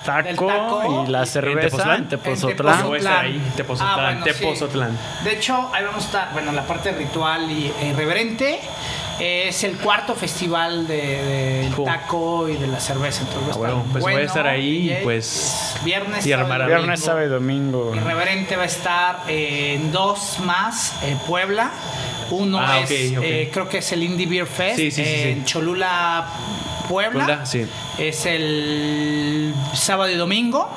Taco, 0.03 1.05
y 1.07 1.11
la 1.11 1.19
¿En 1.19 1.27
cerveza 1.27 1.95
en 1.97 2.07
Tepozotlán. 2.07 2.09
Tepozotlán, 2.09 2.80
Ah, 2.80 2.84
bueno, 4.07 4.25
sí. 4.25 4.32
Tepozotlán. 4.34 4.97
De 5.23 5.34
hecho, 5.34 5.69
ahí 5.73 5.84
vamos 5.84 6.03
a 6.03 6.05
estar, 6.07 6.34
bueno, 6.34 6.51
la 6.51 6.63
parte 6.65 6.91
ritual 6.91 7.51
y 7.51 7.71
irreverente. 7.88 8.59
Es 9.20 9.63
el 9.65 9.78
cuarto 9.78 10.15
festival 10.15 10.88
de, 10.88 11.61
del 11.63 11.74
Cool. 11.76 11.86
taco 11.86 12.47
y 12.49 12.55
de 12.55 12.67
la 12.67 12.80
cerveza. 12.80 13.22
Entonces, 13.24 13.53
Ah, 13.53 13.57
bueno, 13.57 13.86
pues 13.91 14.01
voy 14.03 14.13
a 14.13 14.22
estar 14.22 14.47
ahí, 14.47 14.88
DJ. 14.89 15.01
pues, 15.03 15.74
Es 15.76 15.84
viernes, 15.84 16.26
y 16.26 16.30
sábado 16.30 16.47
domingo. 16.49 16.67
Viernes, 16.67 16.99
sábado 17.01 17.26
y 17.26 17.30
domingo. 17.30 17.91
Irreverente 17.95 18.55
va 18.55 18.63
a 18.63 18.65
estar 18.67 19.20
en 19.28 19.91
dos 19.91 20.39
más, 20.39 20.93
eh, 21.03 21.17
Puebla. 21.28 21.72
Uno 22.32 22.59
Ah, 22.61 22.80
es, 22.82 22.91
eh, 22.91 23.49
creo 23.51 23.67
que 23.67 23.80
es 23.80 23.91
el 23.91 24.03
Indie 24.03 24.28
Beer 24.28 24.45
Fest 24.45 24.78
Sí, 24.78 24.91
sí, 24.91 25.03
sí, 25.03 25.09
sí. 25.24 25.30
en 25.30 25.45
Cholula, 25.45 26.26
Puebla. 26.88 27.26
Puebla, 27.26 27.45
sí. 27.45 27.65
Es 27.97 28.26
el 28.28 29.53
sábado 29.74 30.09
y 30.11 30.15
domingo. 30.15 30.70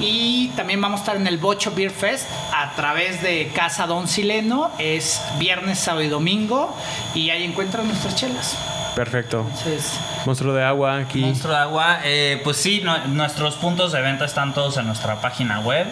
Y 0.00 0.48
también 0.56 0.80
vamos 0.80 1.00
a 1.00 1.02
estar 1.02 1.16
en 1.16 1.26
el 1.26 1.36
Bocho 1.38 1.72
Beer 1.74 1.90
Fest 1.90 2.26
a 2.54 2.74
través 2.74 3.22
de 3.22 3.50
Casa 3.54 3.86
Don 3.86 4.08
Sileno. 4.08 4.70
Es 4.78 5.20
viernes, 5.38 5.78
sábado 5.78 6.02
y 6.02 6.08
domingo. 6.08 6.74
Y 7.14 7.28
ahí 7.30 7.44
encuentran 7.44 7.86
nuestras 7.86 8.14
chelas. 8.16 8.56
Perfecto. 8.94 9.40
Entonces, 9.48 9.92
Monstruo 10.26 10.52
de 10.54 10.64
agua 10.64 10.98
aquí. 10.98 11.20
Monstruo 11.20 11.54
de 11.54 11.60
agua, 11.60 12.00
eh, 12.04 12.40
pues 12.42 12.56
sí, 12.56 12.80
no- 12.82 12.98
nuestros 13.06 13.54
puntos 13.54 13.92
de 13.92 14.00
venta 14.00 14.24
están 14.24 14.52
todos 14.52 14.76
en 14.78 14.86
nuestra 14.86 15.20
página 15.20 15.60
web. 15.60 15.86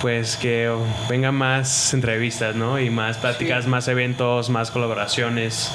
pues 0.01 0.35
que 0.37 0.71
vengan 1.09 1.35
más 1.35 1.93
entrevistas, 1.93 2.55
¿no? 2.55 2.79
Y 2.79 2.89
más 2.89 3.17
pláticas, 3.17 3.63
Sí. 3.63 3.69
más 3.69 3.87
eventos, 3.87 4.49
más 4.49 4.71
colaboraciones. 4.71 5.71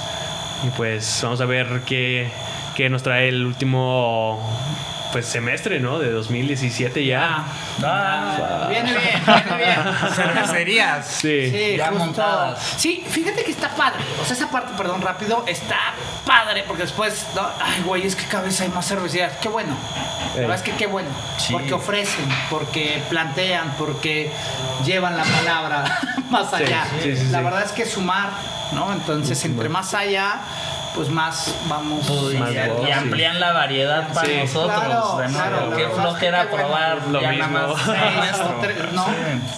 Y 0.64 0.68
pues 0.76 1.20
vamos 1.22 1.40
a 1.40 1.44
ver 1.46 1.80
qué, 1.86 2.30
qué 2.74 2.88
nos 2.90 3.02
trae 3.02 3.28
el 3.28 3.44
último 3.46 4.40
pues 5.12 5.26
semestre, 5.26 5.78
¿no? 5.78 5.98
De 5.98 6.10
2017 6.10 7.04
ya. 7.04 7.44
Ah, 7.84 8.66
Viene 8.70 8.92
bien, 8.92 9.22
viene 9.26 9.56
bien. 9.58 9.78
cervecerías. 10.14 11.06
Sí. 11.06 11.50
Sí, 11.50 11.74
Ya 11.76 11.88
justo. 11.88 12.04
montadas. 12.06 12.58
Sí, 12.78 13.04
fíjate 13.06 13.44
que 13.44 13.50
está 13.50 13.68
padre. 13.76 13.98
O 14.22 14.24
sea, 14.24 14.34
esa 14.34 14.50
parte, 14.50 14.72
perdón, 14.74 15.02
rápido, 15.02 15.44
está 15.46 15.76
padre 16.24 16.64
porque 16.66 16.84
después, 16.84 17.26
no, 17.34 17.42
ay, 17.62 17.82
güey, 17.84 18.06
es 18.06 18.16
que 18.16 18.24
cada 18.24 18.44
vez 18.44 18.58
hay 18.62 18.70
más 18.70 18.88
cervecerías. 18.88 19.36
Qué 19.36 19.48
bueno. 19.50 19.76
La 20.30 20.34
Ey. 20.34 20.40
verdad 20.40 20.56
es 20.56 20.62
que 20.62 20.72
qué 20.72 20.86
bueno. 20.86 21.10
Sí. 21.36 21.52
Porque 21.52 21.74
ofrecen, 21.74 22.26
porque 22.48 23.02
plantean, 23.10 23.74
porque 23.76 24.32
llevan 24.86 25.18
la 25.18 25.24
palabra 25.24 25.98
más 26.30 26.50
allá. 26.54 26.86
sí, 27.02 27.14
sí, 27.16 27.24
la 27.30 27.38
sí. 27.40 27.44
verdad 27.44 27.62
es 27.64 27.72
que 27.72 27.84
sumar, 27.84 28.30
¿no? 28.72 28.90
Entonces, 28.94 29.44
entre 29.44 29.68
más 29.68 29.92
allá, 29.92 30.40
pues 30.94 31.08
más 31.08 31.54
vamos 31.68 32.08
Uy, 32.10 32.36
Más 32.36 32.50
y, 32.52 32.68
voz, 32.68 32.82
y 32.82 32.86
sí. 32.86 32.92
amplían 32.92 33.40
la 33.40 33.52
variedad 33.52 34.12
para 34.12 34.26
Sí. 34.26 34.36
nosotros. 34.40 34.76
Claro, 34.80 35.16
de 35.18 35.28
nuevo. 35.28 35.48
claro, 35.50 35.76
Qué 35.76 35.88
flojera 35.88 36.44
bueno. 36.44 36.56
probar 36.66 37.06
Lo 37.08 37.20
ya 37.20 37.30
mismo. 37.30 37.46
nada 37.48 37.66
más 37.68 38.60
tres, 38.60 38.92
¿no? 38.92 39.06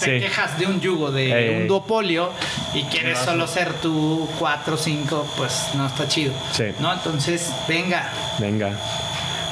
Te 0.00 0.04
Sí. 0.04 0.20
quejas 0.26 0.58
de 0.58 0.66
un 0.66 0.80
yugo, 0.80 1.10
de 1.10 1.58
un 1.60 1.66
duopolio 1.68 2.30
y 2.72 2.84
quieres 2.84 3.18
solo 3.18 3.46
ser 3.46 3.72
tú 3.74 4.28
cuatro 4.38 4.74
o 4.74 4.78
cinco, 4.78 5.26
pues 5.36 5.70
no 5.74 5.86
está 5.86 6.06
chido. 6.08 6.32
Sí. 6.52 6.66
¿No? 6.78 6.92
Entonces, 6.92 7.52
venga. 7.68 8.08
Venga. 8.38 8.70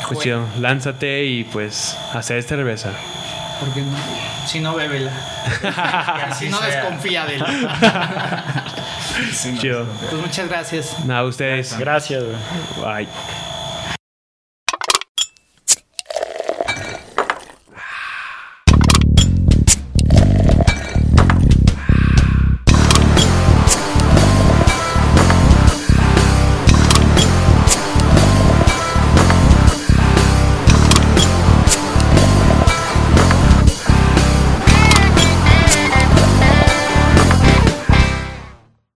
Pues 0.06 0.14
Bueno. 0.14 0.20
chido. 0.22 0.60
Lánzate 0.60 1.24
y 1.24 1.44
pues 1.44 1.96
hacer 2.12 2.42
cerveza. 2.42 2.90
Porque 3.64 3.82
no, 3.82 3.96
si 4.46 4.60
no, 4.60 4.74
bébela. 4.74 5.12
Si 6.38 6.48
no, 6.48 6.58
sea. 6.58 6.66
desconfía 6.66 7.26
de 7.26 7.36
él. 7.36 7.44
Chido. 9.60 9.86
Pues 10.10 10.20
muchas 10.20 10.48
gracias. 10.48 11.04
Nada, 11.04 11.24
ustedes. 11.24 11.78
Gracias, 11.78 12.24
güey. 12.24 13.04
Bye. 13.04 13.08